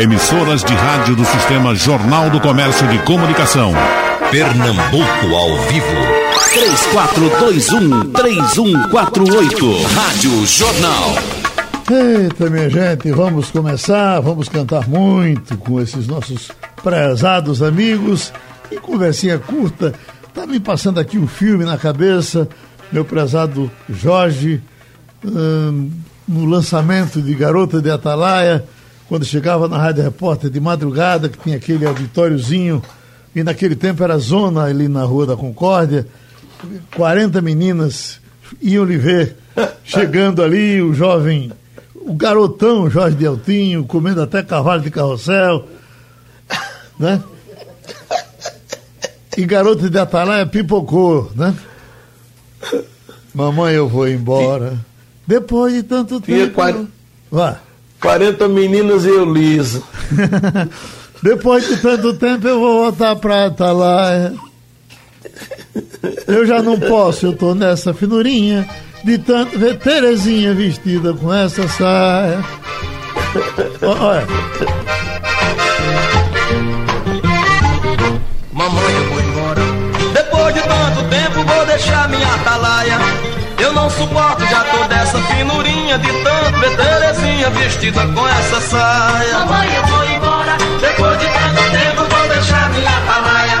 Emissoras 0.00 0.62
de 0.62 0.72
rádio 0.74 1.16
do 1.16 1.24
Sistema 1.24 1.74
Jornal 1.74 2.30
do 2.30 2.38
Comércio 2.38 2.86
de 2.86 3.00
Comunicação. 3.00 3.72
Pernambuco 4.30 5.34
ao 5.34 5.56
vivo. 5.66 5.86
3421-3148. 8.14 9.82
Rádio 9.92 10.46
Jornal. 10.46 11.16
Eita, 11.90 12.48
minha 12.48 12.70
gente, 12.70 13.10
vamos 13.10 13.50
começar, 13.50 14.20
vamos 14.20 14.48
cantar 14.48 14.88
muito 14.88 15.58
com 15.58 15.80
esses 15.80 16.06
nossos 16.06 16.52
prezados 16.80 17.60
amigos. 17.60 18.32
E 18.70 18.76
conversinha 18.76 19.36
curta, 19.40 19.92
tá 20.32 20.46
me 20.46 20.60
passando 20.60 21.00
aqui 21.00 21.18
um 21.18 21.26
filme 21.26 21.64
na 21.64 21.76
cabeça, 21.76 22.48
meu 22.92 23.04
prezado 23.04 23.68
Jorge, 23.90 24.62
hum, 25.24 25.90
no 26.28 26.44
lançamento 26.44 27.20
de 27.20 27.34
Garota 27.34 27.82
de 27.82 27.90
Atalaia, 27.90 28.64
quando 29.08 29.24
chegava 29.24 29.66
na 29.68 29.78
Rádio 29.78 30.02
Repórter 30.04 30.50
de 30.50 30.60
madrugada, 30.60 31.28
que 31.28 31.38
tinha 31.38 31.56
aquele 31.56 31.86
auditóriozinho, 31.86 32.82
e 33.34 33.42
naquele 33.42 33.74
tempo 33.76 34.02
era 34.02 34.18
zona 34.18 34.64
ali 34.64 34.88
na 34.88 35.02
Rua 35.04 35.26
da 35.26 35.36
Concórdia, 35.36 36.06
40 36.94 37.40
meninas 37.40 38.20
iam 38.60 38.84
lhe 38.84 38.96
ver, 38.98 39.36
chegando 39.84 40.42
ali, 40.42 40.80
o 40.82 40.92
jovem, 40.92 41.52
o 41.94 42.14
garotão 42.14 42.90
Jorge 42.90 43.16
de 43.16 43.26
Altinho, 43.26 43.84
comendo 43.84 44.22
até 44.22 44.42
cavalo 44.42 44.82
de 44.82 44.90
carrossel, 44.90 45.66
né? 46.98 47.22
E 49.36 49.46
garota 49.46 49.88
de 49.88 49.98
Atalaia 49.98 50.44
pipocou, 50.46 51.30
né? 51.36 51.54
Mamãe, 53.32 53.74
eu 53.74 53.88
vou 53.88 54.08
embora. 54.08 54.76
Depois 55.26 55.72
de 55.72 55.82
tanto 55.84 56.20
Tinha 56.20 56.38
tempo. 56.46 56.54
quar- 56.54 56.84
Vá. 57.30 57.60
40 58.00 58.48
meninas 58.48 59.04
e 59.04 59.08
eu 59.08 59.32
liso. 59.32 59.82
Depois 61.22 61.66
de 61.66 61.76
tanto 61.78 62.14
tempo 62.14 62.46
eu 62.46 62.60
vou 62.60 62.82
voltar 62.84 63.16
pra 63.16 63.46
Atalaia. 63.46 64.32
Eu 66.26 66.46
já 66.46 66.62
não 66.62 66.78
posso, 66.78 67.26
eu 67.26 67.32
tô 67.36 67.54
nessa 67.54 67.92
finurinha 67.92 68.68
de 69.04 69.18
tanto 69.18 69.58
ver 69.58 69.78
Terezinha 69.78 70.54
vestida 70.54 71.12
com 71.14 71.32
essa 71.32 71.66
saia. 71.68 72.44
Olha, 73.82 74.26
Mamãe, 78.52 78.94
eu 78.94 79.08
vou 79.08 79.20
embora. 79.20 79.60
Depois 80.12 80.54
de 80.54 80.60
tanto 80.62 81.08
tempo, 81.08 81.44
vou 81.44 81.66
deixar 81.66 82.08
minha 82.08 82.34
atalaia. 82.34 82.98
Não 83.88 83.94
suporto, 83.96 84.44
já 84.44 84.64
tô 84.64 84.84
dessa 84.84 85.18
finurinha 85.18 85.98
de 85.98 86.12
tanto 86.22 86.60
ver 86.60 86.76
Terezinha 86.76 87.48
vestida 87.48 88.06
com 88.08 88.28
essa 88.28 88.60
saia. 88.60 89.38
Mamãe, 89.38 89.76
eu 89.76 89.86
vou 89.86 90.04
embora. 90.04 90.58
Depois 90.78 91.18
de 91.18 91.26
tanto 91.26 91.70
tempo, 91.70 92.04
vou 92.04 92.28
deixar 92.28 92.68
minha 92.68 92.90
atalaia. 92.90 93.60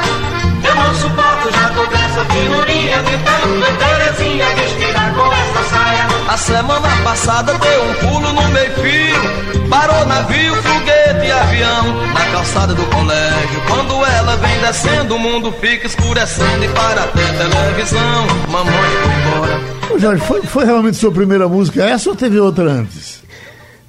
Eu 0.64 0.74
não 0.74 0.94
suporto, 0.96 1.50
já 1.50 1.70
tô 1.70 1.86
dessa 1.86 2.24
finurinha 2.26 3.02
de 3.04 3.16
tanto 3.24 3.48
ver 3.48 3.76
Terezinha 3.78 4.46
vestida 4.54 5.00
com 5.16 5.32
essa 5.32 5.70
saia. 5.70 6.06
A 6.28 6.36
semana 6.36 6.88
passada 7.02 7.54
deu 7.54 7.84
um 7.84 7.94
pulo 7.94 8.30
no 8.34 8.48
meio 8.48 8.74
fio. 8.74 9.68
Parou 9.70 10.04
navio, 10.04 10.62
foguete 11.08 11.26
e 11.26 11.30
avião 11.32 12.06
na 12.12 12.30
calçada 12.30 12.74
do 12.74 12.84
colégio. 12.86 13.60
Quando 13.66 14.04
ela 14.04 14.36
vem 14.36 14.60
descendo, 14.60 15.14
o 15.16 15.18
mundo 15.18 15.52
fica 15.52 15.86
escurecendo 15.86 16.64
e 16.64 16.68
para 16.68 17.06
ter 17.08 17.36
televisão. 17.36 18.26
Mamãe, 18.48 18.72
vou 18.72 19.12
embora. 19.12 19.60
ô, 19.94 19.98
Jorge, 19.98 20.22
foi, 20.24 20.42
foi 20.42 20.64
realmente 20.64 20.96
sua 20.96 21.10
primeira 21.12 21.48
música 21.48 21.84
essa 21.84 22.10
ou 22.10 22.16
teve 22.16 22.38
outra 22.38 22.64
antes? 22.70 23.22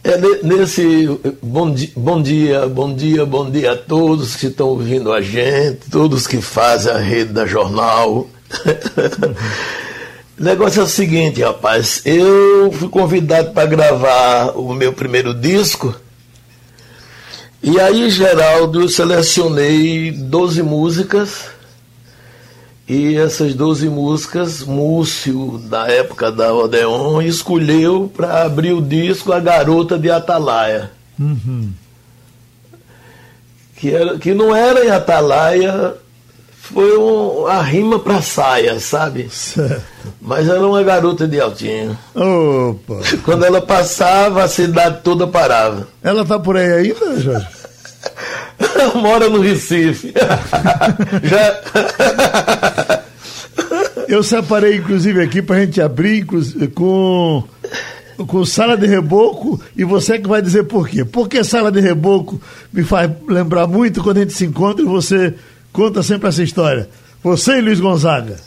É 0.03 0.17
ne- 0.17 0.39
nesse 0.44 1.09
bom, 1.44 1.70
di- 1.72 1.92
bom 1.95 2.22
dia, 2.22 2.66
bom 2.67 2.94
dia, 2.94 3.26
bom 3.26 3.50
dia 3.50 3.73
a 3.73 3.76
todos 3.76 4.36
que 4.38 4.48
estão 4.48 4.67
ouvindo 4.67 5.11
a 5.11 5.22
gente, 5.22 5.89
todos 5.92 6.26
que 6.26 6.42
fazem 6.42 6.92
a 6.94 6.98
rede 6.98 7.33
da 7.33 7.45
jornal. 7.45 8.09
o 8.20 8.30
negócio 10.42 10.80
é 10.80 10.83
o 10.83 10.88
seguinte, 10.88 11.42
rapaz, 11.43 12.02
eu 12.05 12.72
fui 12.72 12.88
convidado 12.88 13.52
para 13.52 13.66
gravar 13.66 14.54
o 14.58 14.73
meu 14.73 14.93
primeiro 14.93 15.33
disco. 15.33 15.93
E 17.61 17.80
aí, 17.80 18.09
Geraldo, 18.09 18.81
eu 18.81 18.89
selecionei 18.89 20.11
12 20.11 20.64
músicas. 20.64 21.49
E 22.87 23.15
essas 23.17 23.53
12 23.53 23.87
músicas, 23.87 24.64
Múcio, 24.64 25.59
da 25.69 25.87
época 25.87 26.31
da 26.31 26.52
Odeon, 26.53 27.21
escolheu 27.21 28.11
para 28.15 28.43
abrir 28.43 28.71
o 28.71 28.81
disco 28.81 29.31
A 29.31 29.39
Garota 29.39 29.99
de 29.99 30.09
Atalaia. 30.09 30.89
Que, 33.75 33.93
era, 33.93 34.17
que 34.17 34.33
não 34.33 34.55
era 34.55 34.83
em 34.83 34.89
Atalaia, 34.89 35.93
foi 36.73 36.97
um, 36.97 37.47
a 37.47 37.61
rima 37.61 37.99
para 37.99 38.21
saia, 38.21 38.80
sabe? 38.80 39.27
Certo. 39.31 39.83
Mas 40.21 40.47
era 40.47 40.65
uma 40.65 40.83
garota 40.83 41.27
de 41.27 41.39
altinho. 41.39 41.97
Opa. 42.13 42.99
Quando 43.23 43.43
ela 43.43 43.61
passava, 43.61 44.43
a 44.43 44.47
cidade 44.47 44.99
toda 45.03 45.25
parava. 45.25 45.87
Ela 46.03 46.23
tá 46.23 46.39
por 46.39 46.57
aí 46.57 46.71
ainda, 46.71 47.19
Jorge? 47.19 47.47
Mora 48.95 49.30
no 49.30 49.41
Recife. 49.41 50.13
Já... 51.23 51.61
Eu 54.07 54.23
separei, 54.23 54.77
inclusive, 54.77 55.21
aqui 55.21 55.41
pra 55.41 55.59
gente 55.59 55.80
abrir 55.81 56.25
com, 56.73 57.43
com 58.25 58.45
sala 58.45 58.75
de 58.75 58.87
reboco 58.87 59.61
e 59.77 59.83
você 59.83 60.17
que 60.17 60.27
vai 60.27 60.41
dizer 60.41 60.63
por 60.63 60.87
quê. 60.87 61.05
Porque 61.05 61.43
sala 61.43 61.71
de 61.71 61.80
reboco 61.80 62.41
me 62.73 62.83
faz 62.83 63.09
lembrar 63.27 63.67
muito 63.67 64.01
quando 64.01 64.17
a 64.17 64.21
gente 64.21 64.33
se 64.33 64.45
encontra 64.45 64.83
e 64.83 64.87
você 64.87 65.36
conta 65.71 66.03
sempre 66.03 66.30
essa 66.30 66.43
história. 66.43 66.89
Você 67.23 67.57
e 67.57 67.61
Luiz 67.61 67.80
Gonzaga. 67.80 68.37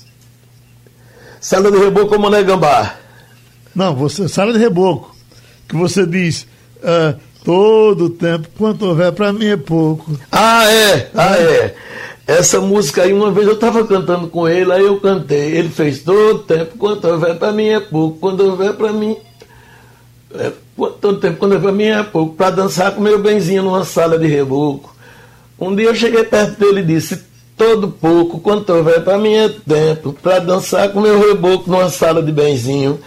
Sala 1.41 1.71
de 1.71 1.79
reboco 1.79 2.09
como 2.09 2.31
Mané 2.31 2.43
Gambá. 2.43 2.95
Não, 3.75 3.95
você, 3.95 4.29
sala 4.29 4.53
de 4.53 4.59
reboco. 4.59 5.15
Que 5.69 5.77
você 5.77 6.07
diz, 6.07 6.47
ah, 6.83 7.15
todo 7.45 8.11
tempo, 8.11 8.49
quanto 8.57 8.87
houver 8.87 9.13
pra 9.13 9.33
mim 9.33 9.47
é 9.47 9.57
pouco. 9.57 10.19
Ah, 10.31 10.71
é, 10.71 11.11
ah, 11.15 11.37
é. 11.37 11.75
Essa 12.27 12.61
música 12.61 13.03
aí, 13.03 13.13
uma 13.13 13.33
vez 13.33 13.47
eu 13.47 13.55
estava 13.55 13.85
cantando 13.85 14.29
com 14.29 14.49
ele, 14.49 14.73
aí 14.73 14.85
eu 14.85 15.01
cantei. 15.01 15.57
Ele 15.57 15.69
fez 15.69 16.03
todo 16.03 16.41
tempo, 16.41 16.79
quanto 16.79 17.09
houver 17.09 17.37
pra 17.37 17.53
mim 17.53 17.67
é 17.67 17.81
pouco, 17.81 18.19
quando 18.19 18.41
houver 18.45 18.75
pra 18.75 18.93
mim. 18.93 19.17
É, 20.35 20.53
todo 21.01 21.19
tempo, 21.19 21.39
quando 21.39 21.53
houver 21.53 21.69
pra 21.69 21.73
mim 21.73 21.85
é 21.85 22.03
pouco, 22.03 22.37
pra 22.37 22.51
dançar 22.51 22.95
com 22.95 23.01
meu 23.01 23.19
benzinho 23.21 23.65
numa 23.65 23.85
sala 23.85 24.19
de 24.19 24.29
reboco. 24.29 24.95
Um 25.63 25.77
dia 25.77 25.87
eu 25.87 25.95
cheguei 25.95 26.25
perto 26.25 26.59
dele 26.59 26.81
e 26.81 26.85
disse: 26.85 27.23
Todo 27.57 27.87
pouco, 27.87 28.41
quanto 28.41 28.73
houver 28.73 29.05
pra 29.05 29.17
mim 29.17 29.33
é 29.33 29.49
tempo, 29.49 30.13
pra 30.21 30.41
dançar 30.41 30.89
com 30.89 31.01
meu 31.01 31.21
reboco 31.21 31.71
numa 31.71 31.89
sala 31.89 32.21
de 32.21 32.33
benzinho. 32.33 32.99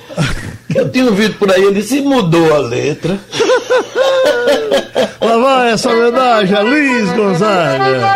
Eu 0.73 0.89
tinha 0.89 1.03
ouvido 1.03 1.35
por 1.35 1.51
aí, 1.51 1.61
ele 1.61 1.81
disse: 1.81 1.99
Mudou 1.99 2.55
a 2.55 2.59
letra. 2.59 3.19
Lá 5.19 5.37
vai 5.37 5.71
essa 5.71 5.91
homenagem 5.91 6.55
a 6.55 6.61
Luiz 6.61 7.11
Gonzaga. 7.11 8.15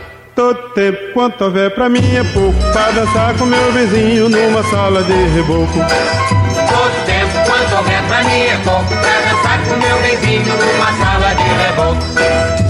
Todo 0.41 0.57
tempo 0.73 0.97
quanto 1.13 1.43
houver 1.43 1.69
pra 1.75 1.87
mim 1.87 2.15
é 2.15 2.23
pouco 2.33 2.57
Pra 2.73 2.89
dançar 2.89 3.37
com 3.37 3.45
meu 3.45 3.71
vizinho 3.73 4.27
numa 4.27 4.63
sala 4.63 5.03
de 5.03 5.13
reboco 5.13 5.77
Todo 5.77 7.05
tempo, 7.05 7.31
quanto 7.45 7.75
houver 7.75 8.01
pra 8.07 8.23
mim 8.23 8.41
é 8.41 8.57
pouco. 8.63 8.87
Pra 8.87 9.21
dançar 9.21 9.59
com 9.59 9.77
meu 9.77 10.01
benzinho 10.01 10.57
numa 10.57 10.91
sala 10.97 11.35
de 11.35 11.43
reboco. 11.43 12.01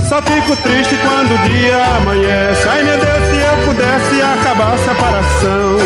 Só 0.09 0.21
fico 0.21 0.55
triste 0.57 0.97
quando 0.97 1.33
o 1.33 1.49
dia 1.49 1.81
amanhece. 1.95 2.67
Ai 2.67 2.83
meu 2.83 2.97
Deus, 2.97 3.23
se 3.29 3.37
eu 3.37 3.65
pudesse 3.65 4.21
acabar 4.21 4.73
a 4.73 4.77
separação. 4.77 5.77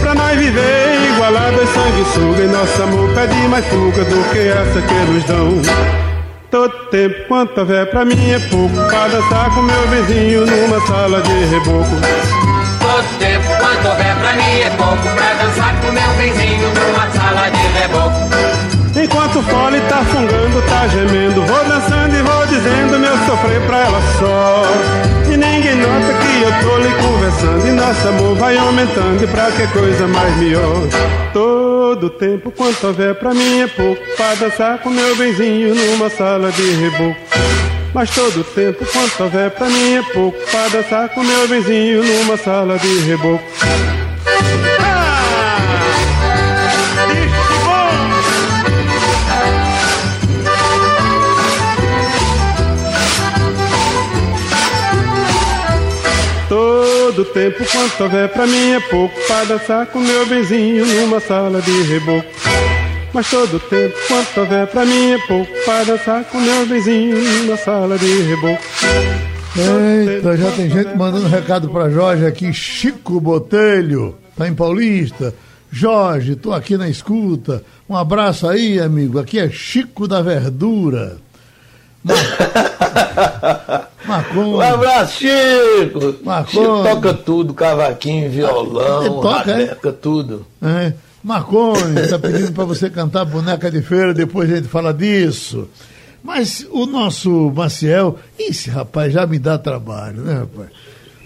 Pra 0.00 0.14
nós 0.16 0.36
viver 0.36 1.10
igualados, 1.12 1.68
sanguessuga. 1.70 2.42
E 2.42 2.48
nosso 2.48 2.82
amor 2.82 3.08
pede 3.14 3.36
mais 3.48 3.64
fuga 3.66 4.04
do 4.04 4.30
que 4.30 4.48
essa 4.48 4.82
que 4.82 4.94
nos 4.94 5.24
dão. 5.24 6.09
Todo 6.50 6.72
tempo 6.90 7.28
quanto 7.28 7.60
houver 7.60 7.88
pra 7.90 8.04
mim 8.04 8.32
é 8.32 8.40
pouco. 8.50 8.74
Pra 8.88 9.06
dançar 9.06 9.54
com 9.54 9.62
meu 9.62 9.86
vizinho 9.86 10.44
numa 10.44 10.84
sala 10.84 11.22
de 11.22 11.44
reboco. 11.44 11.94
Todo 12.80 13.18
tempo 13.20 13.46
quanto 13.56 13.88
houver 13.88 14.16
pra 14.16 14.32
mim 14.32 14.60
é 14.60 14.70
pouco. 14.76 15.02
Pra 15.14 15.34
dançar 15.34 15.80
com 15.80 15.92
meu 15.92 16.10
vizinho 16.18 16.68
numa 16.74 17.08
sala 17.12 17.50
de 17.50 17.66
reboco. 17.78 18.30
Enquanto 18.96 19.38
o 19.38 19.42
fole 19.44 19.80
tá 19.82 19.98
fungando, 19.98 20.60
tá 20.62 20.88
gemendo. 20.88 21.46
Vou 21.46 21.64
dançando 21.66 22.16
e 22.16 22.22
vou 22.22 22.46
dizendo 22.48 22.98
meu 22.98 23.16
sofrer 23.26 23.60
pra 23.68 23.78
ela 23.78 24.00
só. 24.18 24.64
E 25.32 25.36
ninguém 25.36 25.76
nota 25.76 26.12
que 26.14 26.29
eu 26.42 26.50
tô 26.60 26.78
lhe 26.78 26.90
conversando. 26.94 27.66
E 27.66 27.72
nosso 27.72 28.08
amor 28.08 28.36
vai 28.36 28.56
aumentando. 28.56 29.22
E 29.22 29.26
pra 29.26 29.50
que 29.50 29.66
coisa 29.68 30.06
mais 30.06 30.36
melhor? 30.38 30.88
Todo 31.32 32.10
tempo 32.10 32.50
quanto 32.50 32.86
houver 32.86 33.14
pra 33.14 33.34
mim 33.34 33.60
é 33.60 33.66
pouco. 33.66 34.02
Pra 34.16 34.34
dançar 34.34 34.78
com 34.78 34.90
meu 34.90 35.16
benzinho 35.16 35.74
numa 35.74 36.08
sala 36.08 36.50
de 36.52 36.62
reboco. 36.62 37.20
Mas 37.92 38.10
todo 38.10 38.44
tempo 38.44 38.84
quanto 38.86 39.22
houver 39.22 39.50
pra 39.50 39.68
mim 39.68 39.94
é 39.96 40.02
pouco. 40.02 40.38
Pra 40.50 40.68
dançar 40.68 41.08
com 41.10 41.22
meu 41.22 41.48
benzinho 41.48 42.02
numa 42.02 42.36
sala 42.36 42.78
de 42.78 42.98
reboco. 43.00 43.44
Todo 57.20 57.34
tempo 57.34 57.62
quanto 57.70 58.02
houver 58.02 58.32
pra 58.32 58.46
mim 58.46 58.70
é 58.72 58.80
pouco 58.80 59.14
Pra 59.26 59.44
dançar 59.44 59.86
com 59.88 60.00
meu 60.00 60.26
benzinho 60.26 60.86
numa 60.86 61.20
sala 61.20 61.60
de 61.60 61.82
reboco 61.82 62.26
Mas 63.12 63.28
todo 63.28 63.60
tempo 63.60 63.94
quanto 64.08 64.40
houver 64.40 64.66
pra 64.68 64.86
mim 64.86 65.12
é 65.12 65.18
pouco 65.26 65.52
Pra 65.66 65.84
dançar 65.84 66.24
com 66.24 66.40
meu 66.40 66.64
benzinho 66.64 67.18
numa 67.18 67.58
sala 67.58 67.98
de 67.98 68.22
reboco 68.22 68.62
Eita, 69.54 70.34
já 70.34 70.50
tem 70.52 70.70
gente 70.70 70.96
mandando 70.96 71.28
recado 71.28 71.68
pra 71.68 71.90
Jorge 71.90 72.24
aqui. 72.24 72.52
Chico 72.54 73.20
Botelho, 73.20 74.16
tá 74.34 74.48
em 74.48 74.54
Paulista. 74.54 75.34
Jorge, 75.70 76.36
tô 76.36 76.52
aqui 76.54 76.78
na 76.78 76.88
escuta. 76.88 77.62
Um 77.88 77.96
abraço 77.96 78.48
aí, 78.48 78.80
amigo. 78.80 79.18
Aqui 79.18 79.38
é 79.40 79.50
Chico 79.50 80.08
da 80.08 80.22
Verdura. 80.22 81.18
Marcon. 84.06 84.56
Um 84.56 84.60
abraço, 84.60 85.18
Chico! 85.18 86.16
Marcon. 86.24 86.50
Chico 86.50 86.82
toca 86.82 87.14
tudo, 87.14 87.54
cavaquinho, 87.54 88.30
violão, 88.30 89.02
Ele 89.02 89.14
toca, 89.14 89.50
é? 89.52 89.92
tudo. 89.92 90.46
É. 90.62 90.92
Está 92.00 92.18
pedindo 92.18 92.52
para 92.52 92.64
você 92.64 92.88
cantar 92.88 93.24
Boneca 93.26 93.70
de 93.70 93.82
Feira, 93.82 94.14
depois 94.14 94.50
a 94.50 94.56
gente 94.56 94.68
fala 94.68 94.92
disso. 94.94 95.68
Mas 96.22 96.66
o 96.70 96.86
nosso 96.86 97.50
Maciel, 97.54 98.18
esse 98.38 98.70
rapaz 98.70 99.12
já 99.12 99.26
me 99.26 99.38
dá 99.38 99.58
trabalho, 99.58 100.22
né, 100.22 100.38
rapaz? 100.40 100.68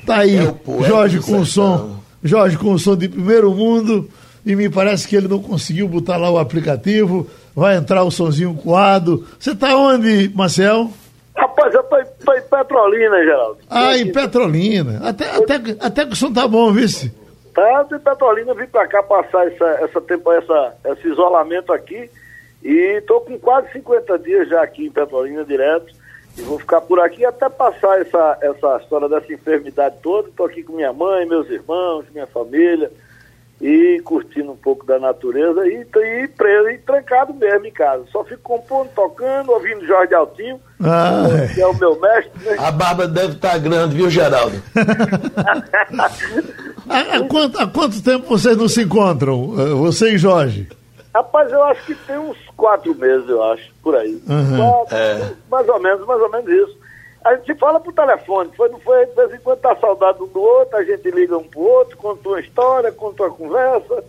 Tá 0.05 0.19
aí, 0.19 0.37
É 0.37 0.55
Jorge 0.87 1.21
com 1.21 1.41
o 1.41 1.47
som. 1.47 1.99
Jorge 2.23 2.57
com 2.57 2.73
o 2.73 2.79
som 2.79 2.97
de 2.97 3.09
primeiro 3.09 3.53
mundo, 3.55 4.09
e 4.45 4.55
me 4.57 4.69
parece 4.69 5.07
que 5.07 5.17
ele 5.17 5.29
não 5.29 5.41
conseguiu 5.41 5.89
botar 5.89 6.17
lá 6.17 6.31
o 6.31 6.39
aplicativo, 6.39 7.27
vai 7.55 7.77
entrar 7.77 8.03
o 8.05 8.11
sonzinho 8.11 8.55
coado. 8.55 9.27
Você 9.39 9.55
tá 9.55 9.77
onde, 9.77 10.31
Marcel? 10.35 10.91
Rapaz, 11.37 11.75
eu 11.75 11.83
tô 11.85 11.99
em, 11.99 12.05
tô 12.25 12.33
em 12.33 12.43
Petrolina, 12.43 13.25
Geraldo. 13.25 13.59
Ah, 13.69 13.97
em 13.97 14.13
Petrolina. 14.13 15.01
Até, 15.09 15.31
até, 15.31 15.55
até 15.81 16.07
que 16.07 16.13
o 16.13 16.17
som 16.17 16.33
tá 16.33 16.47
bom, 16.47 16.73
vice. 16.73 17.13
Tá, 17.53 17.87
em 17.93 17.99
Petrolina, 17.99 18.55
vim 18.55 18.67
pra 18.67 18.87
cá 18.87 19.03
passar 19.03 19.47
essa, 19.47 19.67
essa 19.83 20.01
tempo, 20.01 20.31
essa, 20.33 20.75
esse 20.87 21.09
isolamento 21.09 21.73
aqui. 21.73 22.11
E 22.63 23.03
tô 23.07 23.21
com 23.21 23.39
quase 23.39 23.71
50 23.73 24.19
dias 24.21 24.49
já 24.49 24.63
aqui 24.63 24.87
em 24.87 24.91
Petrolina 24.91 25.45
direto. 25.45 25.93
E 26.37 26.43
vou 26.43 26.59
ficar 26.59 26.81
por 26.81 26.99
aqui 26.99 27.25
até 27.25 27.49
passar 27.49 28.01
essa, 28.01 28.39
essa 28.41 28.79
história 28.83 29.09
dessa 29.09 29.33
enfermidade 29.33 29.97
toda. 30.03 30.31
Tô 30.37 30.45
aqui 30.45 30.63
com 30.63 30.73
minha 30.73 30.93
mãe, 30.93 31.27
meus 31.27 31.49
irmãos, 31.49 32.05
minha 32.13 32.27
família. 32.27 32.91
E 33.67 33.99
curtindo 34.05 34.53
um 34.53 34.57
pouco 34.57 34.85
da 34.85 34.99
natureza 34.99 35.67
e, 35.67 35.81
e 35.81 36.29
preso 36.29 36.69
e 36.69 36.77
trancado 36.77 37.33
mesmo 37.33 37.65
em 37.65 37.73
casa. 37.73 38.05
Só 38.13 38.23
fico 38.23 38.43
compondo, 38.43 38.91
tocando, 38.95 39.53
ouvindo 39.53 39.87
Jorge 39.87 40.15
Altinho, 40.15 40.61
Ah, 40.83 41.25
que 41.55 41.63
é 41.63 41.67
o 41.67 41.75
meu 41.79 41.99
mestre, 41.99 42.45
né? 42.45 42.57
A 42.59 42.71
barba 42.71 43.09
deve 43.09 43.33
estar 43.37 43.57
grande, 43.59 43.97
viu, 43.97 44.11
Geraldo? 44.11 44.63
há, 46.91 47.17
há 47.17 47.21
quanto, 47.27 47.59
há 47.59 47.67
quanto 47.67 48.03
tempo 48.03 48.29
vocês 48.29 48.55
não 48.55 48.69
se 48.69 48.83
encontram, 48.83 49.55
eh, 49.59 49.75
você 49.75 50.11
e 50.13 50.19
Jorge? 50.19 50.69
Rapaz, 51.15 51.51
eu 51.51 51.63
acho 51.65 51.87
que 51.87 51.95
tem 51.95 52.19
uns 52.19 52.37
quatro 52.57 52.95
meses, 52.97 53.27
eu 53.31 53.43
acho, 53.45 53.73
por 53.83 53.95
aí. 53.97 54.21
Uhum. 54.29 54.57
Quatro, 54.59 54.97
É. 54.97 55.33
Mais 55.51 55.69
ou 55.69 55.81
menos, 55.81 56.07
mais 56.07 56.21
ou 56.21 56.31
menos 56.31 56.51
isso. 56.51 56.84
A 57.25 57.35
gente 57.37 57.55
fala 57.55 57.81
por 57.81 57.93
telefone, 57.95 58.51
foi, 58.57 58.69
não 58.69 58.79
foi? 58.81 59.07
De 59.07 59.15
vez 59.15 59.33
em 59.33 59.39
quando 59.39 59.59
tá 59.61 59.75
saudade 59.81 60.23
um 60.23 60.27
do 60.27 60.41
outro, 60.41 60.77
a 60.77 60.85
gente 60.85 61.11
liga 61.11 61.37
um 61.39 61.45
pro 61.45 61.61
outro, 61.61 61.97
conta 61.97 62.29
uma 62.29 62.41
história, 62.41 62.93
conta 62.93 63.23
uma 63.23 63.31
conversa, 63.33 64.05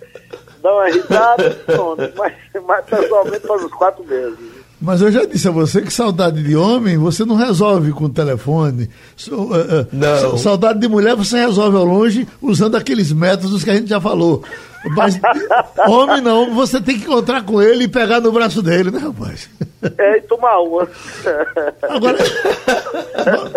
dá 0.62 0.74
uma 0.74 0.86
risada, 0.88 1.50
pronto. 1.66 2.02
Mas, 2.18 2.34
mas 2.66 2.86
pessoalmente 2.86 3.48
faz 3.48 3.64
uns 3.64 3.74
quatro 3.74 4.04
meses. 4.04 4.38
Mas 4.82 5.02
eu 5.02 5.10
já 5.10 5.24
disse 5.24 5.48
a 5.48 5.52
você 5.52 5.82
que 5.82 5.92
saudade 5.92 6.44
de 6.44 6.56
homem 6.58 6.98
você 6.98 7.24
não 7.24 7.36
resolve 7.38 7.94
com 7.94 8.04
o 8.06 8.10
telefone. 8.10 8.90
So- 9.16 9.50
eh, 9.56 9.66
eh, 9.82 9.86
Não. 9.94 10.32
sa- 10.32 10.38
Saudade 10.38 10.80
de 10.80 10.88
mulher 10.90 11.16
você 11.16 11.38
resolve 11.40 11.78
ao 11.78 11.86
longe 11.86 12.28
usando 12.42 12.76
aqueles 12.76 13.14
métodos 13.14 13.64
que 13.64 13.70
a 13.70 13.76
gente 13.76 13.88
já 13.88 14.02
falou. 14.02 14.44
Mas 14.96 15.20
homem 15.88 16.22
não, 16.22 16.54
você 16.54 16.80
tem 16.82 16.98
que 17.00 17.06
encontrar 17.06 17.44
com 17.44 17.62
ele 17.62 17.86
e 17.86 17.88
pegar 17.88 18.20
no 18.22 18.32
braço 18.32 18.62
dele, 18.62 18.92
né, 18.92 19.00
rapaz? 19.00 19.50
É, 19.98 20.18
e 20.18 20.22
tomar 20.22 20.60
uma. 20.60 20.88
Agora, 21.90 22.18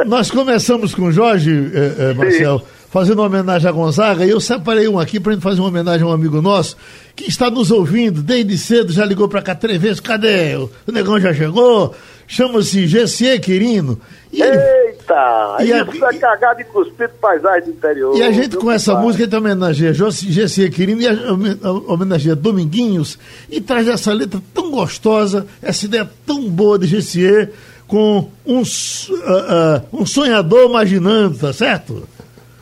nós 0.06 0.30
começamos 0.30 0.94
com 0.94 1.02
o 1.04 1.12
Jorge, 1.12 1.70
eh, 1.74 1.92
eh, 2.10 2.14
Marcel, 2.14 2.62
fazendo 2.90 3.18
uma 3.20 3.26
homenagem 3.26 3.68
a 3.68 3.72
Gonzaga, 3.72 4.24
e 4.24 4.30
eu 4.30 4.40
separei 4.40 4.88
um 4.88 4.98
aqui 4.98 5.18
para 5.20 5.32
gente 5.32 5.42
fazer 5.42 5.60
uma 5.60 5.68
homenagem 5.68 6.02
a 6.06 6.10
um 6.10 6.12
amigo 6.12 6.40
nosso 6.40 6.76
que 7.14 7.28
está 7.28 7.50
nos 7.50 7.70
ouvindo 7.70 8.22
desde 8.22 8.56
cedo, 8.56 8.92
já 8.92 9.04
ligou 9.04 9.28
para 9.28 9.42
cá 9.42 9.54
três 9.54 9.80
vezes. 9.80 10.00
Cadê? 10.00 10.54
O 10.56 10.70
negão 10.92 11.18
já 11.20 11.34
chegou? 11.34 11.94
Chama-se 12.26 12.86
Gessie 12.86 13.38
Quirino. 13.40 13.98
E, 14.32 14.42
ele- 14.42 14.87
Eita! 15.08 15.64
E 15.64 15.72
a- 15.72 15.82
isso 15.84 16.04
é 16.04 16.14
cagado 16.14 16.60
e 16.60 16.64
cuspido 16.64 17.12
paisagem 17.20 17.64
do 17.64 17.70
interior. 17.70 18.16
e 18.16 18.22
a 18.22 18.30
gente 18.32 18.56
com 18.56 18.70
essa 18.70 18.92
faz? 18.92 19.04
música, 19.04 19.24
a 19.24 19.26
gente 19.26 19.36
homenageia 19.36 19.94
Gessie 19.94 20.70
Quirino 20.70 21.00
e 21.00 21.06
a- 21.08 21.32
home- 21.32 21.58
a- 21.62 21.70
homenageia 21.92 22.36
Dominguinhos 22.36 23.18
e 23.50 23.60
traz 23.60 23.88
essa 23.88 24.12
letra 24.12 24.40
tão 24.54 24.70
gostosa, 24.70 25.46
essa 25.62 25.84
ideia 25.86 26.08
tão 26.26 26.48
boa 26.48 26.78
de 26.78 26.86
Gessie 26.86 27.48
com 27.86 28.28
um, 28.46 28.60
s- 28.60 29.10
ah, 29.24 29.80
ah, 29.80 29.82
um 29.92 30.04
sonhador 30.04 30.68
imaginando, 30.68 31.38
tá 31.38 31.52
certo? 31.52 32.06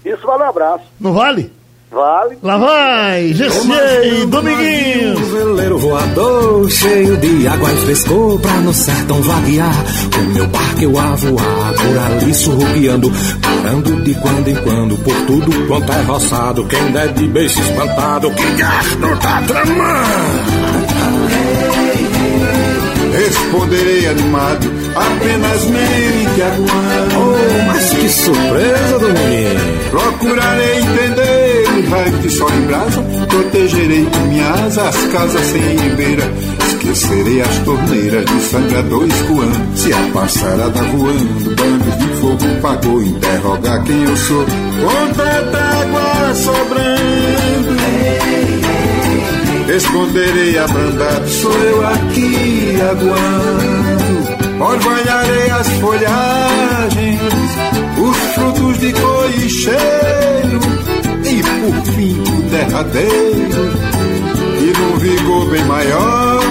Isso 0.04 0.24
vale 0.24 0.44
um 0.44 0.46
abraço. 0.48 0.84
Não 1.00 1.12
vale? 1.12 1.50
Vale. 1.96 2.36
Lá 2.42 2.58
vai, 2.58 3.32
Gessie, 3.32 4.26
Dominguinhos. 4.26 5.18
Um 5.18 5.32
veleiro 5.32 5.78
voador 5.78 6.70
cheio 6.70 7.16
de 7.16 7.48
água 7.48 7.72
e 7.72 7.76
frescor 7.76 8.38
pra 8.38 8.52
no 8.52 8.74
sertão 8.74 9.22
vaguear. 9.22 9.84
Com 10.14 10.20
meu 10.34 10.46
barco 10.46 10.82
eu 10.82 10.98
a 10.98 11.14
voar 11.14 11.72
por 11.72 11.98
ali 11.98 12.34
surrupiando, 12.34 13.10
parando 13.40 14.02
de 14.02 14.14
quando 14.16 14.48
em 14.48 14.56
quando 14.56 14.98
por 14.98 15.14
tudo 15.26 15.66
quanto 15.68 15.90
é 15.90 16.02
roçado. 16.02 16.66
Quem 16.66 16.92
der 16.92 17.14
de 17.14 17.26
beijo 17.28 17.58
espantado, 17.62 18.30
que 18.30 18.50
gasto 18.56 19.18
tá 19.22 19.42
tramando. 19.46 20.76
Responderei 23.16 24.06
animado, 24.08 24.70
apenas 24.94 25.64
mente 25.64 26.42
aguando. 26.42 27.16
Oh, 27.16 27.66
mas 27.68 27.90
que 27.90 28.08
surpresa, 28.10 28.98
Dominguinho. 28.98 29.76
Procurarei 29.90 30.78
entender 30.80 31.45
o 31.76 31.90
raio 31.90 32.18
de 32.18 32.30
sol 32.30 32.50
em 32.50 32.66
brasa, 32.66 33.02
protegerei 33.28 34.04
com 34.04 34.20
minha 34.28 34.48
asa 34.50 34.88
as 34.88 34.96
casas 35.06 35.46
sem 35.46 35.62
ribeira. 35.76 36.24
Esquecerei 36.66 37.40
as 37.40 37.58
torneiras 37.58 38.24
de 38.24 38.40
sangrador 38.40 39.06
escoando. 39.06 39.76
Se 39.76 39.92
a 39.92 40.10
passarada 40.12 40.82
voando, 40.82 41.54
bandos 41.56 41.98
de 41.98 42.08
fogo 42.20 42.60
pagou, 42.60 43.02
interrogar 43.02 43.82
quem 43.84 44.02
eu 44.02 44.16
sou. 44.16 44.44
Com 44.44 45.14
tanta 45.14 45.58
água 45.58 46.34
sobrando. 46.34 47.76
Responderei 49.66 50.58
abrandado, 50.58 51.28
sou 51.28 51.52
eu 51.52 51.86
aqui 51.86 52.78
aguando. 52.80 54.16
Orvalharei 54.58 55.50
as 55.50 55.68
folhagens, 55.80 57.20
os 57.98 58.16
frutos 58.34 58.78
de 58.78 58.92
cor 58.92 59.30
e 59.36 59.50
cheiro, 59.50 60.60
e 61.26 61.42
por 61.42 61.92
fim 61.92 62.20
o 62.20 62.42
derradeiro, 62.50 63.72
e 64.60 64.78
num 64.78 64.96
vigor 64.98 65.50
bem 65.50 65.64
maior, 65.64 66.42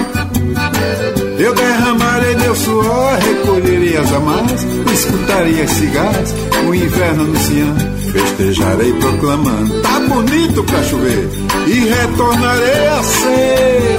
eu 1.38 1.54
derramarei 1.54 2.36
meu 2.36 2.54
suor, 2.54 3.18
recolherei 3.18 3.96
as 3.96 4.12
amarras, 4.12 4.66
escutarei 4.92 5.62
as 5.62 5.70
cigarras, 5.70 6.34
o 6.68 6.74
inverno 6.74 7.22
anunciando, 7.24 7.84
festejarei 8.12 8.92
proclamando, 8.94 9.80
tá 9.82 10.00
bonito 10.00 10.64
pra 10.64 10.82
chover, 10.82 11.28
e 11.66 11.72
retornarei 11.72 12.86
a 12.88 13.02
ser 13.02 13.96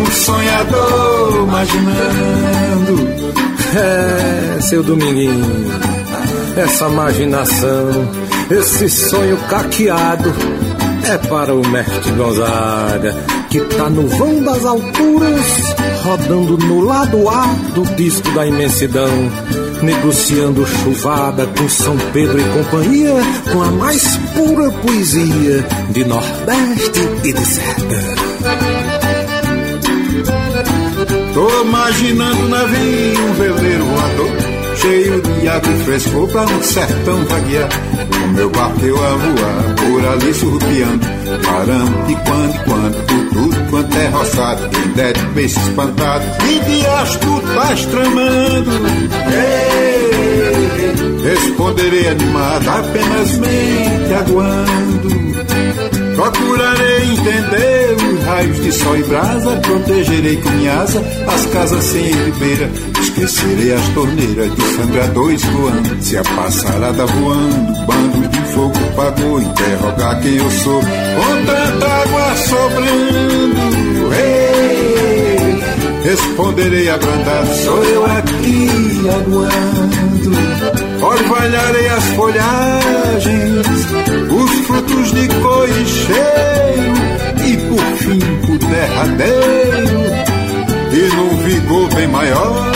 um 0.00 0.10
sonhador 0.10 1.44
imaginando. 1.48 3.10
É, 3.72 4.60
seu 4.62 4.82
Dominguinho, 4.82 5.44
essa 6.56 6.88
imaginação, 6.88 8.08
esse 8.50 8.88
sonho 8.88 9.36
caqueado 9.48 10.32
é 11.04 11.18
para 11.18 11.54
o 11.54 11.66
mestre 11.68 12.12
Gonzaga, 12.12 13.14
que 13.48 13.60
tá 13.60 13.88
no 13.88 14.06
vão 14.06 14.42
das 14.42 14.64
alturas, 14.64 15.74
rodando 16.02 16.58
no 16.58 16.80
lado 16.80 17.28
A 17.28 17.46
do 17.74 17.84
disco 17.96 18.30
da 18.32 18.46
imensidão, 18.46 19.10
negociando 19.82 20.66
chuvada 20.66 21.46
com 21.46 21.68
São 21.68 21.96
Pedro 22.12 22.38
e 22.38 22.44
companhia, 22.44 23.14
com 23.52 23.62
a 23.62 23.70
mais 23.70 24.16
pura 24.34 24.70
poesia 24.70 25.66
de 25.90 26.04
Nordeste 26.04 27.00
e 27.24 27.32
de 27.32 27.46
Sertão. 27.46 28.30
Tô 31.32 31.62
imaginando 31.62 32.48
navio, 32.48 33.24
um 33.24 33.32
veleiro 33.34 33.84
voador 33.84 34.49
cheio 34.80 35.20
de 35.20 35.48
água 35.48 35.72
e 35.72 35.84
frescor 35.84 36.28
pra 36.28 36.42
no 36.46 36.62
sertão 36.62 37.24
vaguear. 37.26 37.68
O 38.24 38.28
meu 38.28 38.50
barco 38.50 38.84
eu 38.84 38.96
a 38.96 39.10
voar, 39.10 39.74
por 39.76 40.06
ali 40.08 40.34
surrupiando, 40.34 41.06
parando 41.44 42.06
de 42.06 42.14
quando 42.14 42.54
em 42.54 42.64
quando, 42.64 43.06
por 43.06 43.28
tudo 43.34 43.70
quanto 43.70 43.98
é 43.98 44.08
roçado. 44.08 44.68
Quem 44.70 44.92
der 44.92 45.12
de 45.12 45.26
peixe 45.34 45.58
espantado, 45.60 46.24
e 46.44 46.60
de 46.60 46.82
tu 47.18 47.38
estás 47.38 47.86
tramando. 47.86 48.70
Ei, 49.32 51.30
responderei 51.30 52.08
animado, 52.08 52.68
apenas 52.68 53.38
mente 53.38 54.14
aguando. 54.14 55.10
Procurarei 56.16 57.12
entender 57.12 57.79
raios 58.30 58.62
de 58.62 58.72
sol 58.72 58.96
e 58.96 59.02
brasa, 59.02 59.56
protegerei 59.56 60.36
com 60.36 60.50
minha 60.50 60.80
asa 60.80 61.02
as 61.26 61.46
casas 61.46 61.84
sem 61.84 62.04
ribeira. 62.04 62.70
Esquecerei 63.00 63.72
as 63.72 63.88
torneiras 63.88 64.54
de 64.54 64.62
sangradores 64.76 65.44
voando. 65.44 66.02
Se 66.02 66.16
a 66.16 66.22
passarada 66.22 67.06
voando, 67.06 67.86
bando 67.86 68.28
de 68.28 68.40
fogo 68.52 68.78
pagou, 68.94 69.40
interrogar 69.40 70.20
quem 70.22 70.36
eu 70.36 70.50
sou. 70.50 70.80
Com 70.80 71.46
tanta 71.46 71.86
água 71.86 72.36
sobrando, 72.36 74.14
ei, 74.14 75.62
responderei 76.04 76.88
abrandado, 76.88 77.54
sou 77.64 77.84
eu 77.84 78.06
aqui 78.06 78.68
aguando. 79.08 79.90
Orvalharei 81.02 81.88
as 81.88 82.04
folhagens, 82.10 83.66
os 84.30 84.66
frutos 84.66 85.12
de 85.12 85.28
cor 85.40 85.68
e 87.60 87.66
cheiro, 87.66 87.66
e 87.66 87.68
por 87.68 87.84
fim 87.98 88.18
o 88.52 88.58
derradeiro, 88.58 90.00
e 90.92 91.14
num 91.14 91.36
vigor 91.44 91.94
bem 91.94 92.08
maior, 92.08 92.72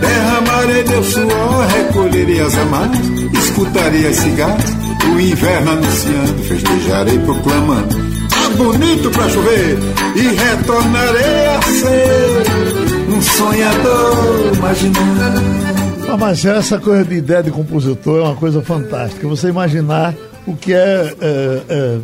derramarei 0.00 0.84
meu 0.84 1.04
suor, 1.04 1.66
recolherei 1.66 2.40
as 2.40 2.56
amarras, 2.58 2.98
escutarei 3.32 4.06
as 4.06 4.16
cigarras, 4.16 4.70
o 5.14 5.20
inverno 5.20 5.70
anunciando, 5.72 6.44
festejarei 6.44 7.18
proclamando. 7.20 8.14
Tá 8.30 8.50
bonito 8.56 9.10
pra 9.10 9.28
chover, 9.28 9.78
e 10.16 10.20
retornarei 10.20 11.46
a 11.46 11.62
ser 11.62 13.14
um 13.14 13.22
sonhador 13.22 14.52
imaginando. 14.56 15.74
Ah, 16.08 16.16
mas 16.16 16.44
essa 16.44 16.78
coisa 16.78 17.04
de 17.04 17.16
ideia 17.16 17.42
de 17.42 17.50
compositor 17.50 18.18
é 18.18 18.22
uma 18.22 18.36
coisa 18.36 18.62
fantástica. 18.62 19.26
Você 19.26 19.48
imaginar 19.48 20.14
o 20.46 20.54
que 20.54 20.72
é, 20.72 21.14
é, 21.20 21.62
é 21.68 21.98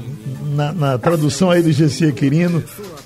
na, 0.51 0.73
na, 0.73 0.99
tradução 0.99 1.51
aí 1.51 1.63
do 1.63 1.73
Gessia 1.73 2.13
Quirino, 2.13 2.63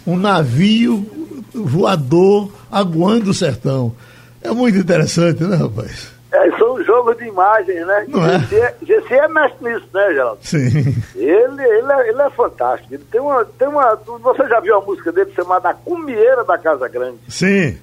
um 0.07 0.17
navio 0.17 1.07
voador 1.55 2.51
aguando 2.71 3.31
o 3.31 3.35
sertão. 3.35 3.95
É 4.43 4.51
muito 4.51 4.79
interessante, 4.79 5.43
né, 5.43 5.57
rapaz? 5.57 6.13
É, 6.35 6.51
são 6.59 6.83
jogos 6.83 7.17
de 7.17 7.27
imagens, 7.27 7.87
né? 7.87 8.07
Não 8.09 8.27
é? 8.27 8.39
GC 8.83 9.15
é 9.15 9.29
mestre 9.29 9.73
nisso, 9.73 9.87
né, 9.95 10.09
Geraldo? 10.13 10.39
Sim. 10.43 11.03
Ele, 11.15 11.63
ele, 11.63 11.93
é, 11.93 12.09
ele 12.09 12.23
é 12.23 12.31
fantástico. 12.31 12.93
Ele 12.93 13.05
tem 13.05 13.21
uma, 13.21 13.45
tem 13.45 13.69
uma. 13.69 13.95
Você 13.95 14.49
já 14.49 14.59
viu 14.59 14.77
a 14.77 14.81
música 14.81 15.13
dele 15.13 15.33
chamada 15.33 15.69
A 15.69 15.75
Cumieira 15.75 16.43
da 16.43 16.59
Casa 16.59 16.89
Grande? 16.89 17.21
Sim. 17.29 17.79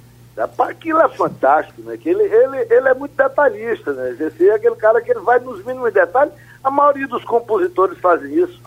Aquilo 0.59 0.99
é 0.99 1.07
fantástico, 1.09 1.81
né? 1.81 1.95
Que 1.95 2.09
ele, 2.09 2.23
ele, 2.23 2.57
ele 2.69 2.89
é 2.89 2.93
muito 2.93 3.15
detalhista, 3.15 3.93
né? 3.93 4.17
Esse 4.19 4.49
é 4.49 4.55
aquele 4.55 4.75
cara 4.75 5.01
que 5.01 5.11
ele 5.11 5.21
vai 5.21 5.39
nos 5.39 5.63
mínimos 5.63 5.93
detalhes. 5.93 6.33
A 6.61 6.69
maioria 6.69 7.07
dos 7.07 7.23
compositores 7.23 7.97
fazem 7.99 8.33
isso, 8.33 8.59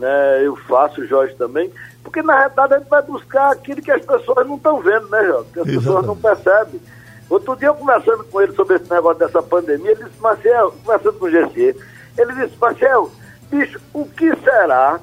né? 0.00 0.44
Eu 0.44 0.56
faço, 0.56 1.02
o 1.02 1.06
Jorge 1.06 1.34
também, 1.34 1.70
porque 2.02 2.22
na 2.22 2.36
realidade 2.36 2.74
a 2.74 2.78
gente 2.78 2.88
vai 2.88 3.02
buscar 3.02 3.52
aquilo 3.52 3.82
que 3.82 3.90
as 3.90 4.04
pessoas 4.04 4.46
não 4.46 4.56
estão 4.56 4.80
vendo, 4.80 5.08
né, 5.08 5.24
Jorge? 5.26 5.50
Que 5.52 5.60
as 5.60 5.68
Exatamente. 5.68 5.78
pessoas 5.78 6.06
não 6.06 6.16
percebem. 6.16 6.80
Outro 7.28 7.56
dia 7.56 7.68
eu 7.68 7.74
conversando 7.74 8.24
com 8.24 8.40
ele 8.40 8.52
sobre 8.54 8.76
esse 8.76 8.90
negócio 8.90 9.18
dessa 9.18 9.40
pandemia, 9.40 9.92
ele 9.92 10.04
disse, 10.04 10.20
Marcel, 10.20 10.72
conversando 10.84 11.18
com 11.18 11.26
o 11.26 11.30
GC, 11.30 11.76
ele 12.18 12.32
disse, 12.32 12.56
Marcel, 12.60 13.10
bicho, 13.48 13.80
o 13.92 14.04
que 14.04 14.34
será 14.36 14.98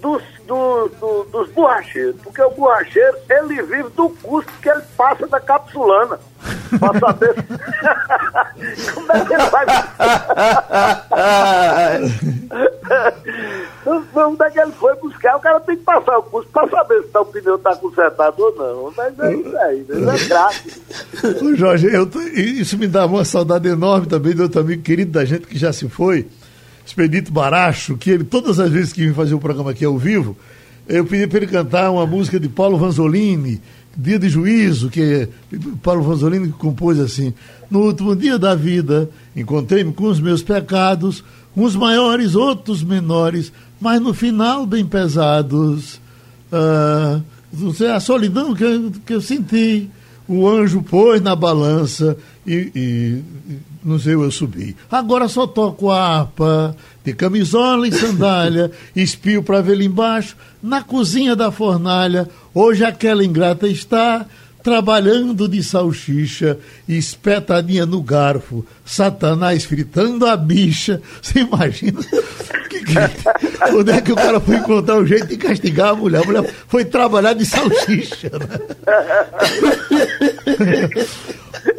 dos, 0.00 0.22
do, 0.46 0.88
do, 1.00 1.24
dos 1.24 1.50
borracheiros, 1.50 2.20
porque 2.22 2.40
o 2.40 2.50
borracheiro, 2.50 3.18
ele 3.28 3.62
vive 3.62 3.90
do 3.90 4.08
custo 4.22 4.50
que 4.62 4.68
ele 4.70 4.82
passa 4.96 5.26
da 5.26 5.40
capsulana. 5.40 6.18
Pra 6.78 7.00
saber 7.00 7.34
como 8.94 9.12
é 9.12 9.24
que 9.24 9.34
ele 9.34 9.50
vai. 9.50 9.66
Onde 14.14 14.44
é 14.44 14.50
que 14.50 14.60
ele 14.60 14.72
foi 14.72 14.94
buscar? 14.96 15.36
O 15.36 15.40
cara 15.40 15.60
tem 15.60 15.76
que 15.76 15.82
passar 15.82 16.18
o 16.18 16.22
custo 16.24 16.50
para 16.50 16.68
saber 16.68 17.02
se 17.02 17.08
tá, 17.08 17.20
o 17.20 17.26
pneu 17.26 17.56
está 17.56 17.76
consertado 17.76 18.42
ou 18.42 18.56
não. 18.56 18.92
Mas 18.96 19.18
é 19.18 19.34
isso 19.34 19.56
aí, 19.56 19.80
isso 19.80 20.10
é 20.10 20.28
grátis. 20.28 20.80
Jorge, 21.56 21.86
eu 21.86 22.08
isso 22.34 22.78
me 22.78 22.86
dá 22.86 23.06
uma 23.06 23.24
saudade 23.24 23.68
enorme 23.68 24.06
também 24.06 24.34
do 24.34 24.44
outro 24.44 24.60
amigo 24.60 24.82
querido 24.82 25.12
da 25.12 25.24
gente 25.24 25.46
que 25.46 25.58
já 25.58 25.72
se 25.72 25.88
foi 25.88 26.26
Expedito 26.84 27.32
Baracho, 27.32 27.96
que 27.96 28.10
ele, 28.10 28.24
todas 28.24 28.58
as 28.58 28.70
vezes 28.70 28.92
que 28.92 29.04
vem 29.04 29.14
fazer 29.14 29.34
o 29.34 29.38
programa 29.38 29.70
aqui 29.72 29.84
ao 29.84 29.98
vivo, 29.98 30.36
eu 30.88 31.04
pedi 31.04 31.26
para 31.26 31.38
ele 31.38 31.46
cantar 31.46 31.90
uma 31.90 32.06
música 32.06 32.40
de 32.40 32.48
Paulo 32.48 32.78
Vanzolini, 32.78 33.60
Dia 34.00 34.16
de 34.16 34.28
Juízo, 34.28 34.88
que 34.90 35.28
Paulo 35.82 36.04
Vanzolini 36.04 36.50
compôs 36.50 37.00
assim: 37.00 37.34
No 37.68 37.80
último 37.80 38.14
dia 38.14 38.38
da 38.38 38.54
vida, 38.54 39.10
encontrei-me 39.34 39.92
com 39.92 40.04
os 40.04 40.20
meus 40.20 40.40
pecados, 40.40 41.24
uns 41.56 41.74
maiores, 41.74 42.36
outros 42.36 42.84
menores, 42.84 43.52
mas 43.80 44.00
no 44.00 44.14
final 44.14 44.64
bem 44.64 44.86
pesados. 44.86 46.00
Ah, 46.52 47.20
a 47.92 47.98
solidão 47.98 48.54
que 48.54 48.62
eu, 48.62 48.92
que 49.04 49.14
eu 49.14 49.20
senti, 49.20 49.90
o 50.28 50.46
anjo 50.46 50.80
pôs 50.80 51.20
na 51.20 51.34
balança 51.34 52.16
e, 52.46 52.70
e 52.76 53.22
no 53.84 53.98
seu 53.98 54.22
eu 54.22 54.30
subi. 54.30 54.76
Agora 54.90 55.28
só 55.28 55.46
toco 55.46 55.90
harpa, 55.90 56.76
de 57.04 57.12
camisola 57.14 57.86
e 57.86 57.92
sandália, 57.92 58.70
espio 58.94 59.42
para 59.42 59.60
ver 59.60 59.80
embaixo, 59.80 60.36
na 60.62 60.82
cozinha 60.82 61.34
da 61.34 61.50
fornalha. 61.50 62.28
Hoje 62.54 62.84
aquela 62.84 63.24
ingrata 63.24 63.68
está 63.68 64.26
trabalhando 64.62 65.48
de 65.48 65.62
salsicha, 65.62 66.58
espetadinha 66.88 67.86
no 67.86 68.02
garfo, 68.02 68.66
Satanás 68.84 69.64
fritando 69.64 70.26
a 70.26 70.36
bicha. 70.36 71.00
Você 71.22 71.40
imagina? 71.40 72.00
Que, 72.68 72.80
que, 72.84 72.94
onde 73.74 73.92
é 73.92 74.00
que 74.00 74.12
o 74.12 74.14
cara 74.14 74.38
foi 74.38 74.56
encontrar 74.56 74.98
um 74.98 75.06
jeito 75.06 75.26
de 75.26 75.38
castigar 75.38 75.88
a 75.88 75.94
mulher? 75.94 76.22
A 76.22 76.26
mulher 76.26 76.54
foi 76.68 76.84
trabalhar 76.84 77.32
de 77.32 77.46
salsicha. 77.46 78.30
Né? 78.30 78.46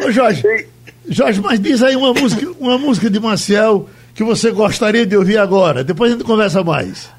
Ô 0.04 0.12
Jorge, 0.12 0.68
Jorge, 1.10 1.42
mas 1.42 1.60
diz 1.60 1.82
aí 1.82 1.96
uma 1.96 2.14
música, 2.14 2.48
uma 2.60 2.78
música 2.78 3.10
de 3.10 3.20
Maciel 3.20 3.90
que 4.14 4.24
você 4.24 4.52
gostaria 4.52 5.06
de 5.06 5.18
ouvir 5.18 5.38
agora. 5.38 5.84
Depois 5.84 6.12
a 6.12 6.16
gente 6.16 6.26
conversa 6.26 6.64
mais. 6.64 7.10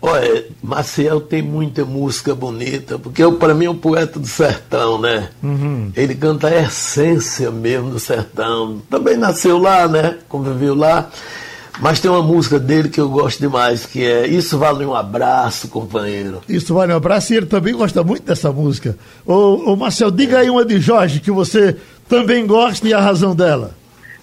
Olha, 0.00 0.44
Maciel 0.62 1.18
tem 1.18 1.40
muita 1.40 1.84
música 1.84 2.34
bonita, 2.34 2.98
porque 2.98 3.26
para 3.32 3.54
mim 3.54 3.64
é 3.64 3.70
um 3.70 3.76
poeta 3.76 4.20
do 4.20 4.26
sertão, 4.26 5.00
né? 5.00 5.30
Uhum. 5.42 5.90
Ele 5.96 6.14
canta 6.14 6.48
a 6.48 6.62
essência 6.62 7.50
mesmo 7.50 7.90
do 7.90 7.98
sertão. 7.98 8.82
Também 8.90 9.16
nasceu 9.16 9.56
lá, 9.56 9.88
né? 9.88 10.18
Conviveu 10.28 10.74
lá. 10.74 11.08
Mas 11.80 11.98
tem 11.98 12.10
uma 12.10 12.22
música 12.22 12.58
dele 12.58 12.88
que 12.88 13.00
eu 13.00 13.08
gosto 13.08 13.40
demais, 13.40 13.84
que 13.84 14.04
é 14.04 14.26
Isso 14.28 14.58
Vale 14.58 14.84
um 14.84 14.94
Abraço, 14.94 15.68
companheiro. 15.68 16.40
Isso 16.48 16.72
Vale 16.72 16.92
um 16.92 16.96
Abraço, 16.96 17.32
e 17.32 17.36
ele 17.38 17.46
também 17.46 17.74
gosta 17.74 18.04
muito 18.04 18.22
dessa 18.22 18.52
música. 18.52 18.96
Ô, 19.26 19.72
ô 19.72 19.76
Marcel, 19.76 20.10
diga 20.10 20.38
aí 20.38 20.50
uma 20.50 20.64
de 20.64 20.78
Jorge 20.78 21.18
que 21.18 21.32
você 21.32 21.76
também 22.20 22.46
gosta 22.46 22.86
e 22.86 22.94
a 22.94 23.00
razão 23.00 23.34
dela. 23.34 23.74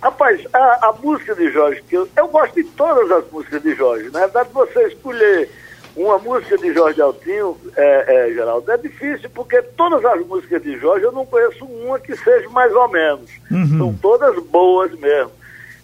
Rapaz, 0.01 0.41
a, 0.51 0.88
a 0.88 0.93
música 0.93 1.36
de 1.36 1.51
Jorge, 1.51 1.83
que 1.88 1.95
eu, 1.95 2.07
eu, 2.17 2.27
gosto 2.27 2.55
de 2.55 2.63
todas 2.63 3.12
as 3.12 3.29
músicas 3.31 3.62
de 3.62 3.75
Jorge. 3.75 4.10
Na 4.10 4.21
verdade, 4.21 4.50
você 4.51 4.88
escolher 4.88 5.50
uma 5.95 6.17
música 6.17 6.57
de 6.57 6.74
Jorge 6.74 7.01
Altinho, 7.01 7.55
é, 7.75 8.29
é, 8.29 8.33
Geraldo, 8.33 8.71
é 8.71 8.77
difícil, 8.77 9.29
porque 9.29 9.62
todas 9.62 10.03
as 10.05 10.25
músicas 10.25 10.63
de 10.63 10.77
Jorge 10.79 11.05
eu 11.05 11.12
não 11.12 11.25
conheço 11.25 11.65
uma 11.65 12.00
que 12.00 12.15
seja 12.15 12.50
mais 12.50 12.74
ou 12.74 12.88
menos. 12.89 13.29
Uhum. 13.51 13.77
São 13.77 13.93
todas 14.01 14.41
boas 14.45 14.91
mesmo. 14.98 15.31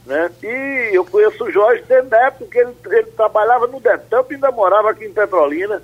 Né? 0.05 0.31
E 0.41 0.95
eu 0.95 1.03
conheço 1.03 1.43
o 1.43 1.51
Jorge 1.51 1.83
desde 1.87 2.15
a 2.15 2.27
época 2.27 2.45
que 2.49 2.57
ele, 2.57 2.73
ele 2.85 3.11
trabalhava 3.11 3.67
no 3.67 3.79
Detamp 3.79 4.31
e 4.31 4.35
ainda 4.35 4.49
morava 4.51 4.89
aqui 4.89 5.05
em 5.05 5.13
Petrolina. 5.13 5.83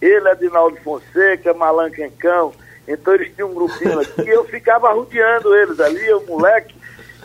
Ele, 0.00 0.28
Adinaldo 0.28 0.76
Fonseca, 0.76 1.52
Malan 1.52 1.90
Quencão. 1.90 2.52
Então 2.86 3.14
eles 3.14 3.34
tinham 3.34 3.50
um 3.50 3.54
grupinho 3.54 4.00
aqui 4.00 4.22
e 4.22 4.28
eu 4.28 4.44
ficava 4.44 4.92
rodeando 4.92 5.54
eles 5.56 5.80
ali, 5.80 6.06
eu 6.06 6.24
moleque. 6.26 6.74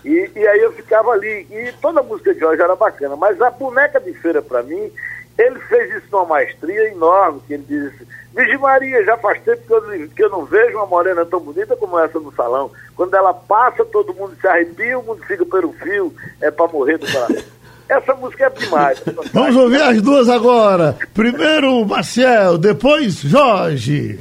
E, 0.04 0.32
e 0.36 0.48
aí 0.48 0.60
eu 0.62 0.72
ficava 0.74 1.12
ali. 1.12 1.46
E 1.50 1.74
toda 1.82 2.00
a 2.00 2.04
música 2.04 2.34
de 2.34 2.40
Jorge 2.40 2.62
era 2.62 2.76
bacana. 2.76 3.16
Mas 3.16 3.42
a 3.42 3.50
boneca 3.50 4.00
de 4.00 4.14
feira, 4.14 4.42
para 4.42 4.64
mim, 4.64 4.92
Ele 5.38 5.60
fez 5.62 5.96
isso 5.96 6.08
numa 6.12 6.26
maestria 6.26 6.92
enorme, 6.92 7.42
que 7.48 7.54
ele 7.54 7.64
disse, 7.66 8.06
Virgem 8.36 8.58
Maria, 8.58 9.04
já 9.06 9.18
faz 9.18 9.42
tempo 9.42 9.62
que 9.66 9.74
eu, 9.74 10.10
que 10.10 10.24
eu 10.24 10.30
não 10.30 10.44
vejo 10.44 10.78
uma 10.78 10.86
morena 10.86 11.26
tão 11.26 11.40
bonita 11.40 11.78
como 11.78 11.98
essa 11.98 12.20
no 12.20 12.34
salão. 12.34 12.70
Quando 12.96 13.16
ela 13.16 13.34
passa, 13.34 13.86
todo 13.86 14.14
mundo 14.14 14.36
se 14.40 14.48
arrepia, 14.48 15.00
o 15.00 15.04
mundo 15.04 15.24
fica 15.26 15.46
pelo 15.46 15.72
fio, 15.74 16.14
é 16.42 16.52
para 16.52 16.68
morrer 16.68 16.98
do 16.98 17.10
coração. 17.10 17.44
Essa 17.88 18.14
música 18.14 18.46
é 18.46 18.50
demais. 18.52 19.02
Vamos 19.34 19.56
ouvir 19.56 19.82
as 19.82 20.00
duas 20.00 20.30
agora. 20.30 20.96
Primeiro 21.12 21.84
Marcel, 21.88 22.56
depois 22.60 23.16
Jorge. 23.16 24.20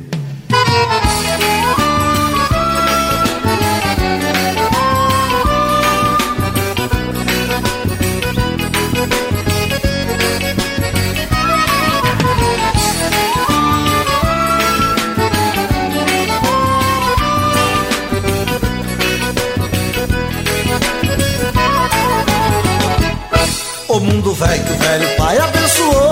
O 23.91 24.01
mundo 24.01 24.33
velho 24.35 24.63
o 24.63 24.79
velho 24.79 25.17
pai 25.17 25.39
abençoou 25.39 26.08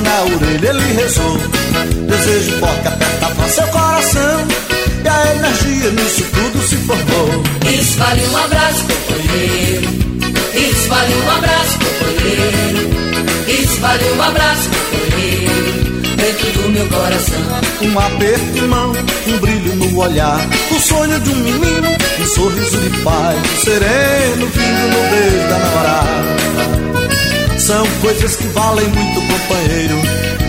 na 0.00 0.22
orelha 0.22 0.68
ele 0.70 0.92
rezou. 0.94 1.38
Desejo 2.08 2.58
forte 2.58 2.80
que 2.82 2.88
aperta 2.88 3.26
pra 3.26 3.48
seu 3.48 3.66
coração. 3.68 4.46
E 5.04 5.08
a 5.08 5.34
energia 5.34 5.90
nisso 5.90 6.24
tudo 6.32 6.62
se 6.66 6.76
formou. 6.76 7.42
Isso 7.72 7.98
vale 7.98 8.26
um 8.26 8.36
abraço, 8.36 8.84
companheiro 8.84 9.88
Isso 10.54 10.88
vale 10.88 11.14
um 11.14 11.30
abraço, 11.30 11.78
companheiro 11.78 12.90
Isso 13.46 13.80
vale 13.80 14.04
um 14.10 14.22
abraço, 14.22 14.68
companheiro 14.70 15.88
dentro 16.18 16.62
do 16.62 16.68
meu 16.68 16.86
coração. 16.88 17.40
Um 17.80 17.98
aperto 17.98 18.52
de 18.52 18.60
mão, 18.62 18.92
um 19.26 19.38
brilho 19.38 19.76
no 19.76 19.98
olhar, 19.98 20.40
o 20.70 20.80
sonho 20.80 21.18
de 21.20 21.30
um 21.30 21.36
menino, 21.36 21.88
um 22.20 22.26
sorriso 22.26 22.76
de 22.78 22.90
pai, 23.02 23.36
um 23.36 23.64
sereno 23.64 24.46
vindo 24.46 24.88
no 24.92 25.10
beijo 25.10 25.48
da 25.48 25.58
namorada. 25.58 26.77
São 27.68 27.86
coisas 28.00 28.34
que 28.34 28.46
valem 28.48 28.88
muito, 28.88 29.20
companheiro, 29.20 29.96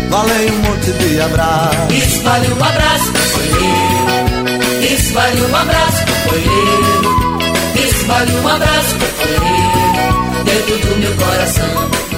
valem 0.10 0.52
um 0.52 0.58
monte 0.60 0.90
de 0.94 1.20
abraço. 1.20 1.94
Isso 1.94 2.24
vale 2.24 2.48
um 2.48 2.64
abraço, 2.64 3.12
companheiro. 3.12 4.94
Isso 4.94 5.14
vale 5.14 5.42
um 5.42 5.56
abraço, 5.58 6.06
companheiro. 6.06 7.40
Isso 7.76 8.06
vale 8.06 8.32
um 8.32 8.48
abraço, 8.48 8.96
companheiro, 8.96 10.44
dentro 10.46 10.88
do 10.88 10.98
meu 10.98 11.14
coração. 11.18 12.09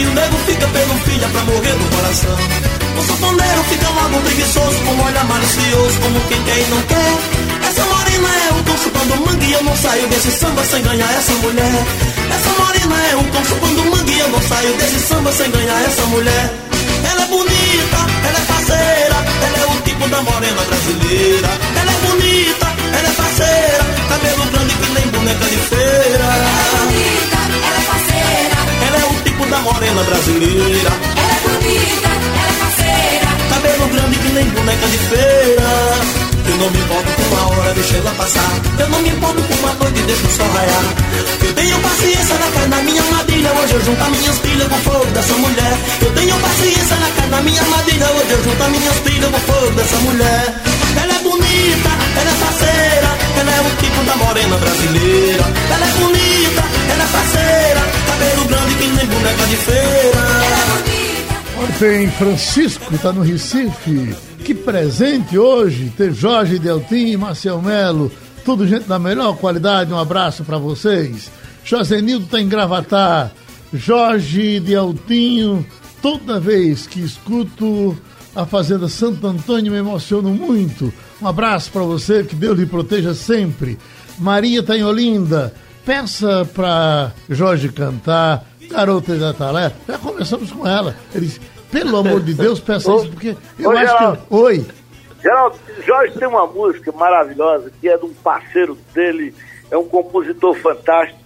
Arrepio, 0.00 0.10
o 0.10 0.14
nego 0.14 0.36
fica 0.46 0.66
pelo 0.68 0.94
filha 1.00 1.28
pra 1.28 1.42
morrer 1.44 1.74
no 1.74 1.96
coração. 1.96 2.36
O 2.98 3.02
sanfoneiro 3.02 3.64
fica 3.64 3.88
logo 3.88 4.20
preguiçoso, 4.20 4.78
com 4.84 4.92
um 4.92 5.04
olhar 5.04 5.24
malicioso, 5.24 6.00
como 6.00 6.20
quem 6.28 6.42
quer 6.44 6.58
e 6.58 6.66
não 6.70 6.82
quer. 6.82 7.18
Essa 7.68 7.84
morena 7.84 8.28
é 8.28 8.52
um 8.52 8.62
tom 8.64 8.76
chupando 8.78 9.16
mangue 9.26 9.46
e 9.46 9.52
eu 9.52 9.62
não 9.62 9.76
saio 9.76 10.06
desse 10.08 10.30
samba 10.32 10.64
sem 10.64 10.82
ganhar 10.82 11.12
essa 11.12 11.32
mulher. 11.34 11.84
Essa 12.34 12.50
morena 12.62 12.96
é 13.10 13.16
um 13.16 13.24
tom 13.24 13.44
chupando 13.44 13.84
mangue 13.90 14.12
e 14.12 14.18
eu 14.18 14.28
não 14.28 14.42
saio 14.42 14.74
desse 14.74 15.00
samba 15.00 15.32
sem 15.32 15.50
ganhar 15.50 15.82
essa 15.84 16.02
mulher. 16.06 16.54
Ela 17.10 17.22
é 17.22 17.26
bonita, 17.26 17.98
ela 18.28 18.38
é 18.38 18.44
parceira, 18.46 19.16
ela 19.46 19.58
é 19.58 19.66
o 19.66 19.82
tipo 19.82 20.08
da 20.08 20.22
morena 20.22 20.62
brasileira. 20.62 21.48
Ela 21.80 21.92
é 21.92 22.06
bonita, 22.06 22.66
ela 22.98 23.08
é 23.08 23.12
parceira, 23.12 23.84
cabelo 24.08 24.44
grande 24.52 24.74
que 24.74 24.90
nem 24.90 25.06
boneca 25.08 25.44
de 25.46 25.56
feira. 25.56 26.24
Ela 26.24 26.46
é 26.46 26.86
bonita. 26.86 27.39
Da 29.48 29.58
morena 29.58 30.02
brasileira. 30.04 30.90
Ela 31.16 31.34
é 31.34 31.40
bonita, 31.42 32.08
ela 32.08 32.50
é 32.50 32.56
parceira. 32.60 33.28
Cabelo 33.50 33.88
grande 33.88 34.18
que 34.18 34.28
nem 34.32 34.44
boneca 34.50 34.86
de 34.86 34.98
feira. 34.98 35.70
Eu 36.46 36.56
não 36.56 36.70
me 36.70 36.78
importo 36.78 37.10
com 37.10 37.34
uma 37.34 37.48
hora, 37.50 37.74
deixa 37.74 37.96
ela 37.96 38.12
passar. 38.12 38.52
Eu 38.78 38.88
não 38.90 39.00
me 39.00 39.08
importo 39.08 39.42
com 39.42 39.54
uma 39.54 39.72
noite, 39.74 40.02
deixa 40.02 40.24
o 40.24 40.30
sol 40.30 40.46
raiar. 40.54 40.84
Eu 41.42 41.52
tenho 41.54 41.78
paciência 41.80 42.34
na 42.38 42.46
cara 42.52 42.68
da 42.68 42.76
minha 42.76 43.02
armadilha. 43.02 43.52
Hoje 43.52 43.74
eu 43.74 43.84
junto 43.84 44.02
as 44.04 44.10
minhas 44.10 44.38
pilhas 44.38 44.68
com 44.68 44.78
fogo 44.78 45.06
dessa 45.06 45.34
mulher. 45.34 45.78
Eu 46.00 46.10
tenho 46.12 46.38
paciência 46.38 46.96
na 46.96 47.10
cara 47.10 47.28
da 47.28 47.40
minha 47.42 47.60
armadilha. 47.60 48.06
Hoje 48.06 48.30
eu 48.30 48.44
junto 48.44 48.62
as 48.62 48.70
minhas 48.70 48.96
pilhas 49.00 49.30
com 49.30 49.40
fogo 49.40 49.70
dessa 49.72 49.96
mulher. 49.96 50.54
Ela 51.02 51.12
é 51.12 51.18
bonita, 51.24 51.90
ela 52.20 52.30
é 52.30 52.34
parceira. 52.44 53.10
Ela 53.40 53.50
é 53.50 53.60
o 53.60 53.76
tipo 53.82 54.04
da 54.04 54.16
morena 54.16 54.56
brasileira. 54.58 55.49
Tem 61.80 62.10
Francisco, 62.10 62.94
está 62.94 63.10
no 63.10 63.22
Recife. 63.22 64.14
Que 64.44 64.54
presente 64.54 65.38
hoje 65.38 65.90
ter 65.96 66.12
Jorge 66.12 66.58
Deltim 66.58 67.06
e 67.06 67.16
Marcel 67.16 67.62
Melo. 67.62 68.12
Tudo 68.44 68.68
gente 68.68 68.86
da 68.86 68.98
melhor 68.98 69.34
qualidade. 69.38 69.90
Um 69.90 69.98
abraço 69.98 70.44
para 70.44 70.58
vocês. 70.58 71.30
Josenildo 71.64 72.26
está 72.26 72.38
em 72.38 72.50
Gravatar. 72.50 73.32
Jorge 73.72 74.60
Deltinho, 74.60 75.64
toda 76.02 76.38
vez 76.38 76.86
que 76.86 77.00
escuto 77.00 77.96
a 78.36 78.44
Fazenda 78.44 78.86
Santo 78.86 79.26
Antônio 79.26 79.72
me 79.72 79.78
emociono 79.78 80.28
muito. 80.28 80.92
Um 81.22 81.26
abraço 81.26 81.70
para 81.70 81.82
você, 81.82 82.22
que 82.22 82.34
Deus 82.34 82.58
lhe 82.58 82.66
proteja 82.66 83.14
sempre. 83.14 83.78
Maria 84.18 84.60
está 84.60 84.76
em 84.76 84.84
Olinda. 84.84 85.54
Peça 85.86 86.46
para 86.52 87.10
Jorge 87.30 87.70
cantar, 87.70 88.44
Garota 88.70 89.16
da 89.16 89.32
Talé. 89.32 89.72
Já 89.88 89.96
começamos 89.96 90.52
com 90.52 90.68
ela. 90.68 90.94
Ele 91.14 91.32
pelo 91.70 91.96
amor 91.96 92.20
de 92.20 92.34
Deus, 92.34 92.60
peça 92.60 92.92
isso, 92.94 93.08
porque 93.10 93.36
eu 93.58 93.70
Ô, 93.70 93.72
acho 93.72 93.86
Geraldo. 93.86 94.18
que. 94.18 94.34
Oi. 94.34 94.66
Geraldo, 95.22 95.56
Jorge 95.86 96.18
tem 96.18 96.28
uma 96.28 96.46
música 96.46 96.92
maravilhosa 96.92 97.70
que 97.80 97.88
é 97.88 97.96
de 97.96 98.04
um 98.04 98.14
parceiro 98.14 98.76
dele, 98.94 99.34
é 99.70 99.76
um 99.76 99.84
compositor 99.84 100.54
fantástico. 100.56 101.20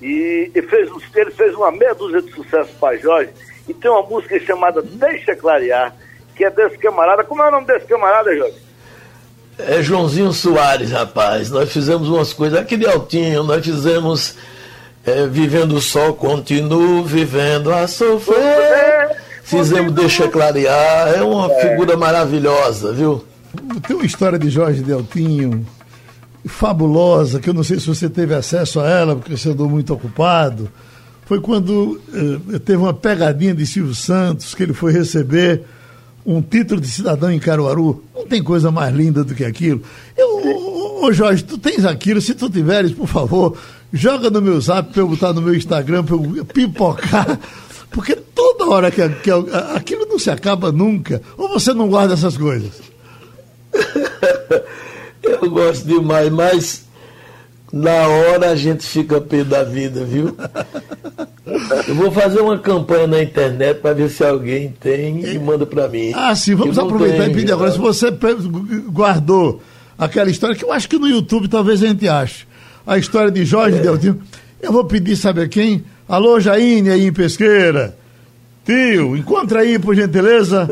E, 0.00 0.50
e 0.54 0.62
fez, 0.62 0.90
ele 1.14 1.30
fez 1.30 1.54
uma 1.54 1.70
meia 1.70 1.94
dúzia 1.94 2.20
de 2.20 2.32
sucessos 2.32 2.74
para 2.80 2.96
Jorge. 2.98 3.30
E 3.68 3.72
tem 3.72 3.90
uma 3.90 4.02
música 4.02 4.38
chamada 4.40 4.82
Deixa 4.82 5.36
Clarear, 5.36 5.94
que 6.34 6.44
é 6.44 6.50
desse 6.50 6.76
camarada. 6.78 7.22
Como 7.22 7.40
é 7.40 7.48
o 7.48 7.52
nome 7.52 7.66
desse 7.66 7.86
camarada, 7.86 8.34
Jorge? 8.36 8.56
É 9.58 9.80
Joãozinho 9.80 10.32
Soares, 10.32 10.90
rapaz. 10.90 11.50
Nós 11.50 11.72
fizemos 11.72 12.08
umas 12.08 12.32
coisas. 12.32 12.58
Aquele 12.58 12.86
altinho, 12.86 13.44
nós 13.44 13.64
fizemos 13.64 14.36
é, 15.06 15.26
Vivendo 15.26 15.76
o 15.76 15.80
Sol, 15.80 16.14
continuo 16.14 17.04
vivendo 17.04 17.72
a 17.72 17.86
sofrer. 17.86 19.21
Fizemos 19.42 19.92
Deixa 19.92 20.28
Clarear. 20.28 21.08
É 21.08 21.22
uma 21.22 21.48
figura 21.48 21.96
maravilhosa, 21.96 22.92
viu? 22.92 23.24
Tem 23.86 23.96
uma 23.96 24.06
história 24.06 24.38
de 24.38 24.48
Jorge 24.48 24.82
Deltinho 24.82 25.66
fabulosa, 26.46 27.38
que 27.38 27.48
eu 27.48 27.54
não 27.54 27.62
sei 27.62 27.78
se 27.78 27.86
você 27.86 28.08
teve 28.08 28.34
acesso 28.34 28.80
a 28.80 28.88
ela, 28.88 29.16
porque 29.16 29.36
você 29.36 29.50
andou 29.50 29.68
muito 29.68 29.92
ocupado. 29.92 30.68
Foi 31.26 31.40
quando 31.40 32.00
eh, 32.12 32.58
teve 32.58 32.78
uma 32.78 32.94
pegadinha 32.94 33.54
de 33.54 33.66
Silvio 33.66 33.94
Santos, 33.94 34.54
que 34.54 34.62
ele 34.62 34.72
foi 34.72 34.92
receber 34.92 35.62
um 36.24 36.40
título 36.40 36.80
de 36.80 36.88
cidadão 36.88 37.30
em 37.30 37.38
Caruaru. 37.38 38.02
Não 38.14 38.26
tem 38.26 38.42
coisa 38.42 38.70
mais 38.70 38.94
linda 38.94 39.24
do 39.24 39.34
que 39.34 39.44
aquilo. 39.44 39.82
Eu, 40.16 40.28
ô, 40.28 41.06
ô, 41.06 41.12
Jorge, 41.12 41.44
tu 41.44 41.58
tens 41.58 41.84
aquilo, 41.84 42.20
se 42.20 42.34
tu 42.34 42.48
tiveres, 42.48 42.92
por 42.92 43.06
favor, 43.06 43.56
joga 43.92 44.30
no 44.30 44.40
meu 44.40 44.60
zap 44.60 44.92
para 44.92 45.02
eu 45.02 45.08
botar 45.08 45.32
no 45.32 45.42
meu 45.42 45.54
Instagram, 45.54 46.04
para 46.04 46.16
eu 46.16 46.44
pipocar. 46.44 47.38
Porque 47.92 48.16
toda 48.16 48.66
hora 48.66 48.90
que, 48.90 49.06
que 49.08 49.30
aquilo 49.74 50.06
não 50.06 50.18
se 50.18 50.30
acaba 50.30 50.72
nunca. 50.72 51.20
Ou 51.36 51.48
você 51.48 51.74
não 51.74 51.88
guarda 51.88 52.14
essas 52.14 52.36
coisas? 52.36 52.72
Eu 55.22 55.50
gosto 55.50 55.86
demais, 55.86 56.30
mas 56.30 56.84
na 57.72 58.08
hora 58.08 58.50
a 58.50 58.56
gente 58.56 58.84
fica 58.84 59.20
pé 59.20 59.44
da 59.44 59.62
vida, 59.62 60.04
viu? 60.04 60.36
Eu 61.86 61.94
vou 61.94 62.10
fazer 62.10 62.40
uma 62.40 62.58
campanha 62.58 63.06
na 63.06 63.22
internet 63.22 63.80
para 63.80 63.94
ver 63.94 64.08
se 64.08 64.24
alguém 64.24 64.74
tem 64.80 65.24
e 65.24 65.38
manda 65.38 65.66
para 65.66 65.88
mim. 65.88 66.12
Ah, 66.14 66.34
sim, 66.34 66.54
vamos 66.54 66.78
aproveitar 66.78 67.16
e 67.16 67.20
tenho, 67.24 67.34
pedir 67.34 67.52
agora. 67.52 67.68
não. 67.68 67.74
Se 67.76 67.80
você 67.80 68.10
guardou 68.90 69.60
aquela 69.98 70.30
história, 70.30 70.56
que 70.56 70.64
eu 70.64 70.72
acho 70.72 70.88
que 70.88 70.98
no 70.98 71.08
YouTube 71.08 71.48
talvez 71.48 71.82
a 71.82 71.88
gente 71.88 72.08
ache, 72.08 72.46
a 72.86 72.96
história 72.96 73.30
de 73.30 73.44
Jorge 73.44 73.78
É. 73.78 73.80
Deltinho, 73.80 74.20
eu 74.60 74.72
vou 74.72 74.84
pedir, 74.84 75.16
sabe 75.16 75.42
a 75.42 75.48
quem? 75.48 75.84
Alô, 76.12 76.38
Jaine 76.38 76.90
aí 76.90 77.06
em 77.06 77.12
Pesqueira. 77.12 77.96
Tio, 78.66 79.16
encontra 79.16 79.60
aí, 79.60 79.78
por 79.78 79.94
gentileza, 79.94 80.68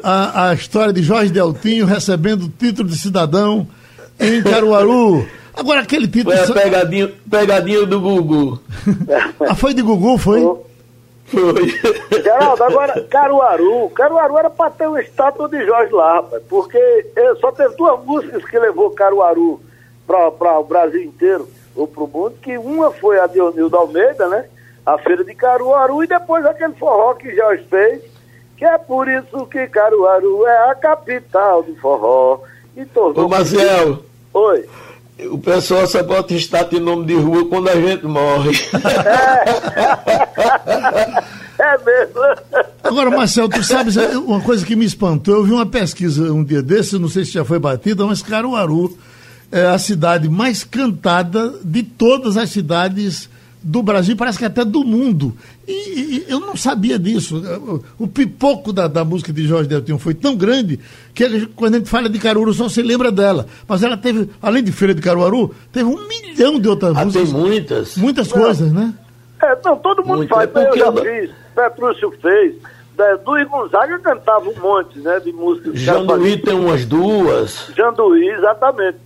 a, 0.00 0.50
a 0.50 0.54
história 0.54 0.92
de 0.92 1.02
Jorge 1.02 1.32
Deltinho 1.32 1.84
recebendo 1.84 2.42
o 2.44 2.48
título 2.48 2.88
de 2.88 2.96
cidadão 2.96 3.66
em 4.20 4.40
Caruaru. 4.44 5.26
Agora, 5.52 5.80
aquele 5.80 6.06
título. 6.06 6.36
Foi 6.36 6.60
a 6.60 6.62
pegadinha, 6.62 7.12
pegadinha 7.28 7.84
do 7.84 8.00
Gugu. 8.00 8.60
ah, 9.50 9.56
foi 9.56 9.74
de 9.74 9.82
Gugu, 9.82 10.18
foi? 10.18 10.40
Foi. 11.24 11.68
Geraldo, 12.22 12.62
agora, 12.62 13.02
Caruaru. 13.10 13.90
Caruaru 13.90 14.38
era 14.38 14.50
para 14.50 14.70
ter 14.70 14.86
uma 14.86 15.00
estátua 15.00 15.48
de 15.48 15.66
Jorge 15.66 15.92
lá, 15.92 16.14
rapaz, 16.14 16.44
porque 16.48 16.78
só 17.40 17.50
teve 17.50 17.74
duas 17.74 18.04
músicas 18.04 18.44
que 18.44 18.56
levou 18.56 18.92
Caruaru 18.92 19.60
para 20.06 20.60
o 20.60 20.62
Brasil 20.62 21.02
inteiro, 21.02 21.48
ou 21.74 21.88
para 21.88 22.04
o 22.04 22.06
mundo, 22.06 22.34
que 22.40 22.56
uma 22.56 22.92
foi 22.92 23.18
a 23.18 23.26
de 23.26 23.40
Onildo 23.40 23.76
Almeida, 23.76 24.28
né? 24.28 24.44
A 24.86 24.96
Feira 24.98 25.24
de 25.24 25.34
Caruaru, 25.34 26.04
e 26.04 26.06
depois 26.06 26.46
aquele 26.46 26.74
forró 26.74 27.14
que 27.14 27.34
Jorge 27.34 27.64
fez, 27.68 28.02
que 28.56 28.64
é 28.64 28.78
por 28.78 29.08
isso 29.08 29.44
que 29.46 29.66
Caruaru 29.66 30.46
é 30.46 30.70
a 30.70 30.74
capital 30.76 31.62
do 31.62 31.74
forró. 31.76 32.40
E 32.76 32.84
tornou... 32.86 33.26
Ô, 33.26 33.28
Marcel. 33.28 34.04
Oi. 34.32 34.64
O 35.30 35.38
pessoal 35.38 35.86
só 35.86 36.02
bota 36.02 36.34
estátua 36.34 36.78
em 36.78 36.82
nome 36.82 37.06
de 37.06 37.14
rua 37.14 37.48
quando 37.48 37.68
a 37.68 37.74
gente 37.74 38.06
morre. 38.06 38.52
É 41.58 41.78
mesmo. 41.78 42.20
Agora, 42.84 43.10
Marcel, 43.10 43.48
tu 43.48 43.62
sabes 43.64 43.96
é 43.96 44.16
uma 44.18 44.40
coisa 44.40 44.64
que 44.64 44.76
me 44.76 44.84
espantou? 44.84 45.36
Eu 45.36 45.44
vi 45.44 45.52
uma 45.52 45.66
pesquisa 45.66 46.32
um 46.32 46.44
dia 46.44 46.62
desses, 46.62 47.00
não 47.00 47.08
sei 47.08 47.24
se 47.24 47.32
já 47.32 47.44
foi 47.44 47.58
batida, 47.58 48.04
mas 48.04 48.22
Caruaru 48.22 48.96
é 49.50 49.66
a 49.66 49.78
cidade 49.78 50.28
mais 50.28 50.64
cantada 50.64 51.54
de 51.64 51.82
todas 51.82 52.36
as 52.36 52.50
cidades 52.50 53.28
do 53.66 53.82
Brasil, 53.82 54.16
parece 54.16 54.38
que 54.38 54.44
até 54.44 54.64
do 54.64 54.84
mundo. 54.84 55.36
E, 55.66 55.72
e 55.72 56.26
eu 56.28 56.38
não 56.38 56.54
sabia 56.54 56.96
disso. 56.96 57.42
O, 57.98 58.06
pipoco 58.06 58.72
da, 58.72 58.86
da, 58.86 59.04
música 59.04 59.32
de 59.32 59.44
Jorge 59.44 59.68
Deltinho 59.68 59.98
foi 59.98 60.14
tão 60.14 60.36
grande 60.36 60.78
que 61.12 61.28
gente, 61.28 61.46
quando 61.46 61.74
a 61.74 61.78
gente 61.78 61.90
fala 61.90 62.08
de 62.08 62.16
Caruaru 62.16 62.54
só 62.54 62.68
se 62.68 62.80
lembra 62.80 63.10
dela. 63.10 63.46
Mas 63.66 63.82
ela 63.82 63.96
teve, 63.96 64.30
além 64.40 64.62
de 64.62 64.70
Feira 64.70 64.94
de 64.94 65.02
Caruaru, 65.02 65.52
teve 65.72 65.84
um 65.84 66.06
milhão 66.06 66.60
de 66.60 66.68
outras 66.68 66.96
ah, 66.96 67.04
músicas. 67.04 67.32
Tem 67.32 67.40
muitas. 67.40 67.96
Muitas 67.96 68.30
coisas, 68.30 68.72
né? 68.72 68.94
É, 69.42 69.58
não, 69.64 69.76
todo 69.76 70.04
mundo 70.04 70.18
Muito. 70.18 70.30
faz. 70.30 70.44
É 70.44 70.46
porque 70.46 70.68
eu 70.68 70.78
já 70.78 70.92
fiz, 70.92 71.30
Petrúcio 71.54 72.14
fez. 72.22 72.54
Duí 73.24 73.44
Gonzaga 73.46 73.98
cantava 73.98 74.48
um 74.48 74.58
monte, 74.60 74.98
né, 75.00 75.20
de 75.20 75.32
músicas. 75.32 75.78
Janduí 75.78 76.38
tem 76.38 76.54
umas 76.54 76.86
duas. 76.86 77.70
Janduí, 77.76 78.28
exatamente. 78.28 78.98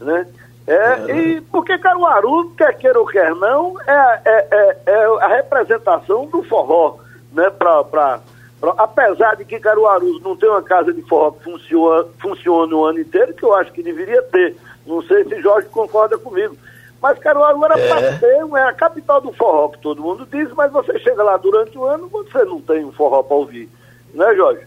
Né? 0.00 0.26
É, 0.66 1.12
E 1.16 1.40
porque 1.42 1.78
Caruaru, 1.78 2.50
quer 2.56 2.76
queira 2.76 2.98
ou 2.98 3.06
quer 3.06 3.34
não, 3.36 3.80
é, 3.86 4.20
é, 4.24 4.46
é, 4.50 4.76
é 4.86 5.04
a 5.22 5.28
representação 5.28 6.26
do 6.26 6.42
forró. 6.42 6.96
Né? 7.32 7.50
Pra, 7.50 7.84
pra, 7.84 8.20
pra- 8.60 8.74
apesar 8.78 9.36
de 9.36 9.44
que 9.44 9.60
Caruaru 9.60 10.18
não 10.20 10.36
tem 10.36 10.48
uma 10.48 10.62
casa 10.62 10.92
de 10.92 11.02
forró 11.02 11.30
que 11.32 11.44
funciona, 11.44 12.06
funciona 12.20 12.74
o 12.74 12.84
ano 12.84 13.00
inteiro, 13.00 13.34
que 13.34 13.44
eu 13.44 13.54
acho 13.54 13.72
que 13.72 13.82
deveria 13.82 14.22
ter. 14.22 14.56
Não 14.86 15.02
sei 15.02 15.24
se 15.24 15.40
Jorge 15.40 15.68
concorda 15.68 16.16
comigo. 16.18 16.56
Mas 17.00 17.18
Caruaru 17.18 17.64
era 17.64 17.78
É. 17.78 17.88
para 17.88 18.18
ser, 18.18 18.40
é 18.56 18.62
a 18.62 18.72
capital 18.72 19.20
do 19.20 19.32
forró, 19.32 19.68
que 19.68 19.78
todo 19.78 20.02
mundo 20.02 20.26
diz, 20.30 20.50
mas 20.54 20.72
você 20.72 20.98
chega 20.98 21.22
lá 21.22 21.36
durante 21.36 21.76
o 21.78 21.84
ano, 21.84 22.08
você 22.08 22.42
não 22.44 22.60
tem 22.60 22.84
um 22.84 22.90
forró 22.92 23.22
para 23.22 23.36
ouvir. 23.36 23.68
Né, 24.14 24.34
Jorge? 24.34 24.62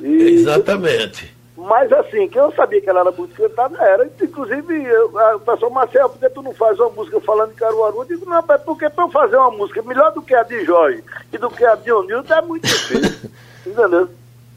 E- 0.00 0.22
Exatamente. 0.30 1.36
Mas 1.60 1.92
assim, 1.92 2.28
que 2.28 2.38
eu 2.38 2.52
sabia 2.52 2.80
que 2.80 2.88
ela 2.88 3.00
era 3.00 3.10
muito 3.10 3.34
cantada, 3.34 3.76
era. 3.82 4.08
Inclusive, 4.22 4.84
eu, 4.84 5.18
a, 5.18 5.36
o 5.36 5.40
pessoal, 5.40 5.70
Marcel, 5.72 6.08
por 6.08 6.18
que 6.20 6.30
tu 6.30 6.40
não 6.42 6.54
faz 6.54 6.78
uma 6.78 6.90
música 6.90 7.20
falando 7.20 7.50
de 7.50 7.56
Caruaru? 7.56 7.98
Eu 7.98 8.04
digo, 8.04 8.30
não, 8.30 8.42
mas 8.46 8.62
porque 8.62 8.88
pra 8.88 9.04
eu 9.04 9.10
fazer 9.10 9.36
uma 9.36 9.50
música 9.50 9.82
melhor 9.82 10.12
do 10.12 10.22
que 10.22 10.34
a 10.34 10.42
de 10.44 10.64
Jorge 10.64 11.02
e 11.32 11.36
do 11.38 11.50
que 11.50 11.64
a 11.64 11.74
de 11.74 11.92
Onildo 11.92 12.32
é 12.32 12.40
muito 12.42 12.66
difícil. 12.66 13.30
Entendeu? 13.66 14.08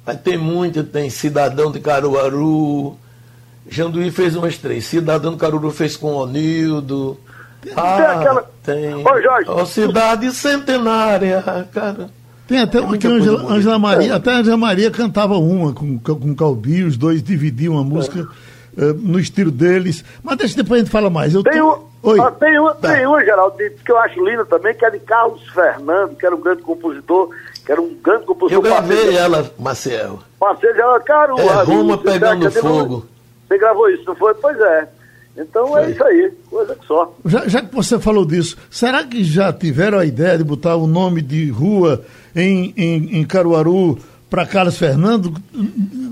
Mas 0.05 0.21
tem 0.21 0.37
muita, 0.37 0.83
tem 0.83 1.09
Cidadão 1.09 1.71
de 1.71 1.79
Caruaru. 1.79 2.95
Janduí 3.67 4.11
fez 4.11 4.35
umas 4.35 4.57
três. 4.57 4.85
Cidadão 4.85 5.33
de 5.33 5.37
Caruaru 5.39 5.71
fez 5.71 5.97
com 5.97 6.13
Onildo. 6.13 7.17
Ah, 7.75 8.19
aquela- 8.19 8.49
tem. 8.63 8.95
Ô, 8.95 9.21
Jorge. 9.21 9.49
Ó, 9.49 9.65
cidade 9.65 10.31
centenária, 10.31 11.43
cara. 11.71 12.09
Tem 12.51 12.59
até 12.61 12.77
É 12.79 12.81
uma 12.81 12.97
que 12.97 13.07
Angela. 13.07 13.53
Angela 13.53 13.79
Maria, 13.79 14.15
até 14.15 14.31
a 14.31 14.37
Angela 14.39 14.57
Maria 14.57 14.91
cantava 14.91 15.37
uma 15.37 15.71
com, 15.71 15.97
com 15.97 16.35
Calbi, 16.35 16.83
os 16.83 16.97
dois 16.97 17.23
dividiam 17.23 17.77
a 17.77 17.83
música 17.83 18.27
eh, 18.77 18.93
no 18.99 19.17
estilo 19.17 19.49
deles. 19.51 20.03
Mas 20.21 20.37
deixa 20.37 20.55
depois 20.57 20.81
a 20.81 20.83
gente 20.83 20.91
fala 20.91 21.09
mais. 21.09 21.33
Eu 21.33 21.43
Tem, 21.43 21.53
tô- 21.57 21.75
um, 22.03 22.09
Oi. 22.09 22.19
ah, 22.19 22.29
tem, 22.31 22.59
uma, 22.59 22.73
Tá. 22.75 22.93
tem 22.93 23.07
uma, 23.07 23.23
Geraldo, 23.23 23.55
que 23.57 23.89
eu 23.91 23.97
acho 23.99 24.25
linda 24.25 24.43
também, 24.45 24.73
que 24.75 24.83
é 24.83 24.89
de 24.89 24.99
Carlos 24.99 25.41
Fernando, 25.53 26.13
que 26.17 26.25
era 26.25 26.35
um 26.35 26.41
grande 26.41 26.61
compositor, 26.61 27.29
que 27.65 27.71
era 27.71 27.81
um 27.81 27.95
grande 28.03 28.25
compositor. 28.25 28.57
Eu 28.65 28.69
gravei 28.69 28.97
parceiro- 28.97 29.17
ela, 29.17 29.51
Marcel. 29.57 30.19
Parceiro 30.37 30.75
de 30.75 31.05
Caruaru. 31.05 31.49
É, 31.49 31.63
Roma 31.63 31.97
pegando 31.99 32.51
fogo. 32.51 33.05
Você 33.47 33.57
gravou 33.57 33.89
isso, 33.89 34.03
não 34.07 34.15
foi? 34.15 34.33
Pois 34.33 34.59
é. 34.59 34.89
Então 35.37 35.77
é 35.77 35.91
isso 35.91 36.03
aí, 36.03 36.31
coisa 36.49 36.75
que 36.75 36.85
só. 36.85 37.15
Já, 37.25 37.47
já 37.47 37.61
que 37.61 37.73
você 37.73 37.97
falou 37.99 38.25
disso, 38.25 38.57
será 38.69 39.03
que 39.03 39.23
já 39.23 39.51
tiveram 39.53 39.97
a 39.97 40.05
ideia 40.05 40.37
de 40.37 40.43
botar 40.43 40.75
o 40.75 40.85
nome 40.87 41.21
de 41.21 41.49
rua 41.49 42.03
em, 42.35 42.73
em, 42.75 43.19
em 43.19 43.23
Caruaru 43.23 43.97
para 44.29 44.45
Carlos 44.45 44.77
Fernando? 44.77 45.33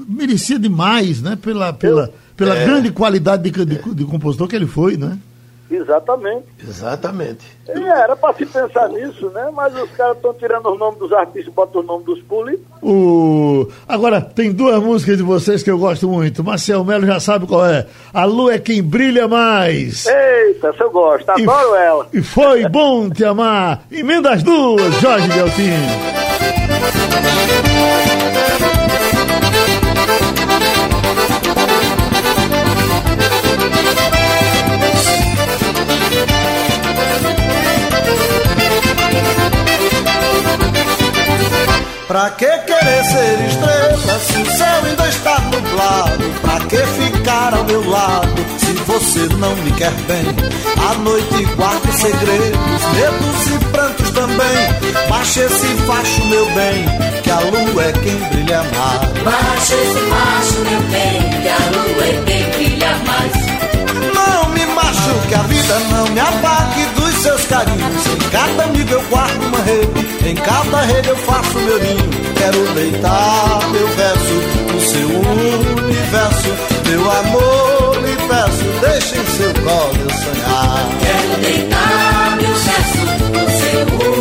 Merecia 0.07 0.57
demais, 0.57 1.21
né? 1.21 1.37
Pela, 1.41 1.73
pela, 1.73 2.11
pela 2.35 2.55
É. 2.55 2.65
grande 2.65 2.91
qualidade 2.91 3.49
de, 3.49 3.65
de, 3.65 3.95
de 3.95 4.05
compositor 4.05 4.47
que 4.47 4.55
ele 4.55 4.67
foi, 4.67 4.95
né? 4.97 5.17
Exatamente. 5.71 6.45
Exatamente. 6.67 7.45
É, 7.67 7.79
era 7.79 8.15
para 8.15 8.33
se 8.33 8.45
pensar 8.45 8.89
nisso, 8.89 9.29
né? 9.29 9.49
Mas 9.53 9.73
os 9.75 9.89
caras 9.91 10.15
estão 10.15 10.33
tirando 10.33 10.71
os 10.71 10.79
nomes 10.79 10.97
dos 10.99 11.13
artistas 11.13 11.45
e 11.47 11.51
botam 11.51 11.81
o 11.81 11.83
nome 11.83 12.03
dos 12.05 12.19
políticos. 12.23 12.65
O... 12.81 13.67
Agora, 13.87 14.19
tem 14.19 14.51
duas 14.51 14.81
músicas 14.81 15.17
de 15.17 15.23
vocês 15.23 15.61
que 15.61 15.69
eu 15.69 15.77
gosto 15.77 16.07
muito. 16.07 16.43
Marcel 16.43 16.83
Melo 16.83 17.05
já 17.05 17.19
sabe 17.19 17.45
qual 17.45 17.65
é. 17.65 17.85
A 18.13 18.25
Lua 18.25 18.55
é 18.55 18.59
quem 18.59 18.81
brilha 18.81 19.27
mais. 19.27 20.05
Eita, 20.07 20.73
se 20.73 20.81
eu 20.81 20.89
gosto, 20.89 21.27
E- 21.37 21.43
adoro 21.43 21.75
ela. 21.75 22.07
E 22.11 22.21
foi 22.23 22.67
bom 22.67 23.09
te 23.09 23.23
amar. 23.23 23.83
Emenda 23.91 24.31
as 24.31 24.41
duas, 24.41 24.93
Jorge 24.99 25.27
Deltinho. 25.27 25.89
Pra 42.09 42.31
que 42.31 42.47
querer 42.47 43.03
ser 43.03 43.39
estrela 43.47 44.19
se 44.19 44.41
o 44.41 44.57
céu 44.57 44.83
ainda 44.83 45.07
está 45.07 45.39
nublado? 45.41 46.23
Pra 46.41 46.59
que 46.61 46.77
ficar 46.77 47.53
ao 47.53 47.63
meu 47.65 47.87
lado 47.87 48.33
se 48.57 48.73
você 48.87 49.27
não 49.35 49.55
me 49.57 49.71
quer 49.73 49.91
bem? 50.07 50.25
A 50.89 50.95
noite 50.95 51.45
guarda 51.55 51.91
segredos, 51.91 52.83
medos 52.95 53.47
e 53.53 53.65
prantos 53.65 54.09
também. 54.09 55.07
Baixa 55.07 55.41
esse 55.41 55.67
facho, 55.85 56.25
meu 56.25 56.47
bem, 56.55 56.85
que 57.21 57.29
a 57.29 57.39
lua 57.41 57.83
é 57.83 57.91
quem 57.91 58.15
brilha 58.29 58.63
mais. 58.63 59.23
Baixa 59.23 59.75
esse 59.75 59.99
macho, 60.09 60.59
meu 60.67 60.81
bem, 60.89 61.29
que 61.43 61.47
a 61.47 61.59
lua 61.77 62.05
é 62.05 62.23
quem 62.25 62.43
brilha 62.49 62.97
mais. 63.05 63.33
Não 64.15 64.49
me 64.49 64.65
machuque, 64.65 65.35
a 65.35 65.43
vida 65.43 65.79
não 65.91 66.07
me 66.07 66.19
apague 66.19 66.85
seus 67.19 67.45
carinhos. 67.45 68.05
Em 68.05 68.29
cada 68.29 68.63
amigo 68.63 68.91
eu 68.91 69.01
guardo 69.09 69.43
uma 69.43 69.61
rede, 69.61 70.29
em 70.29 70.35
cada 70.35 70.81
rede 70.81 71.09
eu 71.09 71.17
faço 71.17 71.59
meu 71.59 71.79
ninho. 71.79 72.09
Quero 72.37 72.73
deitar 72.73 73.69
meu 73.71 73.87
verso 73.87 74.33
no 74.73 74.81
seu 74.81 75.07
universo. 75.83 76.49
Meu 76.87 77.11
amor, 77.11 77.97
lhe 78.03 78.15
peço, 78.27 78.63
deixe 78.81 79.17
em 79.17 79.25
seu 79.37 79.53
colo 79.63 79.95
eu 79.99 80.09
sonhar. 80.09 80.87
Quero 81.01 81.41
deitar 81.41 82.37
meu 82.37 82.55
gesto 82.55 82.99
no 83.33 83.45
seu 83.59 83.81
universo. 83.81 84.18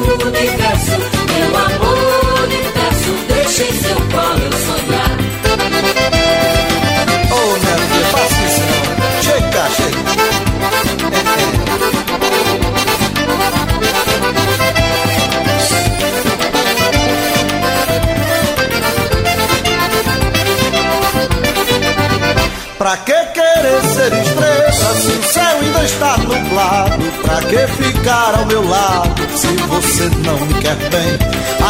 Pra 22.88 22.96
que 22.96 23.12
querer 23.12 23.82
ser 23.82 24.10
estrela 24.14 24.72
se 24.72 25.12
o 25.12 25.22
céu 25.22 25.58
ainda 25.60 25.84
está 25.84 26.16
nublado? 26.16 27.04
Pra 27.20 27.36
que 27.42 27.66
ficar 27.82 28.34
ao 28.34 28.46
meu 28.46 28.66
lado 28.66 29.12
se 29.36 29.48
você 29.68 30.04
não 30.24 30.40
me 30.46 30.54
quer 30.54 30.74
bem? 30.88 31.18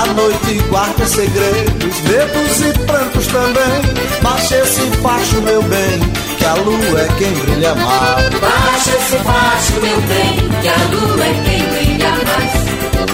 A 0.01 0.07
noite 0.15 0.63
guarda 0.71 1.05
segredos, 1.05 2.01
medos 2.03 2.61
e 2.61 2.87
prantos 2.87 3.27
também. 3.27 3.83
Baixa 4.23 4.59
esse 4.59 4.89
facho, 5.03 5.43
meu 5.43 5.61
bem, 5.65 5.99
que 6.39 6.45
a 6.45 6.55
lua 6.55 7.01
é 7.01 7.09
quem 7.19 7.33
brilha 7.33 7.75
mais. 7.75 8.29
Baixa 8.39 8.91
esse 8.97 9.19
macho, 9.25 9.73
meu 9.83 10.01
bem, 10.03 10.49
que 10.61 10.69
a 10.69 10.77
lua 10.93 11.25
é 11.25 11.35
quem 11.45 11.65
brilha 11.67 12.11
mais. 12.11 12.69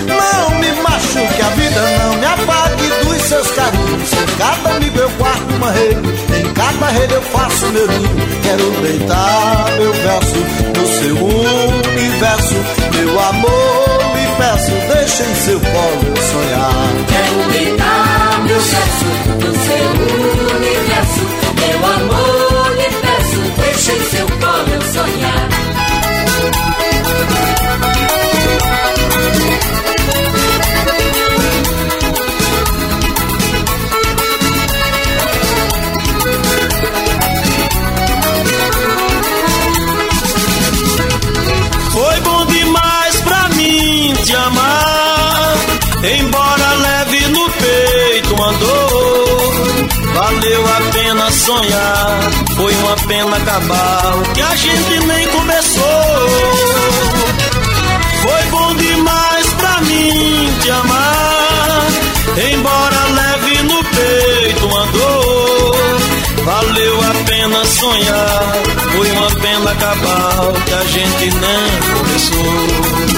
Não 0.09 0.59
me 0.59 0.73
machuque, 0.83 1.41
a 1.41 1.49
vida 1.55 1.81
não 2.01 2.17
me 2.19 2.27
seus 3.35 3.51
carinhos. 3.51 4.13
Em 4.13 4.37
cada 4.39 4.77
amigo 4.77 4.99
eu 4.99 5.11
guardo 5.11 5.51
uma 5.57 5.71
rede, 5.71 6.09
em 6.39 6.53
cada 6.53 6.87
rede 6.87 7.15
eu 7.15 7.23
faço 7.23 7.67
meu 7.67 7.87
ninho. 7.89 8.11
Quero 8.43 8.71
deitar 8.83 9.73
meu 9.79 9.93
verso 9.93 10.41
no 10.77 10.87
seu 10.87 11.17
universo, 11.17 12.55
meu 12.95 13.21
amor 13.21 13.99
lhe 14.15 14.27
peço, 14.39 14.71
deixe 14.95 15.23
em 15.23 15.35
seu 15.35 15.61
colo 15.61 16.15
sonhar. 16.33 16.93
Quero 17.09 17.53
deitar 17.53 18.41
meu 18.45 18.61
verso 18.61 19.07
no 19.41 19.53
seu 19.67 19.87
universo, 20.57 21.23
meu 21.61 21.79
amor 21.93 22.71
lhe 22.77 22.91
peço, 23.03 23.41
deixe 23.63 23.93
em 23.93 24.11
seu 24.11 24.27
colo 24.27 24.83
sonhar. 24.93 25.74
Sonhar, 51.55 52.21
foi 52.57 52.75
uma 52.75 52.97
pena 53.07 53.37
acabar 53.37 54.17
o 54.17 54.23
que 54.33 54.43
a 54.43 54.57
gente 54.57 55.07
nem 55.07 55.29
começou. 55.29 55.85
Foi 58.23 58.43
bom 58.51 58.75
demais 58.75 59.47
pra 59.55 59.81
mim 59.83 60.55
te 60.61 60.71
amar, 60.71 61.87
embora 62.53 63.05
leve 63.21 63.63
no 63.63 63.85
peito 63.85 64.67
uma 64.67 64.87
dor. 64.87 65.75
Valeu 66.45 67.01
a 67.01 67.25
pena 67.25 67.65
sonhar, 67.65 68.53
foi 68.97 69.11
uma 69.13 69.31
pena 69.41 69.71
acabar 69.71 70.49
o 70.49 70.53
que 70.53 70.75
a 70.75 70.85
gente 70.85 71.31
nem 71.31 71.95
começou. 71.95 73.15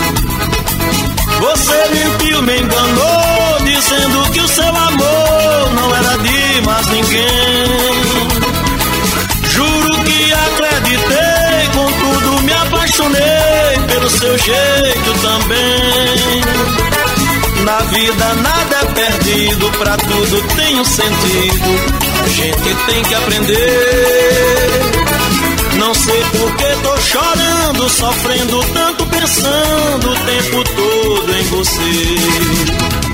Você 1.40 1.88
mentiu, 1.92 2.42
me 2.42 2.60
enganou, 2.60 3.60
dizendo 3.64 4.30
que 4.32 4.40
o 4.40 4.48
seu 4.48 4.68
amor 4.68 5.74
não 5.74 5.96
era 5.96 6.18
de 6.18 6.66
mais 6.66 6.86
ninguém. 6.88 7.95
Acreditei, 10.86 11.66
contudo 11.74 12.42
me 12.42 12.52
apaixonei 12.52 13.76
pelo 13.88 14.08
seu 14.08 14.38
jeito 14.38 15.14
também. 15.20 16.40
Na 17.64 17.78
vida 17.78 18.34
nada 18.34 18.76
é 18.76 18.84
perdido, 18.92 19.68
pra 19.78 19.96
tudo 19.96 20.42
tem 20.54 20.78
um 20.78 20.84
sentido. 20.84 21.80
A 22.24 22.28
gente 22.28 22.74
tem 22.86 23.02
que 23.02 23.14
aprender. 23.16 24.70
Não 25.76 25.92
sei 25.92 26.22
por 26.22 26.54
que 26.54 26.76
tô 26.84 26.96
chorando, 26.98 27.90
sofrendo 27.90 28.64
tanto, 28.72 29.06
pensando 29.06 30.08
o 30.08 30.14
tempo 30.14 30.62
todo 30.76 31.36
em 31.36 31.42
você. 31.48 33.05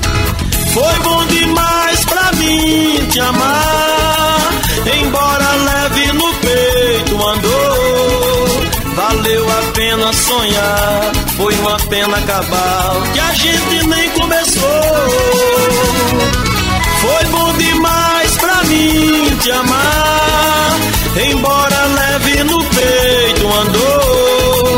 Foi 0.73 0.99
bom 1.03 1.25
demais 1.27 2.05
pra 2.05 2.31
mim 2.33 3.07
te 3.11 3.19
amar, 3.19 4.49
embora 4.99 5.51
leve 5.69 6.13
no 6.13 6.33
peito 6.33 7.27
andou. 7.27 8.63
Valeu 8.95 9.51
a 9.51 9.71
pena 9.73 10.11
sonhar, 10.13 11.11
foi 11.37 11.53
uma 11.59 11.77
pena 11.77 12.17
acabar, 12.17 13.01
que 13.13 13.19
a 13.19 13.33
gente 13.33 13.87
nem 13.87 14.09
começou. 14.11 14.63
Foi 17.01 17.25
bom 17.25 17.53
demais 17.53 18.37
pra 18.37 18.63
mim 18.63 19.37
te 19.41 19.51
amar, 19.51 20.79
embora 21.29 21.85
leve 21.85 22.43
no 22.45 22.63
peito 22.63 23.47
andou. 23.61 24.77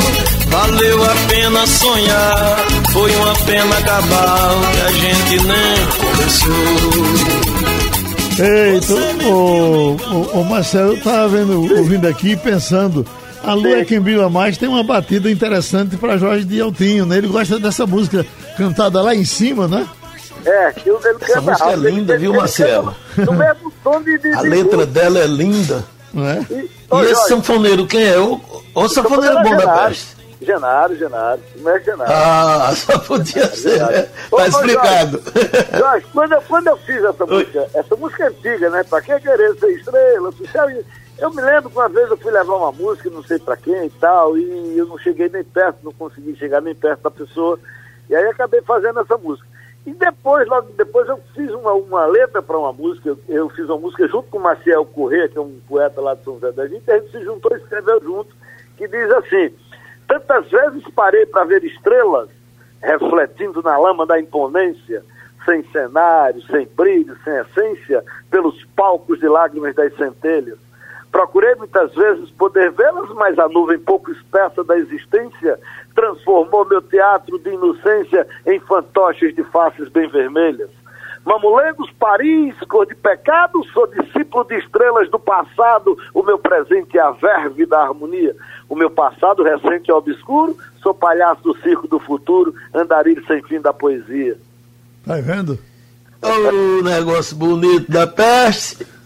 Valeu 0.50 1.04
a 1.06 1.16
pena 1.30 1.66
sonhar, 1.68 2.66
foi 2.96 3.14
uma 3.18 3.36
pena 3.46 3.78
acabar, 3.78 4.56
o 4.56 4.62
que 4.72 4.82
a 4.82 4.92
gente 4.92 5.44
nem 5.44 5.86
começou. 6.00 7.66
Eita, 8.40 9.28
o, 9.28 9.96
o, 9.96 10.40
o 10.40 10.46
Marcelo, 10.46 10.94
eu 10.96 11.02
tava 11.04 11.28
vendo, 11.28 11.78
ouvindo 11.78 12.08
aqui 12.08 12.32
e 12.32 12.38
pensando. 12.38 13.06
A 13.44 13.54
Lua 13.54 13.80
é 13.80 13.86
quem 13.86 14.00
brilha 14.00 14.30
mais 14.30 14.58
tem 14.58 14.70
uma 14.70 14.82
batida 14.82 15.30
interessante 15.30 15.98
para 15.98 16.18
Jorge 16.18 16.46
de 16.46 16.62
Altinho, 16.62 17.06
né? 17.06 17.18
Ele 17.18 17.28
gosta 17.28 17.60
dessa 17.60 17.86
música 17.86 18.26
cantada 18.58 19.02
lá 19.02 19.14
em 19.14 19.26
cima, 19.26 19.68
né? 19.68 19.86
É, 20.46 20.72
que 20.72 20.90
o 20.90 20.98
dele 20.98 21.18
Essa 21.22 21.42
música 21.42 21.72
é 21.72 21.76
linda, 21.76 22.18
viu, 22.18 22.34
Marcelo? 22.34 22.96
No 23.18 23.34
mesmo 23.34 23.74
tom 23.84 24.02
de. 24.02 24.18
de 24.18 24.30
A 24.34 24.42
de 24.42 24.50
letra 24.50 24.78
música. 24.78 24.86
dela 24.86 25.20
é 25.20 25.28
linda. 25.28 25.84
Não 26.14 26.26
é? 26.28 26.46
E, 26.50 26.54
E 26.56 27.02
esse 27.04 27.14
Jorge, 27.14 27.28
sanfoneiro, 27.28 27.86
quem 27.86 28.04
é? 28.04 28.18
O, 28.18 28.40
o 28.74 28.88
sanfoneiro 28.88 29.36
bom 29.44 29.52
da 29.52 29.60
Genaro. 29.60 29.88
peste. 29.90 30.08
Genaro, 30.46 30.96
Genaro. 30.96 31.42
Não 31.58 31.72
é 31.72 31.80
Genaro. 31.82 32.12
Ah, 32.14 32.72
só 32.76 32.98
podia 33.00 33.46
ser, 33.48 33.80
né? 33.80 34.08
Ô, 34.32 34.38
Tá 34.38 34.48
explicado. 34.48 35.22
Jorge, 35.78 36.06
quando 36.14 36.32
eu, 36.34 36.42
quando 36.44 36.68
eu 36.68 36.78
fiz 36.78 37.04
essa 37.04 37.26
música, 37.26 37.68
essa 37.74 37.96
música 37.96 38.24
é 38.24 38.28
antiga, 38.28 38.70
né? 38.70 38.84
Pra 38.84 39.02
quem 39.02 39.20
querer 39.20 39.56
ser 39.56 39.72
estrela, 39.72 40.32
sucesso. 40.32 40.86
Eu 41.18 41.30
me 41.34 41.42
lembro 41.42 41.70
que 41.70 41.78
uma 41.78 41.88
vez 41.90 42.10
eu 42.10 42.18
fui 42.18 42.32
levar 42.32 42.56
uma 42.56 42.72
música, 42.72 43.10
não 43.10 43.24
sei 43.24 43.40
pra 43.40 43.56
quem 43.56 43.86
e 43.86 43.90
tal, 43.90 44.38
e 44.38 44.78
eu 44.78 44.86
não 44.86 44.98
cheguei 44.98 45.30
nem 45.30 45.44
perto, 45.44 45.80
não 45.84 45.94
consegui 45.94 46.36
chegar 46.36 46.62
nem 46.62 46.76
perto 46.76 47.04
da 47.04 47.12
pessoa. 47.12 47.58
E 48.10 48.16
aí 48.16 48.26
acabei 48.28 48.62
fazendo 48.62 49.00
essa 49.00 49.18
música. 49.18 49.48
E 49.86 49.94
depois, 49.94 50.48
logo 50.48 50.72
depois, 50.76 51.08
eu 51.08 51.20
fiz 51.36 51.52
uma, 51.52 51.74
uma 51.74 52.06
letra 52.08 52.42
para 52.42 52.58
uma 52.58 52.74
música, 52.74 53.10
eu, 53.10 53.20
eu 53.30 53.50
fiz 53.50 53.66
uma 53.66 53.78
música 53.78 54.08
junto 54.08 54.30
com 54.30 54.40
o 54.40 54.42
Maciel 54.42 54.84
Corrêa, 54.86 55.30
que 55.30 55.38
é 55.38 55.42
um 55.42 55.60
poeta 55.68 56.02
lá 56.02 56.16
de 56.16 56.24
São 56.24 56.34
José 56.34 56.52
da 56.52 56.68
Gente, 56.68 56.90
a 56.90 56.98
gente 57.00 57.12
se 57.12 57.24
juntou 57.24 57.56
e 57.56 57.60
escreveu 57.62 58.02
junto, 58.02 58.36
que 58.78 58.88
diz 58.88 59.10
assim, 59.12 59.54
tantas 60.08 60.50
vezes 60.50 60.84
parei 60.96 61.26
para 61.26 61.46
ver 61.46 61.64
estrelas, 61.64 62.30
refletindo 62.82 63.62
na 63.62 63.78
lama 63.78 64.06
da 64.06 64.20
imponência, 64.20 65.04
sem 65.46 65.64
cenário, 65.72 66.42
sem 66.44 66.68
brilho, 66.76 67.18
sem 67.24 67.36
essência, 67.38 68.04
pelos 68.30 68.64
palcos 68.76 69.20
de 69.20 69.28
lágrimas 69.28 69.76
das 69.76 69.96
centelhas. 69.96 70.58
Procurei 71.12 71.56
muitas 71.56 71.94
vezes 71.96 72.30
poder 72.32 72.72
vê-las, 72.72 73.10
mas 73.12 73.40
a 73.40 73.48
nuvem 73.48 73.80
pouco 73.80 74.12
espessa 74.12 74.64
da 74.64 74.78
existência 74.78 75.58
transformou 75.96 76.66
meu 76.66 76.82
teatro 76.82 77.40
de 77.40 77.52
inocência 77.52 78.28
em 78.46 78.60
fantoches 78.60 79.34
de 79.34 79.44
faces 79.46 79.88
bem 79.88 80.10
vermelhas. 80.10 80.70
Mamulengos, 81.26 81.90
Paris, 82.00 82.56
cor 82.70 82.86
de 82.86 82.94
pecado, 82.96 83.64
sou 83.74 83.88
discípulo 83.88 84.44
de 84.44 84.60
estrelas 84.60 85.10
do 85.10 85.18
passado, 85.18 85.98
o 86.14 86.22
meu 86.22 86.38
presente 86.38 86.98
é 86.98 87.02
a 87.02 87.10
verve 87.12 87.66
da 87.66 87.82
harmonia. 87.82 88.36
O 88.70 88.76
meu 88.76 88.92
passado 88.92 89.42
recente 89.44 89.90
é 89.90 89.94
obscuro, 89.94 90.56
sou 90.84 90.94
palhaço 90.94 91.42
do 91.42 91.58
circo 91.62 91.88
do 91.88 92.00
futuro, 92.00 92.54
andarilho 92.74 93.26
sem 93.26 93.42
fim 93.44 93.60
da 93.60 93.74
poesia. 93.74 94.38
Tá 95.06 95.16
vendo? 95.16 95.58
Ô, 96.22 96.82
negócio 96.84 97.36
bonito 97.36 97.92
da 97.92 98.06
peste. 98.08 98.86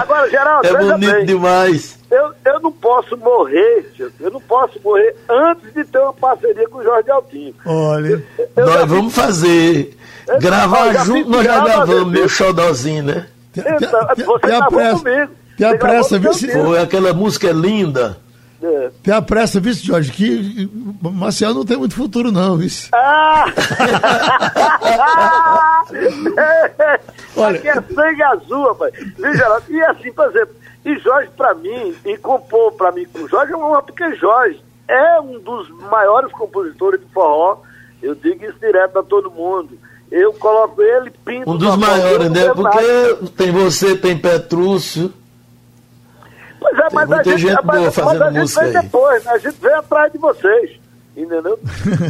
Agora, 0.00 0.28
Geraldo, 0.30 0.66
É 0.66 0.72
bonito 0.76 1.12
bem, 1.12 1.26
demais. 1.26 1.98
eu, 2.10 2.32
eu 2.44 2.60
não 2.60 2.72
posso 2.72 3.16
morrer, 3.16 3.92
eu 4.20 4.30
não 4.30 4.40
posso 4.40 4.80
morrer 4.82 5.14
antes 5.28 5.72
de 5.72 5.84
ter 5.84 5.98
uma 5.98 6.12
parceria 6.12 6.68
com 6.68 6.78
o 6.78 6.82
Jorge 6.82 7.10
Altinho. 7.10 7.54
Olha, 7.64 8.24
Eu 8.56 8.66
já 8.66 8.78
nós 8.80 8.88
vamos 8.90 9.14
fazer. 9.14 9.96
Eu 10.28 10.38
Gravar 10.40 10.92
junto, 11.04 11.30
nós 11.30 11.44
já 11.44 11.54
grava 11.54 11.68
gravamos 11.86 12.12
meu 12.12 12.28
xodózinho, 12.28 13.02
né? 13.04 13.26
te, 13.52 13.60
Então, 13.60 14.06
te- 14.14 14.22
você 14.24 14.46
gravou 14.46 14.66
apressa, 14.78 14.98
comigo. 15.02 15.32
te 15.32 15.56
Você 15.58 15.64
apressa, 15.64 16.18
gravou 16.18 16.38
viu? 16.40 16.64
Foi 16.64 16.82
aquela 16.82 17.12
música 17.14 17.52
linda. 17.52 18.18
É. 18.60 18.90
Te 19.04 19.12
apressa, 19.12 19.60
viu, 19.60 19.72
Jorge? 19.72 20.10
Que 20.10 20.68
Marcel 21.00 21.54
não 21.54 21.64
tem 21.64 21.76
muito 21.76 21.94
futuro, 21.94 22.32
não, 22.32 22.56
viu? 22.56 22.68
Ah! 22.92 23.44
Olha- 27.36 27.58
Aqui 27.58 27.68
é 27.68 27.82
sangue 27.94 28.22
azul, 28.22 28.68
rapaz. 28.68 28.92
E 29.68 29.80
assim, 29.82 30.12
por 30.12 30.28
exemplo, 30.28 30.54
e 30.84 30.98
Jorge 30.98 31.30
pra 31.36 31.54
mim, 31.54 31.94
e 32.04 32.16
compor 32.16 32.72
pra 32.72 32.90
mim 32.92 33.06
com 33.06 33.26
Jorge 33.28 33.52
é 33.52 33.56
uma 33.56 33.82
porque 33.82 34.14
Jorge 34.16 34.60
é 34.88 35.20
um 35.20 35.38
dos 35.38 35.68
maiores 35.90 36.32
compositores 36.32 37.00
de 37.00 37.06
forró. 37.12 37.58
Eu 38.02 38.14
digo 38.14 38.44
isso 38.44 38.58
direto 38.60 38.98
a 38.98 39.02
todo 39.02 39.30
mundo. 39.30 39.78
Eu 40.10 40.32
coloco 40.34 40.80
ele, 40.80 41.10
pinto. 41.24 41.50
Um 41.50 41.56
dos 41.56 41.76
maiores, 41.76 42.30
né? 42.30 42.52
Porque 42.54 43.30
tem 43.36 43.50
você, 43.52 43.96
tem 43.96 44.16
Petrúcio. 44.16 45.12
Pois 46.60 46.76
é, 46.78 46.88
mas 46.92 47.12
a 47.12 47.22
gente, 47.22 47.38
gente 47.38 47.64
mas, 47.64 47.96
mas 47.96 48.20
a 48.22 48.30
gente 48.30 48.54
vem 48.54 48.64
aí. 48.76 48.82
depois, 48.82 49.24
né? 49.24 49.30
A 49.32 49.38
gente 49.38 49.56
vem 49.60 49.72
atrás 49.74 50.12
de 50.12 50.18
vocês. 50.18 50.70
Entendeu? 51.16 51.58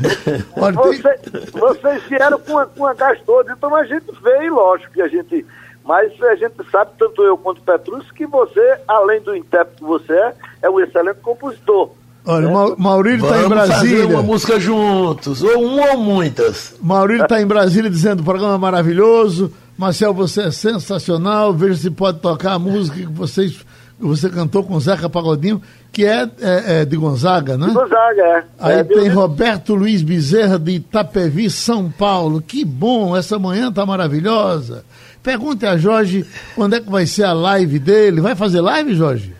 Olha, 0.57 0.77
tem- 0.77 1.03
Você- 1.03 1.51
vocês 1.53 2.03
vieram 2.05 2.39
com 2.39 2.59
a, 2.59 2.67
com 2.67 2.87
a 2.87 2.93
gás 2.95 3.19
toda, 3.25 3.53
então 3.53 3.75
a 3.75 3.85
gente 3.85 4.05
veio, 4.23 4.55
lógico 4.55 4.93
que 4.93 5.03
a 5.03 5.09
gente. 5.09 5.45
Mas 5.85 6.13
a 6.23 6.35
gente 6.35 6.55
sabe, 6.71 6.91
tanto 6.99 7.23
eu 7.23 7.37
quanto 7.39 7.59
o 7.59 7.63
Petrúcio, 7.63 8.13
que 8.13 8.27
você, 8.27 8.79
além 8.87 9.21
do 9.23 9.35
intérprete 9.35 9.79
que 9.79 9.85
você 9.85 10.13
é, 10.13 10.35
é 10.63 10.71
um 10.71 10.79
excelente 10.79 11.21
compositor. 11.21 11.91
Olha, 12.29 12.49
o 12.49 12.53
Ma- 12.53 12.75
Maurílio 12.77 13.25
está 13.25 13.39
em 13.39 13.43
Vamos 13.43 13.59
fazer 13.59 13.69
Brasília. 13.73 14.07
uma 14.09 14.23
música 14.23 14.61
juntos, 14.61 15.43
ou 15.43 15.63
uma 15.65 15.93
ou 15.93 15.99
muitas. 15.99 16.75
Maurílio 16.81 17.23
está 17.25 17.41
em 17.41 17.47
Brasília 17.47 17.91
dizendo 17.91 18.23
programa 18.23 18.57
maravilhoso. 18.59 19.53
Marcel, 19.77 20.13
você 20.15 20.43
é 20.43 20.51
sensacional. 20.51 21.53
Veja 21.53 21.75
se 21.77 21.91
pode 21.91 22.19
tocar 22.21 22.53
a 22.55 22.59
música 22.59 22.97
que 22.99 23.07
vocês, 23.07 23.53
que 23.99 24.05
você 24.07 24.29
cantou 24.29 24.63
com 24.65 24.75
o 24.75 24.81
Zeca 24.81 25.09
Pagodinho, 25.09 25.63
que 25.93 26.05
é, 26.05 26.29
é, 26.41 26.81
é 26.81 26.85
de 26.85 26.97
Gonzaga, 26.97 27.57
né? 27.57 27.67
De 27.69 27.75
Gonzaga, 27.75 28.23
é. 28.23 28.45
Aí 28.59 28.75
é, 28.79 28.85
tem 28.85 29.03
de- 29.05 29.09
Roberto 29.09 29.75
Luiz 29.75 30.03
Bezerra 30.03 30.59
de 30.59 30.73
Itapevi, 30.73 31.49
São 31.49 31.91
Paulo. 31.91 32.43
Que 32.45 32.65
bom, 32.65 33.17
essa 33.17 33.39
manhã 33.39 33.71
tá 33.73 33.87
maravilhosa. 33.87 34.85
Pergunte 35.23 35.65
a 35.67 35.77
Jorge 35.77 36.25
quando 36.57 36.75
é 36.75 36.81
que 36.81 36.91
vai 36.91 37.07
ser 37.07 37.25
a 37.25 37.33
live 37.33 37.79
dele. 37.79 38.21
Vai 38.21 38.35
fazer 38.35 38.61
live, 38.61 38.95
Jorge? 38.95 39.35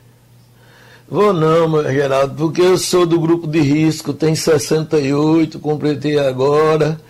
Vou 1.11 1.33
não, 1.33 1.67
meu 1.69 1.91
Geraldo, 1.91 2.35
porque 2.35 2.61
eu 2.61 2.77
sou 2.77 3.07
do 3.07 3.19
grupo 3.19 3.47
de 3.47 3.61
risco, 3.61 4.13
tenho 4.13 4.37
68, 4.37 5.59
completei 5.59 6.19
agora. 6.19 7.01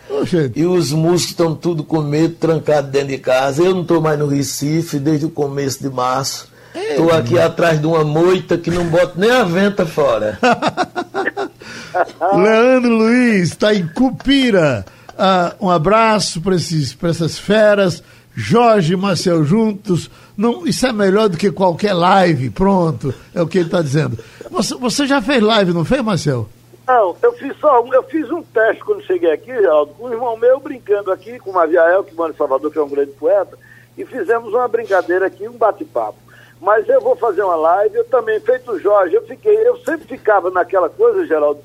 E 0.54 0.64
os 0.64 0.92
músicos 0.92 1.30
estão 1.30 1.54
tudo 1.54 1.82
com 1.82 2.00
medo, 2.00 2.34
trancados 2.37 2.90
dentro 2.90 3.08
de 3.08 3.18
casa. 3.18 3.62
Eu 3.62 3.74
não 3.74 3.82
estou 3.82 4.00
mais 4.00 4.16
no 4.18 4.28
Recife 4.28 5.00
desde 5.00 5.26
o 5.26 5.30
começo 5.30 5.82
de 5.82 5.90
março. 5.90 6.48
Estou 6.74 7.11
aqui 7.12 7.38
atrás 7.38 7.80
de 7.80 7.87
uma 7.87 8.04
moita 8.04 8.56
que 8.56 8.70
não 8.70 8.84
bota 8.84 9.14
nem 9.16 9.30
a 9.30 9.42
venta 9.42 9.84
fora. 9.84 10.38
Leandro 12.37 12.90
Luiz 12.90 13.50
está 13.50 13.74
em 13.74 13.87
Cupira. 13.88 14.84
Ah, 15.18 15.54
um 15.61 15.68
abraço 15.68 16.40
para 16.40 16.54
essas 16.54 17.37
feras. 17.37 18.02
Jorge 18.40 18.92
e 18.92 18.96
Marcel 18.96 19.42
juntos. 19.42 20.09
Não, 20.37 20.64
isso 20.64 20.87
é 20.87 20.92
melhor 20.92 21.29
do 21.29 21.37
que 21.37 21.51
qualquer 21.51 21.92
live. 21.92 22.51
Pronto, 22.51 23.12
é 23.35 23.42
o 23.42 23.48
que 23.48 23.59
ele 23.59 23.66
está 23.66 23.83
dizendo. 23.83 24.16
Você, 24.48 24.77
você 24.77 25.07
já 25.09 25.20
fez 25.20 25.42
live, 25.42 25.72
não 25.72 25.85
fez, 25.85 26.01
Marcel? 26.05 26.48
Não, 26.87 27.16
eu 27.20 27.33
fiz 27.33 27.57
só 27.59 27.85
eu 27.92 28.03
fiz 28.05 28.31
um 28.31 28.40
teste 28.40 28.85
quando 28.85 29.03
cheguei 29.03 29.33
aqui, 29.33 29.53
Geraldo, 29.53 29.92
com 29.94 30.05
um 30.05 30.12
irmão 30.12 30.37
meu 30.37 30.61
brincando 30.61 31.11
aqui, 31.11 31.37
com 31.40 31.51
o 31.51 31.53
Maviael, 31.53 32.05
que 32.05 32.14
mora 32.14 32.33
em 32.33 32.37
Salvador, 32.37 32.70
que 32.70 32.79
é 32.79 32.83
um 32.83 32.88
grande 32.88 33.11
poeta, 33.11 33.59
e 33.96 34.05
fizemos 34.05 34.55
uma 34.55 34.68
brincadeira 34.68 35.27
aqui, 35.27 35.48
um 35.48 35.59
bate-papo. 35.59 36.18
Mas 36.61 36.88
eu 36.88 37.01
vou 37.01 37.16
fazer 37.16 37.42
uma 37.42 37.57
live, 37.57 37.96
eu 37.96 38.05
também, 38.05 38.38
feito 38.38 38.70
o 38.70 38.79
Jorge, 38.79 39.16
eu 39.16 39.27
fiquei, 39.27 39.66
eu 39.66 39.77
sempre 39.79 40.07
ficava 40.07 40.48
naquela 40.48 40.88
coisa, 40.88 41.27
Geraldo, 41.27 41.61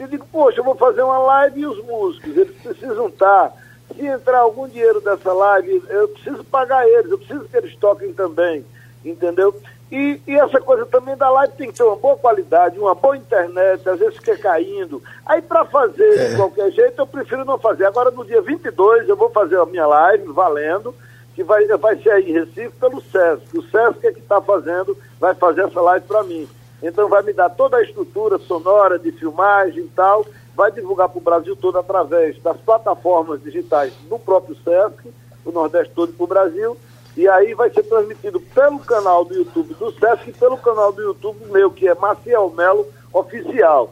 e 0.00 0.06
digo, 0.08 0.26
poxa, 0.32 0.58
eu 0.58 0.64
vou 0.64 0.74
fazer 0.74 1.02
uma 1.02 1.18
live 1.18 1.60
e 1.60 1.66
os 1.66 1.82
músicos, 1.84 2.36
eles 2.36 2.56
precisam 2.60 3.06
estar. 3.06 3.52
Se 3.94 4.06
entrar 4.06 4.38
algum 4.38 4.68
dinheiro 4.68 5.00
dessa 5.00 5.32
live, 5.32 5.82
eu 5.88 6.08
preciso 6.08 6.44
pagar 6.44 6.88
eles, 6.88 7.10
eu 7.10 7.18
preciso 7.18 7.44
que 7.44 7.56
eles 7.56 7.76
toquem 7.76 8.12
também, 8.12 8.64
entendeu? 9.04 9.54
E, 9.90 10.20
e 10.26 10.34
essa 10.34 10.60
coisa 10.60 10.84
também 10.86 11.16
da 11.16 11.30
live 11.30 11.54
tem 11.54 11.68
que 11.68 11.76
ter 11.76 11.84
uma 11.84 11.94
boa 11.94 12.16
qualidade, 12.16 12.78
uma 12.78 12.94
boa 12.94 13.16
internet, 13.16 13.88
às 13.88 13.98
vezes 13.98 14.16
fica 14.16 14.36
caindo. 14.36 15.00
Aí 15.24 15.40
para 15.40 15.64
fazer 15.64 16.30
de 16.30 16.36
qualquer 16.36 16.72
jeito, 16.72 17.00
eu 17.00 17.06
prefiro 17.06 17.44
não 17.44 17.58
fazer. 17.58 17.84
Agora 17.84 18.10
no 18.10 18.24
dia 18.24 18.42
22 18.42 19.08
eu 19.08 19.16
vou 19.16 19.30
fazer 19.30 19.58
a 19.58 19.66
minha 19.66 19.86
live, 19.86 20.32
valendo, 20.32 20.92
que 21.34 21.44
vai, 21.44 21.64
vai 21.66 21.96
ser 21.98 22.10
aí 22.10 22.30
em 22.30 22.32
Recife 22.32 22.72
pelo 22.80 23.00
SESC. 23.00 23.58
O 23.58 23.62
SESC 23.62 24.06
é 24.06 24.12
que 24.12 24.18
está 24.18 24.40
fazendo, 24.40 24.96
vai 25.20 25.34
fazer 25.34 25.62
essa 25.62 25.80
live 25.80 26.04
para 26.06 26.24
mim. 26.24 26.48
Então 26.82 27.08
vai 27.08 27.22
me 27.22 27.32
dar 27.32 27.50
toda 27.50 27.78
a 27.78 27.82
estrutura 27.82 28.38
sonora 28.38 28.98
de 28.98 29.10
filmagem 29.12 29.84
e 29.84 29.88
tal, 29.88 30.26
vai 30.54 30.70
divulgar 30.70 31.08
para 31.08 31.18
o 31.18 31.22
Brasil 31.22 31.56
todo 31.56 31.78
através 31.78 32.40
das 32.42 32.56
plataformas 32.58 33.42
digitais 33.42 33.92
do 34.08 34.18
próprio 34.18 34.56
SESC, 34.56 35.12
o 35.44 35.52
Nordeste 35.52 35.92
todo 35.94 36.12
para 36.12 36.24
o 36.24 36.28
Brasil, 36.28 36.76
e 37.16 37.26
aí 37.28 37.54
vai 37.54 37.70
ser 37.70 37.82
transmitido 37.84 38.40
pelo 38.40 38.78
canal 38.80 39.24
do 39.24 39.34
YouTube 39.34 39.74
do 39.74 39.90
SESC 39.92 40.28
e 40.30 40.32
pelo 40.32 40.58
canal 40.58 40.92
do 40.92 41.02
YouTube 41.02 41.46
meu, 41.50 41.70
que 41.70 41.88
é 41.88 41.94
Maciel 41.94 42.50
Melo 42.50 42.86
Oficial. 43.12 43.90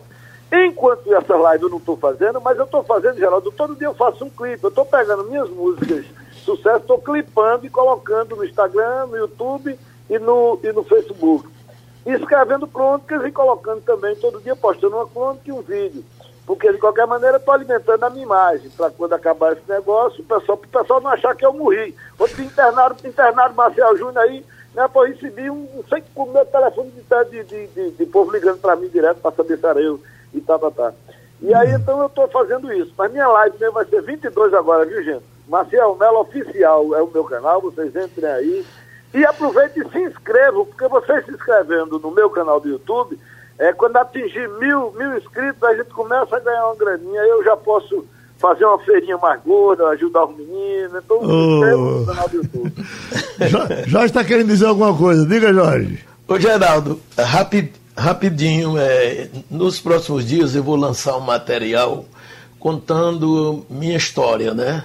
Enquanto 0.53 1.13
essa 1.15 1.37
live 1.37 1.65
eu 1.65 1.71
não 1.71 1.79
estou 1.79 1.97
fazendo, 1.97 2.41
mas 2.41 2.59
eu 2.59 2.65
estou 2.65 2.83
fazendo, 2.85 3.19
Geraldo, 3.19 3.51
todo 3.51 3.75
dia 3.75 3.89
eu 3.89 3.95
faço 3.95 4.25
um 4.25 4.31
clipe, 4.31 4.63
eu 4.63 4.69
estou 4.69 4.85
pegando 4.85 5.25
minhas 5.25 5.49
músicas 5.49 6.05
sucesso, 6.45 6.79
estou 6.79 6.99
clipando 6.99 7.67
e 7.67 7.71
colocando 7.71 8.37
no 8.37 8.45
Instagram, 8.45 9.07
no 9.07 9.17
YouTube 9.17 9.77
e 10.09 10.19
no, 10.19 10.61
e 10.63 10.73
no 10.73 10.85
Facebook. 10.85 11.49
Escrevendo 12.07 12.67
crônicas 12.67 13.25
e 13.25 13.33
colocando 13.33 13.81
também, 13.83 14.15
todo 14.17 14.41
dia 14.41 14.55
postando 14.55 14.97
uma 14.97 15.07
crônica 15.07 15.43
e 15.47 15.53
um 15.53 15.63
vídeo. 15.63 16.05
Porque 16.47 16.71
de 16.71 16.79
qualquer 16.79 17.07
maneira 17.07 17.37
eu 17.37 17.39
estou 17.39 17.55
alimentando 17.55 18.05
a 18.05 18.11
minha 18.11 18.25
imagem, 18.25 18.69
para 18.71 18.91
quando 18.91 19.15
acabar 19.15 19.53
esse 19.53 19.63
negócio, 19.67 20.23
o 20.23 20.27
pessoal, 20.27 20.59
o 20.63 20.69
pessoal 20.69 21.01
não 21.01 21.11
achar 21.11 21.35
que 21.35 21.47
eu 21.47 21.55
morri. 21.55 21.95
Outro 22.19 22.43
internaram, 22.43 22.97
internaram 23.03 23.55
Marcel 23.55 23.97
Júnior 23.97 24.19
aí, 24.19 24.45
né, 24.75 24.87
pô, 24.93 25.05
recebi 25.05 25.49
um, 25.49 25.67
não 25.75 25.85
sei 25.89 26.03
com 26.15 26.25
o 26.25 26.33
meu 26.33 26.45
telefone 26.45 26.91
de, 26.91 27.45
de, 27.45 27.67
de, 27.69 27.91
de, 27.93 28.07
povo 28.07 28.33
ligando 28.33 28.59
para 28.59 28.77
mim 28.77 28.89
direto 28.89 29.21
para 29.21 29.31
saber 29.31 29.57
se 29.57 29.67
era 29.67 29.81
eu 29.81 30.01
e 30.35 30.41
tá, 30.41 30.59
tá, 30.59 30.71
tá. 30.71 30.93
E 31.41 31.55
aí 31.55 31.73
então 31.73 32.01
eu 32.01 32.07
estou 32.07 32.29
fazendo 32.29 32.73
isso. 32.73 32.93
Mas 32.99 33.13
minha 33.13 33.29
live 33.29 33.57
mesmo 33.59 33.75
vai 33.75 33.85
ser 33.87 34.03
22 34.03 34.53
agora, 34.53 34.85
viu 34.85 35.03
gente? 35.03 35.25
Marcel 35.49 35.97
Melo 35.97 36.21
Oficial 36.21 36.95
é 36.95 37.03
o 37.03 37.07
meu 37.07 37.25
canal, 37.25 37.61
vocês 37.61 37.95
entrem 37.95 38.31
aí. 38.31 38.67
E 39.15 39.25
aproveitem 39.25 39.85
e 39.87 39.91
se 39.91 39.99
inscrevam, 40.03 40.67
porque 40.67 40.89
vocês 40.89 41.25
se 41.25 41.31
inscrevendo 41.33 41.99
no 42.01 42.11
meu 42.11 42.29
canal 42.31 42.61
do 42.61 42.69
YouTube, 42.69 43.19
é, 43.59 43.73
quando 43.73 43.97
atingir 43.97 44.49
mil, 44.59 44.91
mil 44.93 45.17
inscritos, 45.17 45.63
a 45.63 45.75
gente 45.77 45.91
começa 45.91 46.37
a 46.37 46.41
ganhar 46.41 46.67
uma 46.67 46.75
graninha. 46.77 47.21
Eu 47.21 47.45
já 47.45 47.57
posso 47.57 48.05
fazer 48.39 48.65
uma 48.65 48.79
feirinha 48.81 49.17
mais 49.19 49.41
gorda, 49.43 49.87
ajudar 49.91 50.25
os 50.27 50.37
meninos. 50.37 51.01
Então, 51.05 51.19
se 51.21 51.25
inscrevam 51.33 51.85
no 52.01 52.07
canal 52.07 52.29
do 52.29 52.37
YouTube. 52.37 52.73
Jo- 53.49 53.87
Jorge 53.87 54.07
está 54.07 54.25
querendo 54.25 54.49
dizer 54.49 54.67
alguma 54.67 54.97
coisa. 54.97 55.25
Diga, 55.27 55.53
Jorge. 55.55 56.05
Ô 56.27 56.39
Geraldo, 56.39 57.01
rapi- 57.17 57.73
rapidinho, 57.97 58.77
é, 58.79 59.29
nos 59.51 59.79
próximos 59.81 60.27
dias 60.27 60.55
eu 60.57 60.63
vou 60.65 60.75
lançar 60.77 61.17
um 61.17 61.21
material 61.21 62.05
contando 62.59 63.65
minha 63.71 63.97
história, 63.97 64.53
né? 64.55 64.85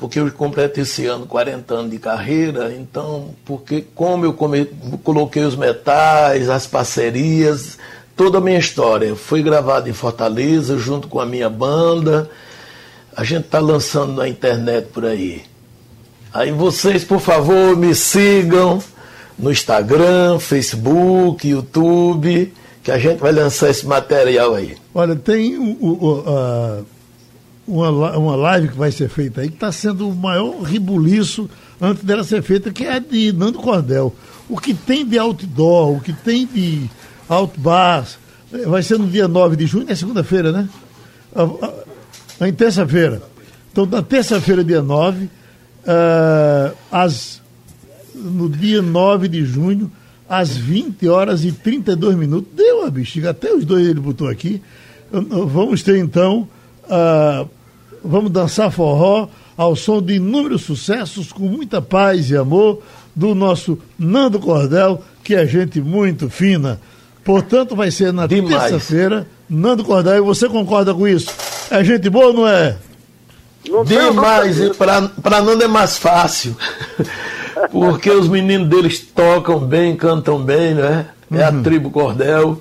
Porque 0.00 0.18
eu 0.18 0.32
completo 0.32 0.80
esse 0.80 1.04
ano 1.06 1.26
40 1.26 1.74
anos 1.74 1.90
de 1.90 1.98
carreira, 1.98 2.72
então, 2.72 3.34
porque 3.44 3.84
como 3.94 4.24
eu 4.24 4.32
come- 4.32 4.64
coloquei 5.04 5.44
os 5.44 5.54
metais, 5.54 6.48
as 6.48 6.66
parcerias, 6.66 7.76
toda 8.16 8.38
a 8.38 8.40
minha 8.40 8.58
história. 8.58 9.14
Foi 9.14 9.42
gravado 9.42 9.90
em 9.90 9.92
Fortaleza 9.92 10.78
junto 10.78 11.06
com 11.06 11.20
a 11.20 11.26
minha 11.26 11.50
banda. 11.50 12.30
A 13.14 13.22
gente 13.24 13.44
está 13.44 13.58
lançando 13.58 14.14
na 14.14 14.26
internet 14.26 14.86
por 14.86 15.04
aí. 15.04 15.42
Aí 16.32 16.50
vocês, 16.50 17.04
por 17.04 17.20
favor, 17.20 17.76
me 17.76 17.94
sigam 17.94 18.82
no 19.38 19.50
Instagram, 19.52 20.38
Facebook, 20.38 21.46
YouTube, 21.46 22.54
que 22.82 22.90
a 22.90 22.98
gente 22.98 23.18
vai 23.18 23.32
lançar 23.32 23.68
esse 23.68 23.86
material 23.86 24.54
aí. 24.54 24.76
Olha, 24.94 25.14
tem 25.14 25.58
o- 25.58 25.76
o- 25.78 26.04
o, 26.06 26.24
a- 26.26 26.78
uma, 27.70 28.16
uma 28.16 28.36
live 28.36 28.68
que 28.68 28.76
vai 28.76 28.90
ser 28.90 29.08
feita 29.08 29.40
aí 29.40 29.48
que 29.48 29.54
está 29.54 29.70
sendo 29.70 30.08
o 30.08 30.14
maior 30.14 30.62
ribuliço 30.62 31.48
antes 31.80 32.04
dela 32.04 32.24
ser 32.24 32.42
feita, 32.42 32.70
que 32.72 32.84
é 32.84 32.94
a 32.94 32.98
de 32.98 33.32
Nando 33.32 33.58
Cordel. 33.58 34.14
O 34.48 34.58
que 34.58 34.74
tem 34.74 35.06
de 35.06 35.18
outdoor, 35.18 35.96
o 35.96 36.00
que 36.00 36.12
tem 36.12 36.46
de 36.46 36.90
outbar, 37.28 38.06
eh, 38.52 38.66
vai 38.66 38.82
ser 38.82 38.98
no 38.98 39.06
dia 39.06 39.28
9 39.28 39.56
de 39.56 39.66
junho, 39.66 39.86
é 39.88 39.94
segunda-feira, 39.94 40.52
né? 40.52 40.68
Em 42.40 42.52
terça-feira. 42.52 43.22
Então, 43.70 43.86
na 43.86 44.02
terça-feira, 44.02 44.64
dia 44.64 44.82
9, 44.82 45.28
ah, 45.86 46.72
às, 46.90 47.40
no 48.14 48.48
dia 48.48 48.82
9 48.82 49.28
de 49.28 49.44
junho, 49.44 49.90
às 50.28 50.56
20 50.56 51.08
horas 51.08 51.44
e 51.44 51.52
32 51.52 52.16
minutos. 52.16 52.52
Deu 52.54 52.84
a 52.84 52.90
bexiga, 52.90 53.30
até 53.30 53.52
os 53.52 53.64
dois 53.64 53.86
ele 53.86 54.00
botou 54.00 54.28
aqui. 54.28 54.60
Vamos 55.10 55.82
ter 55.82 55.98
então, 55.98 56.48
ah, 56.88 57.46
vamos 58.04 58.30
dançar 58.30 58.70
forró 58.70 59.28
ao 59.56 59.76
som 59.76 60.00
de 60.00 60.14
inúmeros 60.14 60.62
sucessos, 60.62 61.32
com 61.32 61.44
muita 61.44 61.82
paz 61.82 62.30
e 62.30 62.36
amor, 62.36 62.82
do 63.14 63.34
nosso 63.34 63.78
Nando 63.98 64.38
Cordel, 64.38 65.02
que 65.22 65.34
é 65.34 65.46
gente 65.46 65.80
muito 65.80 66.30
fina. 66.30 66.80
Portanto, 67.24 67.76
vai 67.76 67.90
ser 67.90 68.12
na 68.12 68.26
terça-feira, 68.26 69.26
Nando 69.48 69.84
Cordel, 69.84 70.16
e 70.16 70.20
você 70.20 70.48
concorda 70.48 70.94
com 70.94 71.06
isso? 71.06 71.30
É 71.70 71.84
gente 71.84 72.08
boa 72.08 72.28
ou 72.28 72.32
não 72.32 72.48
é? 72.48 72.76
Demais, 73.84 74.58
e 74.58 74.70
para 74.70 75.42
Nando 75.42 75.62
é 75.62 75.68
mais 75.68 75.98
fácil. 75.98 76.56
Porque 77.70 78.10
os 78.10 78.28
meninos 78.28 78.68
deles 78.68 79.00
tocam 79.00 79.58
bem, 79.58 79.94
cantam 79.94 80.42
bem, 80.42 80.74
né? 80.74 81.06
É 81.30 81.44
a 81.44 81.52
tribo 81.52 81.90
Cordel. 81.90 82.60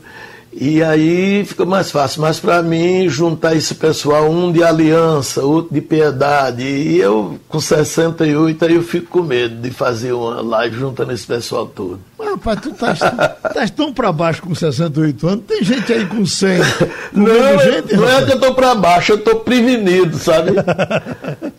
E 0.62 0.84
aí 0.84 1.45
fica 1.45 1.64
mais 1.64 1.89
fácil. 1.89 2.22
Mas 2.22 2.38
para 2.38 2.62
mim, 2.62 3.07
juntar 3.07 3.55
esse 3.55 3.74
pessoal, 3.74 4.30
um 4.30 4.51
de 4.51 4.62
aliança, 4.62 5.41
outro 5.41 5.74
de 5.74 5.80
piedade. 5.80 6.64
E 6.64 6.99
eu, 6.99 7.39
com 7.47 7.62
68, 7.62 8.66
aí 8.66 8.76
eu 8.76 8.84
fico 8.84 9.07
com 9.07 9.24
medo 9.24 9.55
de 9.62 9.72
fazer 9.72 10.12
uma 10.12 10.41
live 10.41 10.78
juntando 10.78 11.14
esse 11.14 11.26
pessoal 11.26 11.66
todo. 11.66 12.01
Mas, 12.18 12.32
rapaz, 12.32 12.60
tu 12.60 12.72
estás 12.72 12.99
estás 13.47 13.72
tão 13.72 13.93
pra 13.93 14.12
baixo 14.12 14.41
com 14.41 14.53
68 14.53 15.28
anos, 15.30 15.45
tem 15.47 15.64
gente 15.64 15.93
aí 15.93 16.05
com 16.05 16.26
100. 16.26 16.60
Com 17.14 17.20
Não, 17.22 17.60
gente, 17.60 17.95
não 17.95 18.10
é 18.10 18.26
que 18.26 18.34
eu 18.34 18.39
tô 18.39 18.53
pra 18.53 18.76
baixo, 18.76 19.14
eu 19.14 19.18
tô 19.18 19.38
prevenido, 19.38 20.18
sabe? 20.18 20.51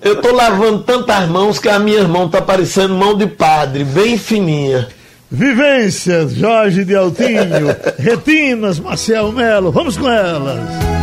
Eu 0.00 0.20
tô 0.20 0.32
lavando 0.32 0.82
tantas 0.82 1.28
mãos 1.28 1.60
que 1.60 1.68
a 1.68 1.78
minha 1.78 2.06
mão 2.08 2.28
tá 2.28 2.42
parecendo 2.42 2.92
mão 2.92 3.16
de 3.16 3.26
padre, 3.26 3.84
bem 3.84 4.18
fininha. 4.18 4.88
Vivências, 5.32 6.34
Jorge 6.34 6.84
de 6.84 6.94
Altinho, 6.94 7.74
Retinas, 7.98 8.78
Marcel 8.78 9.32
Melo, 9.32 9.72
vamos 9.72 9.96
com 9.96 10.06
elas. 10.06 11.01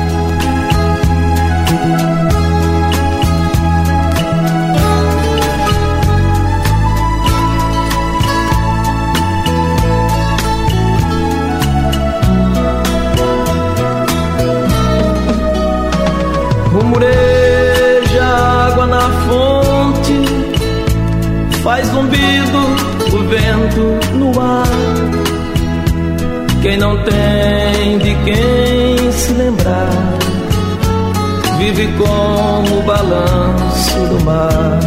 Quem 26.62 26.78
não 26.78 26.97
tem 27.03 27.97
de 27.99 28.16
quem 28.26 29.12
se 29.14 29.32
lembrar, 29.32 29.89
vive 31.57 31.88
como 31.97 32.80
o 32.80 32.84
balanço 32.84 33.99
do 34.07 34.24
mar. 34.26 34.80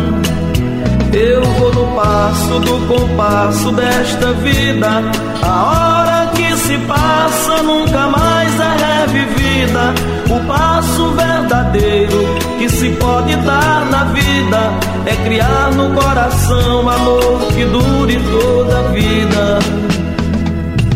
Eu 1.14 1.42
vou 1.42 1.72
no 1.72 1.86
passo 1.94 2.60
do 2.60 2.86
compasso 2.86 3.72
desta 3.72 4.32
vida, 4.34 5.02
a 5.42 5.64
hora 5.64 6.30
que 6.34 6.56
se 6.58 6.76
passa 6.78 7.62
nunca 7.62 8.06
mais 8.06 8.52
é 8.60 9.06
revivida. 9.06 9.94
O 10.30 10.46
passo 10.46 11.10
verdadeiro 11.12 12.22
que 12.58 12.68
se 12.68 12.90
pode 12.92 13.34
dar 13.36 13.86
na 13.86 14.04
vida 14.04 14.72
é 15.06 15.16
criar 15.24 15.70
no 15.72 15.90
coração 15.98 16.88
amor 16.88 17.46
que 17.54 17.64
dure 17.64 18.18
toda 18.30 18.78
a 18.78 18.82
vida. 18.92 19.91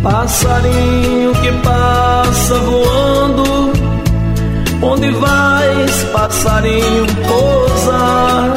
Passarinho 0.09 1.32
que 1.42 1.50
passa 1.64 2.54
voando, 2.61 3.72
onde 4.80 5.11
vais, 5.11 6.04
passarinho, 6.12 7.07
pousar? 7.26 8.54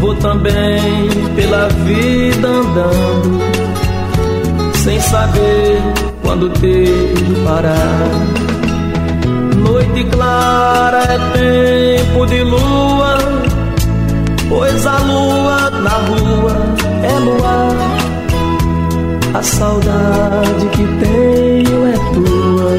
Vou 0.00 0.14
também 0.16 1.08
pela 1.34 1.68
vida 1.86 2.46
andando, 2.46 3.40
sem 4.84 5.00
saber 5.00 5.80
quando 6.22 6.50
ter 6.60 7.14
parar. 7.42 8.10
Noite 9.56 10.04
clara 10.10 11.04
é 11.04 11.98
tempo 12.02 12.26
de 12.26 12.42
lua, 12.44 13.18
pois 14.50 14.86
a 14.86 14.98
lua 14.98 15.70
na 15.70 15.90
rua 15.90 16.56
é 17.02 17.18
luar. 17.18 17.93
Saudade 19.44 20.66
que 20.70 20.84
tenho 21.04 21.86
é 21.86 21.92
tua. 22.12 22.76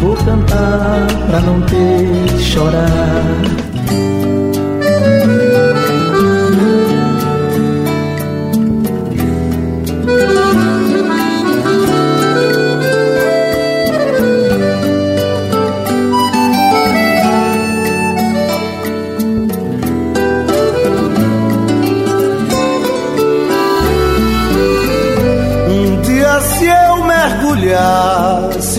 Vou 0.00 0.16
cantar 0.16 1.06
pra 1.28 1.40
não 1.40 1.60
ter 1.62 2.38
chorar. 2.38 3.75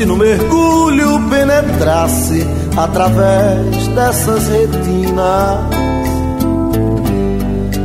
No 0.07 0.15
mergulho 0.15 1.19
penetrasse 1.29 2.47
através 2.77 3.87
dessas 3.89 4.47
retinas, 4.47 5.59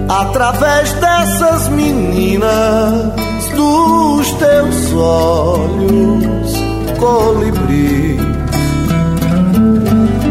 através 0.09 0.93
dessas 0.95 1.69
meninas 1.69 3.13
dos 3.57 4.31
teus 4.33 4.93
olhos 4.95 6.53
colibris, 6.99 8.21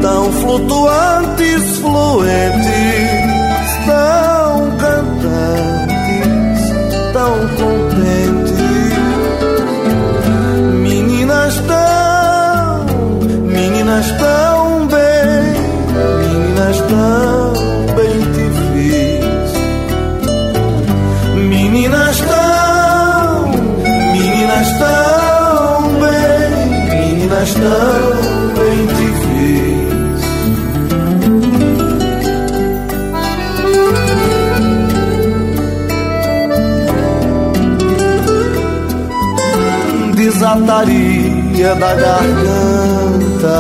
tão 0.01 0.31
flutuantes, 0.31 1.77
fluentes, 1.79 2.71
tão 3.85 4.40
desataria 40.61 41.75
da 41.75 41.95
garganta. 41.95 43.59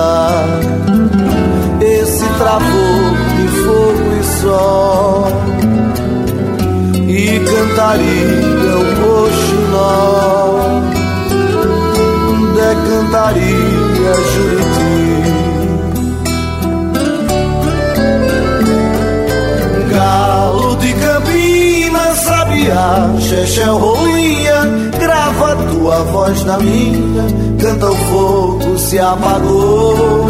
Esse 1.81 2.25
travor 2.37 3.13
de 3.35 3.47
fogo 3.63 4.13
e 4.19 4.23
sol. 4.41 5.27
E 7.07 7.39
cantaria 7.39 8.77
o 8.77 8.85
coxinó, 9.01 10.01
decantaria 12.55 14.13
Juriti. 14.33 15.01
Galo 19.93 20.75
de 20.77 20.93
Campinas, 20.93 22.17
sabiá, 22.19 23.09
Chechel, 23.19 23.77
rolinha, 23.77 24.90
grava 25.41 25.55
tua 25.71 26.03
voz 26.03 26.43
na 26.45 26.57
minha, 26.59 27.23
canta 27.59 27.89
o 27.89 27.95
fogo 27.95 28.77
se 28.77 28.99
apagou. 28.99 30.27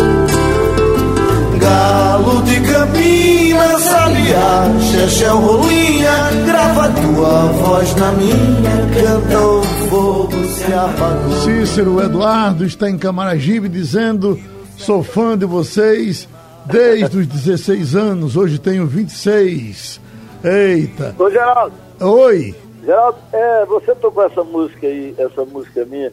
Galo 1.60 2.42
de 2.44 2.60
Campinas, 2.62 3.82
sabiá, 3.82 4.72
Chechel, 4.80 5.38
rolinha, 5.38 6.30
grava 6.46 6.90
tua 6.90 7.40
voz 7.52 7.96
na 7.96 8.12
minha, 8.14 8.90
canta 8.96 9.40
o 9.40 9.64
fogo 9.90 10.46
se 10.46 10.74
apagou. 10.74 11.42
Cícero 11.42 12.02
Eduardo 12.02 12.64
está 12.64 12.90
em 12.90 12.98
Camaragibe 12.98 13.68
dizendo: 13.68 14.40
sou 14.78 15.04
fã 15.04 15.38
de 15.38 15.46
vocês 15.46 16.28
desde 16.66 17.18
os 17.18 17.28
16 17.28 17.96
anos, 17.96 18.38
hoje 18.38 18.58
tenho 18.58 18.88
26. 18.88 20.00
Eita. 20.44 21.14
Ô, 21.20 21.30
Geraldo. 21.30 21.76
Oi. 22.00 22.56
Geraldo, 22.84 23.18
é, 23.32 23.66
você 23.66 23.94
tocou 23.96 24.24
essa 24.24 24.44
música 24.44 24.88
aí, 24.88 25.16
essa 25.18 25.46
música 25.46 25.86
minha, 25.86 26.12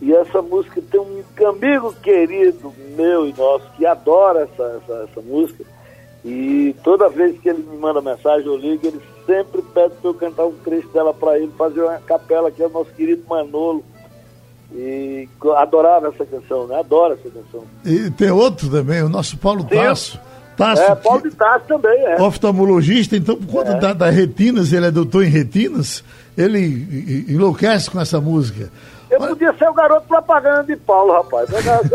e 0.00 0.12
essa 0.14 0.42
música 0.42 0.82
tem 0.90 1.00
um 1.00 1.22
amigo 1.48 1.94
querido 2.02 2.72
meu 2.96 3.26
e 3.28 3.32
nosso 3.32 3.64
que 3.76 3.86
adora 3.86 4.42
essa, 4.42 4.82
essa, 4.82 5.08
essa 5.10 5.22
música. 5.22 5.64
E 6.24 6.74
toda 6.84 7.08
vez 7.08 7.38
que 7.40 7.48
ele 7.48 7.62
me 7.62 7.76
manda 7.76 8.00
mensagem, 8.00 8.46
eu 8.46 8.56
ligo, 8.56 8.86
ele 8.86 9.00
sempre 9.26 9.62
pede 9.62 9.94
para 9.94 10.10
eu 10.10 10.14
cantar 10.14 10.46
um 10.46 10.52
trecho 10.52 10.88
dela 10.88 11.14
para 11.14 11.38
ele, 11.38 11.52
fazer 11.56 11.82
uma 11.82 11.98
capela, 11.98 12.50
que 12.50 12.62
é 12.62 12.66
o 12.66 12.70
nosso 12.70 12.90
querido 12.92 13.24
Manolo. 13.28 13.84
E 14.74 15.28
adorava 15.56 16.08
essa 16.08 16.24
canção, 16.24 16.66
né? 16.66 16.78
Adora 16.78 17.14
essa 17.14 17.28
canção. 17.28 17.64
E 17.84 18.10
tem 18.10 18.30
outro 18.30 18.70
também, 18.70 19.02
o 19.02 19.08
nosso 19.08 19.36
Paulo 19.36 19.62
Sim. 19.62 19.68
Tasso. 19.68 20.20
Tasso, 20.56 20.82
é, 20.82 20.94
Paulo 20.94 21.22
de 21.22 21.30
Tasso 21.30 21.64
também, 21.66 21.98
é. 22.06 22.20
oftalmologista, 22.22 23.16
então 23.16 23.36
por 23.36 23.46
conta 23.46 23.72
É. 23.72 23.80
da, 23.80 23.92
da 23.92 24.10
retinas, 24.10 24.72
ele 24.72 24.86
é 24.86 24.90
doutor 24.90 25.24
em 25.24 25.28
retinas, 25.28 26.04
ele 26.36 27.24
enlouquece 27.28 27.90
com 27.90 28.00
essa 28.00 28.20
música. 28.20 28.70
Eu 29.10 29.18
podia 29.18 29.52
ser 29.58 29.68
o 29.68 29.74
garoto 29.74 30.06
propaganda 30.08 30.64
de 30.64 30.74
Paulo, 30.76 31.12
rapaz. 31.12 31.46
Música, 31.50 31.88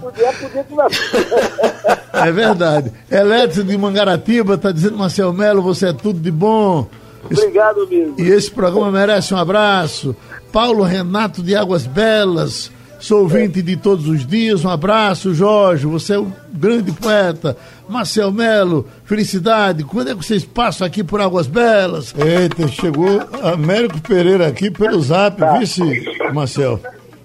podia, 0.00 0.32
podia 0.32 0.64
conversar. 0.64 2.06
É 2.26 2.32
verdade. 2.32 2.90
Elétrico 3.10 3.64
de 3.68 3.76
Mangaratiba 3.76 4.54
está 4.54 4.72
dizendo, 4.72 4.96
Marcel 4.96 5.32
Melo, 5.34 5.60
você 5.62 5.88
é 5.88 5.92
tudo 5.92 6.18
de 6.18 6.30
bom. 6.30 6.88
Obrigado, 7.30 7.82
amigo. 7.82 8.14
E 8.18 8.22
esse 8.30 8.50
programa 8.50 8.90
merece 8.90 9.34
um 9.34 9.36
abraço. 9.36 10.16
Paulo 10.50 10.82
Renato 10.82 11.42
de 11.42 11.54
Águas 11.54 11.86
Belas, 11.86 12.72
sou 13.00 13.20
ouvinte 13.22 13.62
de 13.62 13.76
todos 13.76 14.08
os 14.08 14.26
dias. 14.26 14.64
Um 14.64 14.70
abraço, 14.70 15.34
Jorge. 15.34 15.86
Você 15.86 16.14
é 16.14 16.18
um 16.18 16.32
grande 16.52 16.92
poeta. 16.92 17.56
Marcel 17.88 18.32
Melo, 18.32 18.86
felicidade. 19.04 19.84
Quando 19.84 20.10
é 20.10 20.14
que 20.14 20.24
vocês 20.24 20.44
passam 20.44 20.86
aqui 20.86 21.04
por 21.04 21.20
Águas 21.20 21.46
Belas? 21.46 22.14
Eita, 22.16 22.68
chegou 22.68 23.20
Américo 23.42 24.00
Pereira 24.00 24.46
aqui 24.46 24.70
pelo 24.70 25.00
zap, 25.00 25.40
vice, 25.58 25.82
Marcel? 26.32 26.80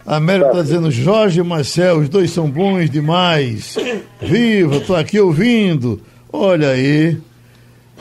Américo 0.05 0.49
está 0.49 0.61
dizendo, 0.61 0.91
Jorge 0.91 1.39
e 1.39 1.43
Marcel, 1.43 1.99
os 1.99 2.09
dois 2.09 2.32
são 2.32 2.49
bons 2.49 2.89
demais. 2.89 3.76
Viva, 4.22 4.80
tô 4.82 4.95
aqui 4.95 5.19
ouvindo. 5.19 6.01
Olha 6.32 6.69
aí. 6.69 7.17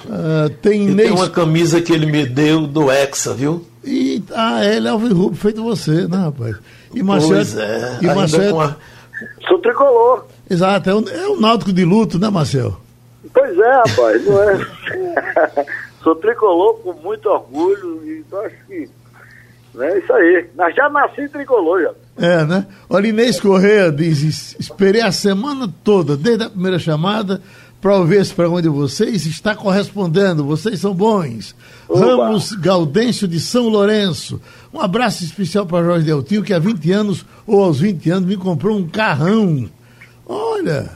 Ah, 0.09 0.51
tem 0.63 0.89
Inês. 0.89 1.09
tenho 1.09 1.21
uma 1.21 1.29
camisa 1.29 1.81
que 1.81 1.93
ele 1.93 2.07
me 2.07 2.25
deu 2.27 2.67
do 2.67 2.91
Hexa, 2.91 3.35
viu? 3.35 3.67
E, 3.85 4.23
ah, 4.35 4.65
ele 4.65 4.87
é 4.87 4.91
Alvin 4.91 5.13
Rubio, 5.13 5.39
feito 5.39 5.63
você, 5.63 6.07
né, 6.07 6.19
rapaz? 6.19 6.57
E 6.95 7.03
Marcelo. 7.03 7.35
Pois 7.35 7.57
é, 7.57 7.99
e 8.03 8.09
a- 8.09 8.77
Sou 9.47 9.59
tricolor. 9.59 10.25
Exato, 10.49 10.91
é 10.91 10.95
o, 10.95 11.09
é 11.09 11.29
o 11.29 11.41
náutico 11.41 11.73
de 11.73 11.85
luto, 11.85 12.19
né, 12.19 12.29
Marcel? 12.31 12.77
Pois 13.33 13.59
é, 13.59 13.71
rapaz, 13.73 14.27
não 14.27 14.43
é? 14.43 15.67
Sou 16.03 16.17
tricolor 16.17 16.79
com 16.81 16.93
muito 16.95 17.29
orgulho 17.29 18.01
e 18.07 18.21
então 18.27 18.41
acho 18.41 18.57
que 18.67 18.89
é 19.79 19.99
isso 19.99 20.13
aí. 20.13 20.47
Nós 20.57 20.75
já 20.75 20.89
nasci 20.89 21.29
tricolor 21.29 21.83
já. 21.83 21.93
É, 22.19 22.45
né? 22.45 22.67
Olha, 22.89 23.07
Inês 23.09 23.39
Correia 23.39 23.93
diz: 23.93 24.57
esperei 24.59 25.03
a 25.03 25.13
semana 25.13 25.73
toda, 25.85 26.17
desde 26.17 26.45
a 26.45 26.51
primeira 26.51 26.79
chamada, 26.79 27.41
para 27.81 27.97
ouvir 27.97 28.21
esse 28.21 28.35
programa 28.35 28.63
de 28.63 28.69
vocês. 28.69 29.27
Está 29.27 29.55
correspondendo, 29.55 30.45
vocês 30.45 30.81
são 30.81 30.95
bons. 30.95 31.55
Oba. 31.89 32.07
Ramos 32.07 32.53
Gaudêncio 32.53 33.27
de 33.27 33.41
São 33.41 33.69
Lourenço. 33.69 34.41
Um 34.73 34.81
abraço 34.81 35.25
especial 35.25 35.67
para 35.67 35.85
Jorge 35.85 36.07
Deltinho, 36.07 36.43
que 36.43 36.55
há 36.55 36.59
20 36.59 36.93
anos, 36.93 37.25
ou 37.47 37.65
aos 37.65 37.81
20 37.81 38.11
anos, 38.11 38.29
me 38.29 38.37
comprou 38.37 38.77
um 38.77 38.87
carrão. 38.89 39.69
Olha. 40.27 40.91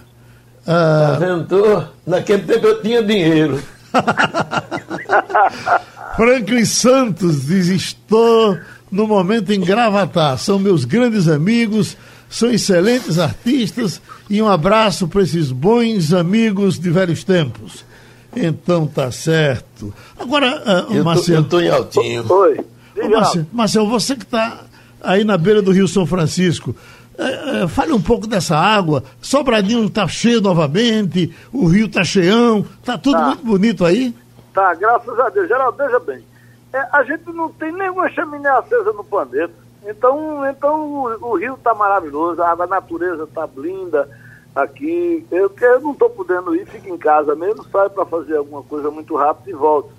Tá 0.64 1.16
vendo? 1.18 1.44
Tô- 1.46 1.82
Naquele 2.06 2.42
tempo 2.42 2.66
eu 2.66 2.82
tinha 2.82 3.02
dinheiro. 3.02 3.60
Franklin 6.16 6.64
Santos 6.64 7.46
diz: 7.46 7.68
Estou 7.68 8.58
no 8.90 9.06
momento 9.06 9.52
em 9.52 9.60
Gravatar. 9.60 10.38
São 10.38 10.58
meus 10.58 10.84
grandes 10.84 11.28
amigos, 11.28 11.96
são 12.34 12.50
excelentes 12.50 13.18
artistas 13.18 14.00
e 14.28 14.42
um 14.42 14.48
abraço 14.48 15.06
para 15.06 15.22
esses 15.22 15.52
bons 15.52 16.12
amigos 16.12 16.78
de 16.80 16.90
velhos 16.90 17.22
tempos. 17.22 17.84
Então 18.34 18.86
tá 18.88 19.12
certo. 19.12 19.94
Agora, 20.18 20.46
Eu 20.90 20.98
tô, 20.98 21.04
Marcelo. 21.04 21.38
eu 21.38 21.44
tô 21.48 21.60
em 21.60 21.68
altinho. 21.70 22.24
Oi. 22.32 22.60
Ô, 23.00 23.08
Marcelo, 23.08 23.46
Marcelo, 23.52 23.88
você 23.88 24.16
que 24.16 24.24
está 24.24 24.64
aí 25.00 25.22
na 25.22 25.38
beira 25.38 25.62
do 25.62 25.70
Rio 25.70 25.86
São 25.86 26.04
Francisco, 26.06 26.74
eh, 27.16 27.62
eh, 27.62 27.68
fale 27.68 27.92
um 27.92 28.02
pouco 28.02 28.26
dessa 28.26 28.56
água. 28.56 29.04
Sobradinho 29.20 29.86
está 29.86 30.08
cheio 30.08 30.40
novamente, 30.40 31.32
o 31.52 31.66
rio 31.66 31.86
está 31.86 32.02
cheião, 32.02 32.66
está 32.80 32.98
tudo 32.98 33.16
Tá. 33.18 33.26
muito 33.26 33.44
bonito 33.44 33.84
aí. 33.84 34.12
Tá, 34.52 34.74
graças 34.74 35.16
a 35.20 35.28
Deus. 35.28 35.46
Geraldo, 35.46 35.76
veja 35.78 36.00
bem. 36.00 36.18
é, 36.72 36.78
a 36.92 37.04
gente 37.04 37.22
não 37.32 37.48
tem 37.50 37.72
nenhuma 37.72 38.10
chaminé 38.10 38.48
acesa 38.50 38.92
no 38.92 39.04
planeta. 39.04 39.63
Então, 39.86 40.46
então 40.48 40.86
o, 41.20 41.28
o 41.32 41.36
rio 41.36 41.54
está 41.54 41.74
maravilhoso, 41.74 42.42
a, 42.42 42.52
a 42.52 42.66
natureza 42.66 43.24
está 43.24 43.48
linda 43.56 44.08
aqui. 44.54 45.26
Eu, 45.30 45.52
eu 45.60 45.80
não 45.80 45.92
estou 45.92 46.08
podendo 46.10 46.54
ir, 46.54 46.66
fico 46.66 46.88
em 46.88 46.96
casa 46.98 47.34
mesmo, 47.34 47.64
saio 47.64 47.90
para 47.90 48.04
fazer 48.06 48.36
alguma 48.36 48.62
coisa 48.62 48.90
muito 48.90 49.14
rápido 49.16 49.50
e 49.50 49.52
volto. 49.52 49.90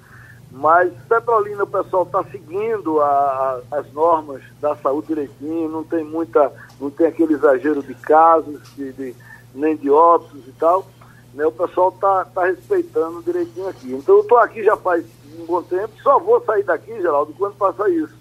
Mas 0.52 0.92
Petrolina, 1.10 1.64
o 1.64 1.68
pessoal 1.68 2.04
está 2.04 2.24
seguindo 2.26 3.02
a- 3.02 3.62
a- 3.72 3.78
as 3.80 3.92
normas 3.92 4.42
da 4.62 4.76
saúde 4.78 5.08
direitinho, 5.08 5.68
não 5.70 5.84
tem 5.84 6.04
muita, 6.04 6.52
não 6.80 6.90
tem 6.90 7.08
aquele 7.08 7.34
exagero 7.34 7.84
de 7.84 7.94
casos, 7.96 8.62
de, 8.76 8.92
de- 8.94 9.16
nem 9.54 9.76
de 9.76 9.90
óbitos 9.90 10.48
e 10.48 10.52
tal. 10.54 10.86
Né, 11.34 11.46
o 11.46 11.52
pessoal 11.52 11.90
está 11.90 12.24
tá 12.26 12.46
respeitando 12.46 13.22
direitinho 13.22 13.68
aqui. 13.68 13.92
Então 13.94 14.16
eu 14.16 14.22
estou 14.22 14.38
aqui 14.38 14.64
já 14.64 14.78
faz 14.78 15.06
um 15.38 15.46
bom 15.46 15.62
tempo, 15.62 15.90
só 16.02 16.18
vou 16.18 16.42
sair 16.46 16.64
daqui, 16.64 16.94
Geraldo, 17.02 17.34
quando 17.38 17.56
passar 17.56 17.90
isso. 17.90 18.14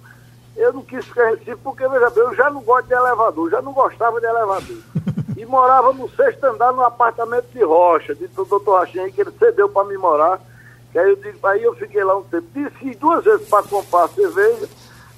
Eu 0.56 0.72
não 0.72 0.82
quis 0.82 1.04
ficar 1.04 1.32
em 1.32 1.36
Recife 1.36 1.56
porque, 1.62 1.86
veja 1.88 2.10
bem, 2.10 2.22
eu 2.22 2.34
já 2.34 2.50
não 2.50 2.62
gosto 2.62 2.86
de 2.86 2.94
elevador, 2.94 3.50
já 3.50 3.60
não 3.60 3.72
gostava 3.72 4.20
de 4.20 4.26
elevador. 4.26 4.76
E 5.36 5.44
morava 5.44 5.92
no 5.92 6.08
sexto 6.10 6.44
andar 6.44 6.72
no 6.72 6.84
apartamento 6.84 7.46
de 7.52 7.60
Rocha, 7.64 8.14
de 8.14 8.28
do 8.28 8.44
doutor 8.44 8.78
Rachinha, 8.78 9.10
que 9.10 9.20
ele 9.20 9.32
cedeu 9.32 9.68
para 9.68 9.82
me 9.88 9.98
morar. 9.98 10.40
Que 10.92 10.98
aí, 11.00 11.10
eu 11.10 11.16
digo, 11.16 11.44
aí 11.44 11.60
eu 11.60 11.74
fiquei 11.74 12.04
lá 12.04 12.16
um 12.16 12.22
tempo. 12.22 12.46
Desci 12.54 12.94
duas 12.94 13.24
vezes 13.24 13.48
para 13.48 13.64
comprar 13.64 14.06
cerveja, 14.10 14.68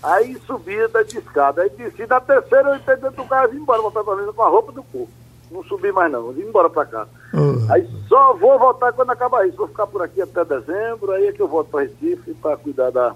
aí 0.03 0.41
subia 0.47 0.89
da 0.89 1.03
escada. 1.03 1.61
Aí 1.61 1.69
desci, 1.69 2.07
na 2.07 2.19
terceira 2.19 2.71
eu 2.71 2.77
entrei 2.77 2.97
dentro 2.97 3.23
do 3.23 3.29
carro 3.29 3.49
e 3.49 3.57
vim 3.57 3.61
embora 3.61 3.83
para 3.83 3.91
Petrolina 3.91 4.33
com 4.33 4.43
a 4.43 4.49
roupa 4.49 4.73
do 4.73 4.83
corpo. 4.85 5.13
Não 5.51 5.63
subi 5.65 5.93
mais 5.93 6.11
não, 6.11 6.29
eu 6.29 6.33
vim 6.33 6.43
embora 6.43 6.71
para 6.71 6.87
cá. 6.87 7.07
Aí 7.71 7.87
só 8.09 8.33
vou 8.35 8.59
voltar 8.59 8.93
quando 8.93 9.11
acabar 9.11 9.47
isso. 9.47 9.57
Vou 9.57 9.69
ficar 9.69 9.87
por 9.87 10.03
aqui 10.03 10.23
até 10.23 10.45
dezembro, 10.45 11.13
aí 11.13 11.27
é 11.27 11.33
que 11.33 11.43
eu 11.43 11.49
volto 11.49 11.71
para 11.71 11.83
Recife 11.83 12.35
para 12.35 12.57
cuidar 12.57 12.91
da. 12.91 13.15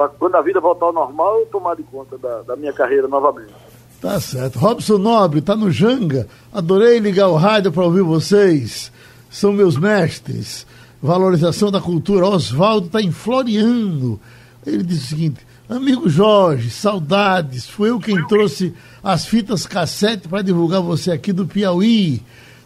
Pra, 0.00 0.08
quando 0.08 0.34
a 0.34 0.40
vida 0.40 0.58
voltar 0.58 0.86
ao 0.86 0.94
normal, 0.94 1.40
eu 1.40 1.46
tomar 1.46 1.76
de 1.76 1.82
conta 1.82 2.16
da, 2.16 2.40
da 2.40 2.56
minha 2.56 2.72
carreira 2.72 3.06
novamente. 3.06 3.52
Tá 4.00 4.18
certo. 4.18 4.58
Robson 4.58 4.96
Nobre, 4.96 5.42
tá 5.42 5.54
no 5.54 5.70
Janga. 5.70 6.26
Adorei 6.50 6.98
ligar 6.98 7.28
o 7.28 7.36
rádio 7.36 7.70
para 7.70 7.84
ouvir 7.84 8.00
vocês. 8.00 8.90
São 9.28 9.52
meus 9.52 9.76
mestres. 9.76 10.66
Valorização 11.02 11.70
da 11.70 11.82
cultura. 11.82 12.26
Oswaldo 12.26 12.86
está 12.86 13.02
em 13.02 13.10
Floriano. 13.10 14.18
Ele 14.66 14.82
disse 14.82 15.04
o 15.04 15.08
seguinte: 15.08 15.46
Amigo 15.68 16.08
Jorge, 16.08 16.70
saudades. 16.70 17.68
Foi 17.68 17.90
eu 17.90 18.00
quem 18.00 18.26
trouxe 18.26 18.72
as 19.04 19.26
fitas 19.26 19.66
cassete 19.66 20.28
para 20.28 20.40
divulgar 20.40 20.80
você 20.80 21.12
aqui 21.12 21.30
do 21.30 21.46
Piauí. 21.46 22.22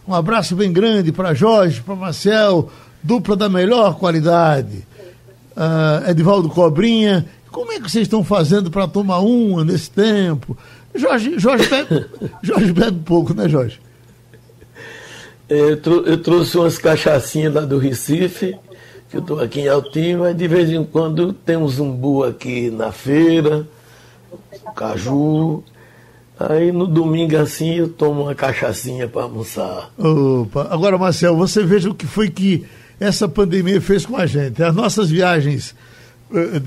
Um 0.07 0.13
abraço 0.13 0.55
bem 0.55 0.71
grande 0.71 1.11
para 1.11 1.33
Jorge, 1.33 1.81
para 1.81 1.95
Marcel, 1.95 2.69
dupla 3.03 3.35
da 3.35 3.49
melhor 3.49 3.97
qualidade. 3.99 4.87
Ah, 5.55 6.03
Edivaldo 6.07 6.49
Cobrinha, 6.49 7.25
como 7.51 7.71
é 7.71 7.75
que 7.79 7.89
vocês 7.89 8.03
estão 8.03 8.23
fazendo 8.23 8.69
para 8.69 8.87
tomar 8.87 9.19
uma 9.19 9.63
nesse 9.63 9.89
tempo? 9.89 10.57
Jorge, 10.93 11.37
Jorge, 11.37 11.67
bebe, 11.69 12.05
Jorge 12.43 12.73
bebe 12.73 12.99
pouco, 13.05 13.33
né, 13.33 13.47
Jorge? 13.49 13.79
Eu, 15.47 15.77
trou- 15.79 16.03
eu 16.05 16.17
trouxe 16.21 16.57
umas 16.57 16.77
cachaçinhas 16.77 17.53
lá 17.53 17.61
do 17.61 17.77
Recife, 17.77 18.57
que 19.09 19.17
eu 19.17 19.21
estou 19.21 19.39
aqui 19.39 19.61
em 19.61 19.67
Altinho, 19.67 20.19
mas 20.19 20.35
de 20.35 20.47
vez 20.47 20.69
em 20.71 20.83
quando 20.83 21.31
tem 21.33 21.55
um 21.55 21.67
zumbu 21.67 22.23
aqui 22.23 22.69
na 22.71 22.91
feira, 22.91 23.67
caju. 24.75 25.63
Aí 26.37 26.71
no 26.71 26.85
domingo 26.85 27.37
assim 27.37 27.75
eu 27.75 27.87
tomo 27.87 28.23
uma 28.23 28.35
cachaçinha 28.35 29.07
para 29.07 29.23
almoçar. 29.23 29.89
Opa. 29.97 30.67
Agora, 30.69 30.97
Marcel, 30.97 31.35
você 31.37 31.63
veja 31.63 31.89
o 31.89 31.95
que 31.95 32.05
foi 32.05 32.29
que 32.29 32.65
essa 32.99 33.27
pandemia 33.27 33.81
fez 33.81 34.05
com 34.05 34.17
a 34.17 34.25
gente. 34.25 34.61
As 34.63 34.73
nossas 34.73 35.09
viagens 35.09 35.75
eh, 36.33 36.61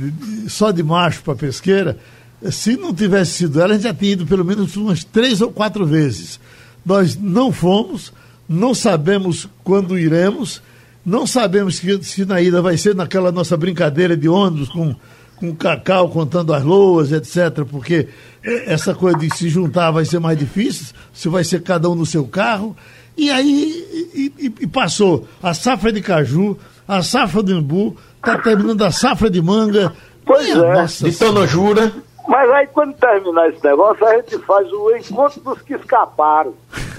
só 0.49 0.71
de 0.71 0.83
macho 0.83 1.23
para 1.23 1.35
pesqueira, 1.35 1.99
eh, 2.43 2.51
se 2.51 2.77
não 2.77 2.95
tivesse 2.95 3.33
sido 3.33 3.61
ela, 3.61 3.73
a 3.73 3.75
gente 3.75 3.85
já 3.85 3.95
tinha 3.95 4.13
ido 4.13 4.27
pelo 4.27 4.45
menos 4.45 4.77
umas 4.77 5.03
três 5.05 5.41
ou 5.41 5.51
quatro 5.51 5.85
vezes. 5.85 6.39
Nós 6.85 7.17
não 7.17 7.51
fomos, 7.51 8.13
não 8.49 8.75
sabemos 8.75 9.49
quando 9.65 9.99
iremos, 9.99 10.63
não 11.05 11.27
sabemos 11.27 11.81
que, 11.81 12.03
se 12.05 12.25
na 12.25 12.41
ida 12.41 12.63
vai 12.63 12.77
ser 12.77 12.95
naquela 12.95 13.33
nossa 13.33 13.57
brincadeira 13.57 14.17
de 14.17 14.29
ônibus 14.29 14.69
com, 14.69 14.95
com 15.37 15.57
cacau 15.57 16.09
contando 16.09 16.55
as 16.55 16.63
loas, 16.63 17.11
etc., 17.11 17.65
porque 17.69 18.09
eh, 18.45 18.73
essa 18.73 18.95
coisa 18.95 19.19
de 19.19 19.35
se 19.35 19.49
juntar 19.49 19.91
vai 19.91 20.05
ser 20.05 20.21
mais 20.21 20.39
difícil, 20.39 20.95
se 21.13 21.29
vai 21.29 21.43
ser 21.43 21.63
cada 21.63 21.91
um 21.91 21.95
no 21.95 22.07
seu 22.07 22.27
carro. 22.27 22.77
E 23.19 23.31
aí 23.31 24.11
e, 24.15 24.33
e- 24.47 24.55
e 24.61 24.67
passou 24.67 25.27
a 25.43 25.53
safra 25.53 25.93
de 25.93 26.01
caju, 26.01 26.57
a 26.87 27.03
safra 27.03 27.43
de 27.43 27.53
umbu, 27.53 27.97
está 28.17 28.39
terminando 28.39 28.83
a 28.85 28.91
safra 28.93 29.29
de 29.29 29.43
manga. 29.43 29.93
Pois 30.25 30.47
Minha 30.55 30.65
é. 30.67 30.75
nossa 30.75 31.05
De 31.11 31.19
Tonojura. 31.19 31.93
Mas 32.29 32.51
aí 32.51 32.67
quando 32.69 32.95
terminar 32.95 33.49
esse 33.49 33.65
negócio, 33.65 34.07
a 34.07 34.15
gente 34.17 34.39
faz 34.41 34.71
o 34.73 34.95
encontro 34.97 35.41
dos 35.41 35.61
que 35.63 35.75
escaparam. 35.75 36.55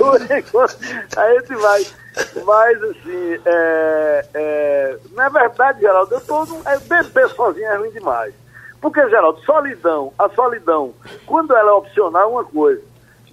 O 0.00 0.16
encontro- 0.34 0.76
a 1.16 1.32
gente 1.34 1.54
vai. 1.56 1.86
Mas 2.44 2.82
assim, 2.82 3.38
é, 3.44 4.26
é, 4.34 4.96
na 5.14 5.28
verdade, 5.28 5.80
Geraldo, 5.80 6.14
eu 6.14 6.20
tô 6.20 6.44
num, 6.44 6.60
é, 6.66 6.78
beber 6.78 7.28
sozinho 7.30 7.66
é 7.66 7.76
ruim 7.76 7.90
demais. 7.90 8.32
Porque, 8.80 9.00
Geraldo, 9.08 9.40
solidão, 9.44 10.12
a 10.18 10.28
solidão, 10.30 10.92
quando 11.26 11.54
ela 11.56 11.70
é 11.70 11.74
opcional, 11.74 12.22
é 12.22 12.26
uma 12.26 12.44
coisa. 12.44 12.82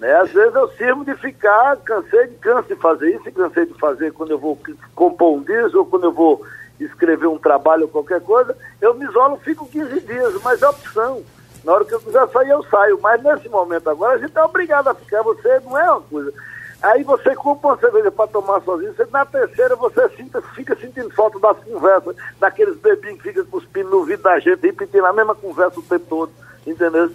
Né? 0.01 0.11
Às 0.15 0.31
vezes 0.31 0.55
eu 0.55 0.67
sirvo 0.69 1.05
de 1.05 1.15
ficar, 1.15 1.77
cansei 1.77 2.25
de 2.25 2.35
canso 2.37 2.67
de 2.67 2.75
fazer 2.75 3.15
isso, 3.15 3.31
cansei 3.31 3.67
de 3.67 3.75
fazer 3.75 4.11
quando 4.11 4.31
eu 4.31 4.39
vou 4.39 4.57
compor 4.95 5.37
um 5.37 5.43
disco, 5.43 5.77
ou 5.77 5.85
quando 5.85 6.05
eu 6.05 6.11
vou 6.11 6.43
escrever 6.79 7.27
um 7.27 7.37
trabalho 7.37 7.83
ou 7.83 7.87
qualquer 7.87 8.19
coisa, 8.21 8.57
eu 8.81 8.95
me 8.95 9.05
isolo, 9.05 9.37
fico 9.37 9.67
15 9.67 10.01
dias, 10.01 10.41
mas 10.43 10.59
é 10.63 10.67
opção. 10.67 11.21
Na 11.63 11.73
hora 11.73 11.85
que 11.85 11.93
eu 11.93 11.99
quiser 11.99 12.27
sair, 12.29 12.49
eu 12.49 12.63
saio. 12.63 12.99
Mas 12.99 13.21
nesse 13.21 13.47
momento 13.47 13.87
agora, 13.91 14.15
a 14.15 14.17
gente 14.17 14.35
é 14.35 14.43
obrigado 14.43 14.87
a 14.87 14.95
ficar. 14.95 15.21
Você 15.21 15.59
não 15.59 15.77
é 15.77 15.91
uma 15.91 16.01
coisa. 16.01 16.33
Aí 16.81 17.03
você 17.03 17.35
compra 17.35 17.67
uma 17.67 17.77
cerveja 17.77 18.09
para 18.09 18.25
tomar 18.25 18.59
sozinho, 18.61 18.95
você, 18.95 19.05
na 19.11 19.23
terceira 19.23 19.75
você 19.75 20.09
sinta, 20.17 20.41
fica 20.55 20.75
sentindo 20.75 21.11
falta 21.11 21.39
das 21.39 21.59
conversas, 21.59 22.15
daqueles 22.39 22.75
bebinhos 22.77 23.21
que 23.21 23.29
ficam 23.29 23.45
cuspindo 23.45 23.91
no 23.91 23.97
ouvido 23.97 24.23
da 24.23 24.39
gente, 24.39 24.65
repetindo 24.65 25.05
a 25.05 25.13
mesma 25.13 25.35
conversa 25.35 25.79
o 25.79 25.83
tempo 25.83 26.07
todo, 26.09 26.31
entendeu? 26.65 27.09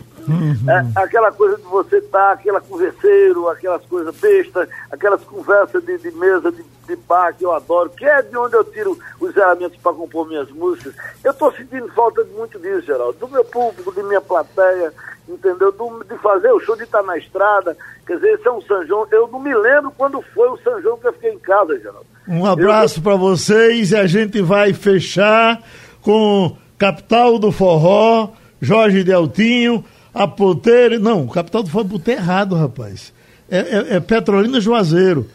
É, 0.68 1.01
aquela 1.03 1.30
coisa 1.30 1.57
de 1.57 1.62
você 1.62 1.99
estar, 1.99 2.32
aquela 2.32 2.61
converseiro, 2.61 3.49
aquelas 3.49 3.84
coisas 3.86 4.14
bestas, 4.16 4.68
aquelas 4.90 5.22
conversas 5.22 5.84
de, 5.84 5.99
de 5.99 6.11
mesa, 6.12 6.51
de, 6.51 6.64
de 6.88 6.97
bar 6.97 7.32
que 7.34 7.44
eu 7.44 7.53
adoro, 7.53 7.90
que 7.90 8.05
é 8.05 8.22
de 8.22 8.36
onde 8.36 8.57
eu 8.57 8.64
tiro 8.64 8.99
os 9.20 9.36
elementos 9.36 9.76
para 9.78 9.92
compor 9.92 10.26
minhas 10.28 10.51
músicas. 10.51 10.94
Eu 11.22 11.30
estou 11.30 11.53
sentindo 11.53 11.88
falta 11.92 12.24
de 12.24 12.32
muito 12.32 12.59
disso, 12.59 12.82
Geraldo, 12.82 13.18
do 13.18 13.28
meu 13.28 13.44
público, 13.44 13.92
de 13.94 14.03
minha 14.03 14.20
plateia, 14.20 14.92
entendeu? 15.28 15.70
Do- 15.70 16.05
de 16.05 16.16
fazer 16.18 16.51
o 16.51 16.61
show, 16.61 16.76
de 16.76 16.82
estar 16.84 17.03
na 17.05 17.16
estrada. 17.16 17.76
Quer 18.07 18.16
dizer, 18.16 18.34
esse 18.34 18.47
é 18.49 18.51
um 18.53 18.61
São 18.62 18.84
João. 18.86 19.07
Eu 19.12 19.28
não 19.28 19.38
me 19.40 19.55
lembro 19.55 19.92
quando 19.97 20.20
foi 20.34 20.49
o 20.49 20.57
São 20.59 20.80
João 20.82 20.97
que 20.99 21.07
eu 21.07 21.12
fiquei 21.12 21.32
em 21.32 21.38
casa, 21.38 21.78
Geraldo. 21.78 22.07
Um 22.28 22.44
abraço 22.44 23.01
para 23.01 23.14
vocês 23.14 23.92
e 23.92 23.97
a 23.97 24.07
gente 24.09 24.42
vai 24.42 24.72
fechar 24.72 25.62
com 26.03 26.57
Capital 26.78 27.38
do 27.38 27.51
Forró, 27.53 28.30
Jorge 28.61 29.03
Deltinho, 29.05 29.85
a 30.15 30.27
Ponteira. 30.27 30.99
Não, 30.99 31.27
Capital 31.27 31.63
do 31.63 31.71
Forró 31.71 31.85
botei 31.85 32.15
errado, 32.15 32.55
rapaz. 32.55 33.13
É, 33.51 33.59
é- 33.59 33.97
é 33.97 34.01
Petrolina 34.01 34.61
Juazeiro. 34.61 35.29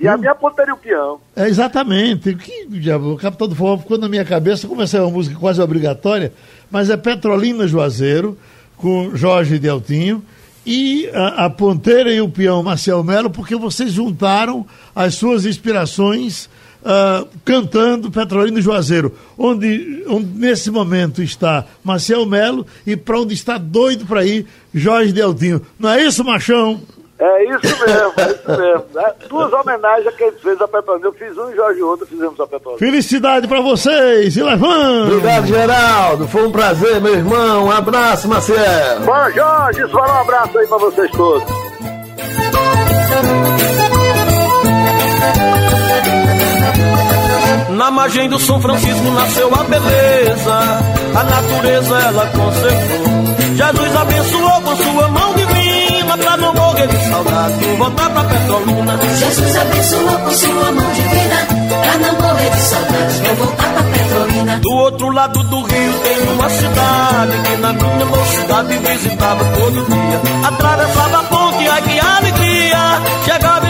E 0.00 0.08
a 0.08 0.16
minha 0.16 0.34
ponteira 0.34 0.72
e 0.72 0.74
o 0.74 0.76
peão. 0.76 1.20
É, 1.36 1.48
exatamente. 1.48 2.34
Que 2.34 2.66
diabo, 2.66 3.12
o 3.12 3.16
Capitão 3.16 3.46
do 3.46 3.54
Forró 3.54 3.78
ficou 3.78 3.96
na 3.98 4.08
minha 4.08 4.24
cabeça, 4.24 4.66
como 4.66 4.82
essa 4.82 4.96
é 4.96 5.00
uma 5.00 5.10
música 5.12 5.36
quase 5.38 5.60
obrigatória, 5.62 6.32
mas 6.70 6.90
é 6.90 6.96
Petrolina 6.96 7.68
Juazeiro, 7.68 8.36
com 8.76 9.14
Jorge 9.14 9.60
Deltinho, 9.60 10.20
e 10.66 11.08
a, 11.14 11.44
a 11.44 11.50
ponteira 11.50 12.12
e 12.12 12.20
o 12.20 12.28
peão 12.28 12.64
Marcel 12.64 13.04
Melo, 13.04 13.30
porque 13.30 13.54
vocês 13.54 13.92
juntaram 13.92 14.66
as 14.92 15.14
suas 15.14 15.44
inspirações 15.46 16.48
uh, 16.82 17.26
cantando 17.44 18.10
Petrolina 18.10 18.58
e 18.58 18.62
Juazeiro, 18.62 19.14
onde, 19.38 20.04
onde 20.08 20.26
nesse 20.38 20.70
momento 20.70 21.22
está 21.22 21.64
Marcel 21.82 22.26
Melo 22.26 22.66
e 22.86 22.96
para 22.96 23.20
onde 23.20 23.34
está 23.34 23.58
doido 23.58 24.04
para 24.06 24.24
ir 24.24 24.46
Jorge 24.74 25.12
Deltinho. 25.12 25.64
Não 25.78 25.90
é 25.90 26.02
isso, 26.02 26.24
Machão? 26.24 26.80
É 27.18 27.44
isso 27.44 27.78
mesmo, 27.86 28.12
é 28.16 28.32
isso 28.32 28.48
mesmo. 28.48 28.84
É, 28.96 29.14
duas 29.28 29.52
homenagens 29.52 30.08
a 30.08 30.12
quem 30.12 30.32
fez 30.32 30.60
a 30.60 30.66
Petrolina. 30.66 31.06
Eu 31.06 31.12
fiz 31.12 31.38
um 31.38 31.50
e 31.50 31.54
Jorge 31.54 31.80
outro 31.80 32.04
fizemos 32.04 32.40
a 32.40 32.46
Petrolina. 32.48 32.78
Felicidade 32.78 33.46
para 33.46 33.60
vocês 33.60 34.36
e 34.36 34.42
levando! 34.42 35.12
Obrigado, 35.12 35.46
Geraldo. 35.46 36.26
Foi 36.26 36.44
um 36.44 36.50
prazer, 36.50 37.00
meu 37.00 37.14
irmão. 37.14 37.66
Um 37.66 37.70
abraço, 37.70 38.26
Marcelo. 38.26 39.06
Bom, 39.06 39.30
Jorge, 39.30 39.88
só 39.88 40.00
um 40.00 40.20
abraço 40.20 40.58
aí 40.58 40.66
para 40.66 40.78
vocês 40.78 41.10
todos. 41.12 41.44
Na 47.70 47.90
margem 47.90 48.28
do 48.28 48.38
São 48.38 48.60
Francisco 48.60 49.10
nasceu 49.10 49.52
a 49.54 49.64
beleza, 49.64 50.54
a 51.14 51.24
natureza 51.24 51.96
ela 51.96 52.26
conservou. 52.26 53.12
Jesus 53.56 53.96
abençoou 53.96 54.60
com 54.62 54.76
sua 54.76 55.08
mão 55.08 55.34
divina 55.34 56.16
pra 56.16 56.36
não 56.36 56.54
morrer 56.54 56.86
de 56.86 57.08
saudade 57.08 57.64
e 57.64 57.76
voltar 57.76 58.10
pra 58.10 58.24
Petrolina. 58.24 58.98
Jesus 59.18 59.56
abençoou 59.56 60.18
com 60.18 60.30
sua 60.30 60.72
mão 60.72 60.92
divina 60.92 61.36
pra 61.82 61.98
não 61.98 62.20
morrer 62.20 62.50
de 62.50 62.60
saudade 62.60 63.22
e 63.24 63.34
voltar 63.34 63.72
pra 63.72 63.82
Petrolina. 63.82 64.58
Do 64.58 64.72
outro 64.72 65.10
lado 65.10 65.42
do 65.42 65.62
rio 65.62 65.92
tem 66.04 66.32
uma 66.34 66.48
cidade 66.48 67.42
que 67.44 67.56
na 67.56 67.72
minha 67.72 68.06
mocidade 68.06 68.78
visitava 68.78 69.44
todo 69.44 69.86
dia. 69.86 70.48
Atravessava 70.48 71.18
a 71.18 71.22
ponte, 71.24 71.68
ai 71.68 71.82
que 71.82 72.00
alegria, 72.00 72.78
chegava 73.24 73.61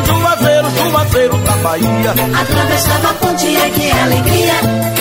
Juazeiro, 1.03 1.37
da 1.39 1.53
Bahia. 1.57 2.11
Atravessava 2.41 3.11
a 3.11 3.15
ponte, 3.15 3.57
ai 3.57 3.71
que 3.71 3.91
alegria, 3.91 4.55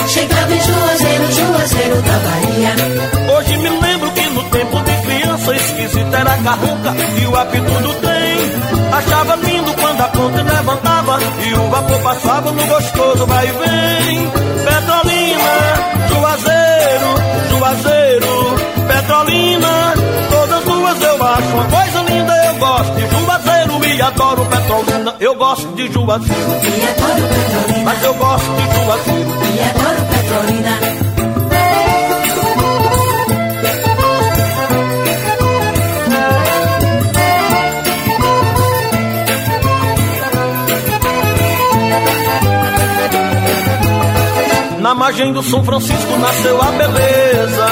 chegava 0.08 0.52
em 0.52 0.62
Juazeiro, 0.62 1.32
Juazeiro 1.32 2.02
da 2.02 2.18
Bahia. 2.20 3.38
Hoje 3.38 3.58
me 3.58 3.70
lembro 3.70 4.12
que 4.12 4.30
no 4.32 4.43
tempo 4.49 4.82
de 4.82 5.02
criança 5.04 5.56
esquisita 5.56 6.18
era 6.18 6.34
a 6.34 6.38
carranca 6.38 6.95
e 7.22 7.28
o 7.28 7.36
apito 7.36 7.72
do 7.72 7.93
trem. 8.02 8.38
Achava 8.91 9.36
lindo 9.36 9.74
quando 9.76 10.02
a 10.02 10.08
ponte 10.08 10.41
levantava 10.41 11.20
e 11.45 11.54
o 11.54 11.70
vapor 11.70 11.99
passava 11.99 12.52
no 12.52 12.66
gostoso 12.66 13.26
vai 13.28 13.47
e 13.47 13.52
vem. 13.52 14.32
Petrolina, 14.66 15.54
Juazeiro, 16.10 17.12
Juazeiro, 17.49 18.56
Petrolina, 18.88 19.93
todas 20.32 20.64
duas 20.64 21.02
eu 21.02 21.24
acho 21.24 21.47
uma 21.54 21.66
coisa 21.66 22.02
linda. 22.10 22.45
Eu 22.47 22.56
gosto 22.56 22.93
de 22.95 23.02
Juazeiro 23.08 23.70
Petrolina. 24.45 25.15
Eu 25.19 25.35
gosto 25.35 25.67
de 25.75 25.91
Juazeiro 25.91 26.51
e 26.63 26.71
Petrolina. 26.71 27.83
Mas 27.85 28.03
eu 28.03 28.13
gosto 28.15 28.47
de 28.55 28.85
Juazeiro 28.85 29.29
e 29.29 29.59
adoro 29.61 30.05
Petrolina. 30.11 31.01
Na 44.79 44.95
margem 44.95 45.31
do 45.31 45.43
São 45.43 45.63
Francisco 45.63 46.17
nasceu 46.17 46.59
a 46.59 46.71
beleza, 46.71 47.65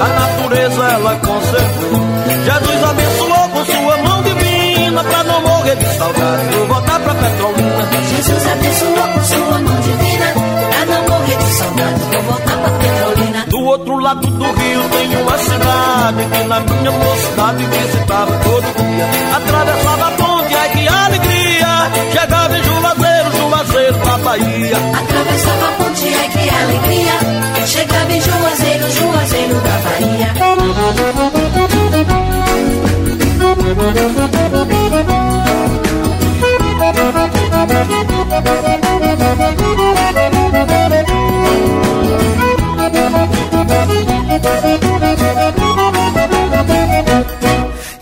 a 0.00 0.08
natureza 0.08 0.84
ela 0.84 1.16
conservou. 1.16 2.00
Jesus 2.44 2.84
abençoou 2.84 3.48
com 3.48 3.64
sua 3.64 3.96
mão 3.98 4.22
divina 4.22 5.04
pra 5.04 5.24
não 5.24 5.40
morrer 5.42 5.51
de 5.62 5.96
saudade. 5.96 6.56
Vou 6.56 6.66
voltar 6.66 6.98
pra 7.00 7.14
Petrolina. 7.14 7.88
Jesus 8.16 8.46
abençoou 8.46 9.08
com 9.14 9.22
sua 9.22 9.58
mão 9.58 9.80
divina 9.80 10.26
pra 10.70 10.86
não 10.86 11.02
morrer 11.08 11.36
de 11.36 11.44
saudade. 11.54 12.00
Vou 12.12 12.22
voltar 12.22 12.56
pra 12.58 12.70
Petrolina. 12.70 13.46
Do 13.46 13.58
outro 13.64 13.98
lado 13.98 14.26
do 14.26 14.44
rio 14.44 14.82
tem 14.90 15.16
uma 15.22 15.38
cidade 15.38 16.24
que 16.32 16.44
na 16.44 16.60
minha 16.60 16.90
mocidade 16.90 17.64
visitava 17.66 18.32
todo 18.38 18.64
dia. 18.76 19.06
Atravessava 19.36 20.06
a 20.06 20.10
ponte, 20.10 20.54
ai 20.54 20.68
que 20.70 20.88
alegria! 20.88 21.90
Chegava 22.12 22.58
em 22.58 22.62
Juazeiro, 22.64 23.32
Juazeiro 23.36 23.98
da 23.98 24.18
Bahia. 24.18 24.76
Atravessava 24.76 25.68
a 25.68 25.72
ponte, 25.72 26.14
ai 26.14 26.28
que 26.28 26.50
alegria! 26.50 27.66
Chegava 27.66 28.12
em 28.12 28.20
Juazeiro, 28.20 28.90
Juazeiro 28.90 29.54
da 29.60 29.82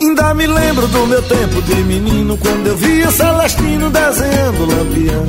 Ainda 0.01 0.33
me 0.33 0.47
lembro 0.47 0.87
do 0.87 1.05
meu 1.05 1.21
tempo 1.21 1.61
de 1.61 1.75
menino 1.75 2.35
Quando 2.37 2.67
eu 2.67 2.77
via 2.77 3.11
Celestino 3.11 3.91
desenhando 3.91 4.65
lampião 4.65 5.25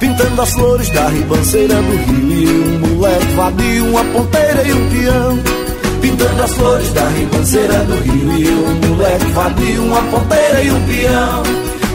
Pintando 0.00 0.42
as 0.42 0.50
flores 0.50 0.90
da 0.90 1.06
ribanceira 1.08 1.76
do 1.76 1.96
rio 1.96 2.64
um 2.64 2.96
moleque 2.96 3.32
vadio, 3.34 3.86
uma 3.86 4.04
ponteira 4.06 4.62
e 4.66 4.72
um 4.72 4.90
peão 4.90 5.61
Pintando 6.02 6.42
as 6.42 6.52
flores 6.52 6.92
da 6.92 7.08
ribanceira 7.08 7.78
do 7.84 7.94
rio. 8.02 8.32
E 8.32 8.46
eu, 8.46 8.58
um 8.58 8.88
moleque 8.88 9.26
vadio, 9.26 9.84
uma 9.84 10.02
ponteira 10.02 10.62
e 10.62 10.70
um 10.70 10.86
peão. 10.86 11.42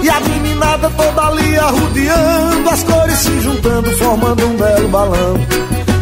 E 0.01 0.10
a 0.10 0.20
meninada 0.22 0.89
toda 0.91 1.28
ali 1.28 1.58
arrudeando 1.58 2.70
As 2.70 2.84
cores 2.84 3.18
se 3.18 3.39
juntando, 3.41 3.91
formando 3.97 4.45
um 4.45 4.55
belo 4.55 4.88
balão. 4.88 5.36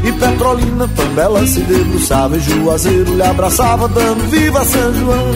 E 0.04 0.12
Petrolina 0.12 0.88
tão 0.96 1.08
bela 1.16 1.48
se 1.48 1.60
debruçava 1.62 2.38
E 2.38 2.40
Juazeiro 2.40 3.16
lhe 3.16 3.24
abraçava 3.24 3.88
dando 3.88 4.30
viva 4.30 4.64
São 4.64 4.94
João. 4.94 5.32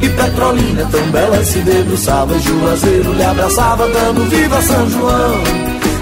E 0.00 0.08
Petrolina 0.08 0.88
tão 0.90 1.06
bela 1.12 1.44
se 1.44 1.58
debruçava 1.60 2.34
E 2.34 2.40
Juazeiro 2.40 3.12
lhe 3.12 3.22
abraçava 3.22 3.88
dando 3.88 4.28
viva 4.28 4.60
São 4.62 4.90
João. 4.90 5.42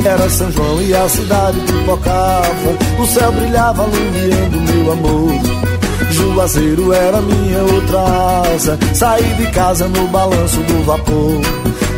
Era 0.02 0.30
São 0.30 0.50
João 0.50 0.80
e 0.80 0.94
a 0.94 1.06
cidade 1.10 1.60
pipocava 1.60 2.78
O 2.98 3.06
céu 3.06 3.30
brilhava 3.32 3.82
alumiando 3.82 4.72
meu 4.72 4.92
amor 4.92 5.79
Juazeiro 6.20 6.92
era 6.92 7.20
minha 7.20 7.62
outra 7.62 8.52
asa 8.54 8.78
Saí 8.94 9.34
de 9.34 9.46
casa 9.52 9.88
no 9.88 10.06
balanço 10.08 10.60
do 10.62 10.84
vapor 10.84 11.40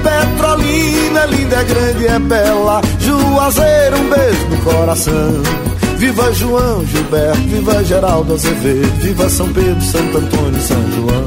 Petrolina 0.02 1.26
linda, 1.26 1.56
é 1.56 1.64
grande, 1.64 2.06
é 2.06 2.18
bela 2.18 2.80
Juazeiro, 2.98 3.98
um 3.98 4.08
beijo 4.08 4.48
no 4.48 4.56
coração 4.58 5.42
Viva 6.02 6.32
João 6.32 6.84
Gilberto, 6.84 7.38
viva 7.42 7.84
Geraldo 7.84 8.34
Azevedo, 8.34 9.00
viva 9.00 9.28
São 9.28 9.52
Pedro, 9.52 9.80
Santo 9.82 10.18
Antônio, 10.18 10.60
São 10.60 10.90
João. 10.90 11.26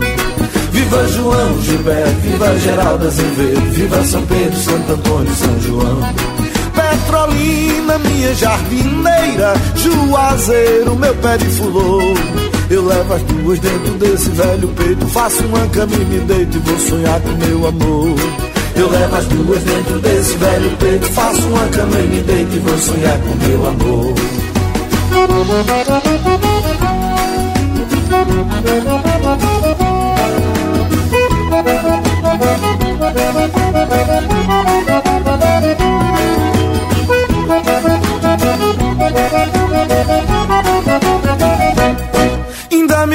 Viva 0.71 1.07
João 1.07 1.61
Gilberto, 1.61 2.19
viva 2.19 2.59
Geraldo 2.59 3.07
Azevedo, 3.07 3.71
viva 3.71 4.03
São 4.03 4.21
Pedro, 4.25 4.59
Santo 4.59 4.91
Antônio, 4.91 5.33
São 5.33 5.61
João. 5.61 5.99
Petrolina, 6.75 7.97
minha 7.99 8.35
jardineira, 8.35 9.53
Juazeiro, 9.75 10.95
meu 10.97 11.15
pé 11.15 11.37
de 11.37 11.45
fulô. 11.51 12.01
Eu 12.67 12.83
levo 12.83 13.13
as 13.13 13.21
duas 13.21 13.59
dentro 13.59 13.93
desse 13.93 14.29
velho 14.29 14.67
peito, 14.69 15.07
faço 15.07 15.45
uma 15.45 15.67
cama 15.67 15.93
e 15.93 16.05
me 16.05 16.19
deito 16.21 16.57
e 16.57 16.59
vou 16.61 16.79
sonhar 16.79 17.21
com 17.21 17.31
meu 17.33 17.67
amor. 17.67 18.15
Eu 18.75 18.89
levo 18.89 19.15
as 19.15 19.25
duas 19.25 19.63
dentro 19.63 19.99
desse 19.99 20.35
velho 20.37 20.77
peito, 20.77 21.05
faço 21.11 21.41
uma 21.47 21.67
cama 21.67 21.99
e 21.99 22.07
me 22.07 22.21
deito 22.21 22.55
e 22.55 22.59
vou 22.59 22.77
sonhar 22.77 23.19
com 23.19 23.35
meu 23.35 23.67
amor. 23.67 24.15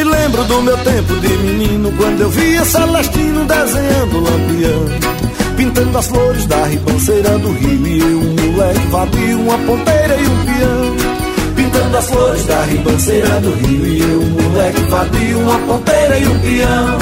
Me 0.00 0.04
lembro 0.04 0.44
do 0.44 0.62
meu 0.62 0.76
tempo 0.78 1.14
de 1.20 1.28
menino 1.28 1.92
Quando 1.92 2.20
eu 2.22 2.30
via 2.30 2.64
Celestino 2.64 3.44
desenhando 3.44 4.20
lampião 4.20 5.56
Pintando 5.56 5.98
as 5.98 6.06
flores 6.06 6.46
da 6.46 6.64
ribanceira 6.64 7.38
do 7.38 7.52
rio 7.52 7.86
E 7.86 8.00
eu, 8.00 8.18
um 8.18 8.52
moleque 8.52 8.86
vadio, 8.88 9.40
uma 9.40 9.58
ponteira 9.58 10.16
e 10.16 10.26
um 10.26 10.44
peão 10.44 11.54
Pintando 11.54 11.96
as 11.98 12.06
flores 12.08 12.44
da 12.46 12.62
ribanceira 12.62 13.40
do 13.40 13.50
rio 13.52 13.86
E 13.86 14.00
eu, 14.00 14.20
um 14.20 14.42
moleque 14.42 14.80
vadio, 14.82 15.38
uma 15.38 15.58
ponteira 15.58 16.18
e 16.18 16.28
um 16.28 16.38
peão 16.38 16.98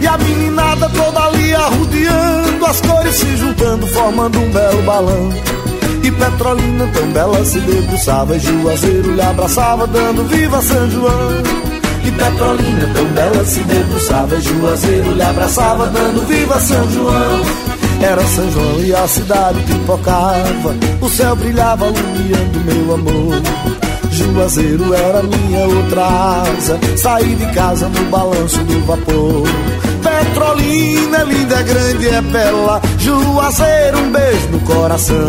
E 0.00 0.06
a 0.06 0.18
meninada 0.18 0.88
toda 0.90 1.26
ali 1.26 1.54
arrudeando 1.54 2.66
as 2.66 2.80
cores 2.80 3.14
se 3.14 3.36
juntando, 3.36 3.86
formando 3.88 4.40
um 4.40 4.50
belo 4.50 4.82
balão. 4.82 5.30
E 6.02 6.10
Petrolina 6.10 6.88
tão 6.92 7.06
bela 7.12 7.44
se 7.44 7.60
debruçava, 7.60 8.36
e 8.36 8.40
Juazeiro 8.40 9.14
lhe 9.14 9.22
abraçava, 9.22 9.86
dando 9.86 10.24
viva 10.24 10.60
São 10.62 10.90
João. 10.90 11.65
E 12.06 12.10
Petrolina 12.12 12.88
tão 12.94 13.04
bela 13.06 13.44
se 13.44 13.58
debruçava, 13.60 14.40
Juazeiro 14.40 15.12
lhe 15.12 15.22
abraçava, 15.22 15.86
dando 15.88 16.24
viva 16.28 16.60
São 16.60 16.90
João. 16.92 17.40
Era 18.00 18.24
São 18.28 18.52
João 18.52 18.84
e 18.84 18.94
a 18.94 19.08
cidade 19.08 19.60
pipocava, 19.62 20.76
o 21.00 21.08
céu 21.08 21.34
brilhava 21.34 21.86
iluminando 21.86 22.60
meu 22.64 22.94
amor. 22.94 23.42
Juazeiro 24.12 24.94
era 24.94 25.20
minha 25.22 25.66
outra 25.66 26.06
asa, 26.42 26.78
saí 26.96 27.34
de 27.34 27.46
casa 27.52 27.88
no 27.88 28.04
balanço 28.04 28.58
do 28.58 28.86
vapor. 28.86 29.42
Petrolina, 30.02 31.24
linda, 31.24 31.62
grande, 31.62 32.08
é 32.08 32.20
bela, 32.20 32.80
Juazeiro, 32.98 33.98
um 33.98 34.12
beijo 34.12 34.48
no 34.52 34.60
coração. 34.60 35.28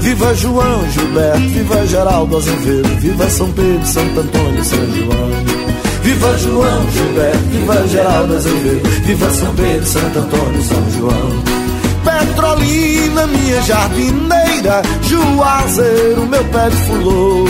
Viva 0.00 0.34
João, 0.34 0.90
Gilberto, 0.90 1.38
viva 1.40 1.86
Geraldo 1.86 2.36
Azevedo, 2.38 2.88
viva 3.00 3.28
São 3.28 3.52
Pedro, 3.52 3.84
Santo 3.84 4.20
Antônio, 4.20 4.64
São 4.64 4.78
João. 4.94 5.57
Viva 6.08 6.38
João, 6.38 6.90
Gilberto, 6.90 7.38
viva 7.50 7.86
Geraldo 7.86 8.34
Azevedo, 8.34 8.88
viva 9.04 9.30
São 9.30 9.54
Pedro, 9.54 9.86
Santo 9.86 10.18
Antônio, 10.20 10.62
São 10.62 10.90
João. 10.92 11.44
Petrolina, 12.02 13.26
minha 13.26 13.60
jardineira, 13.60 14.80
Juazeiro, 15.02 16.26
meu 16.26 16.42
pé 16.44 16.70
de 16.70 16.76
fulô. 16.76 17.44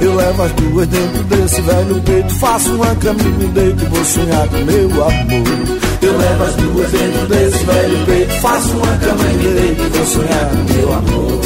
Eu 0.00 0.14
levo 0.14 0.40
as 0.40 0.52
duas 0.52 0.86
dentro 0.86 1.24
desse 1.24 1.60
velho 1.62 2.00
peito, 2.02 2.34
faço 2.34 2.76
uma 2.76 2.94
caminho, 2.94 3.38
me 3.38 3.48
deito 3.48 3.84
e 3.84 3.88
vou 3.88 4.04
sonhar 4.04 4.48
com 4.50 4.58
meu 4.58 4.88
amor. 4.88 5.80
Eu 6.00 6.16
levo 6.16 6.44
as 6.44 6.54
duas 6.54 6.90
dentro 6.92 7.26
desse 7.26 7.64
velho 7.64 8.06
peito, 8.06 8.32
faço 8.40 8.70
uma 8.70 8.98
cama 8.98 9.24
e 9.24 9.36
me 9.36 9.52
deito 9.52 9.82
e 9.82 9.88
vou 9.88 10.06
sonhar 10.06 10.48
com 10.48 10.72
meu 10.72 10.94
amor. 10.94 11.40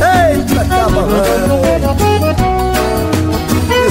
Eita, 0.00 0.64
camarão! 0.64 2.55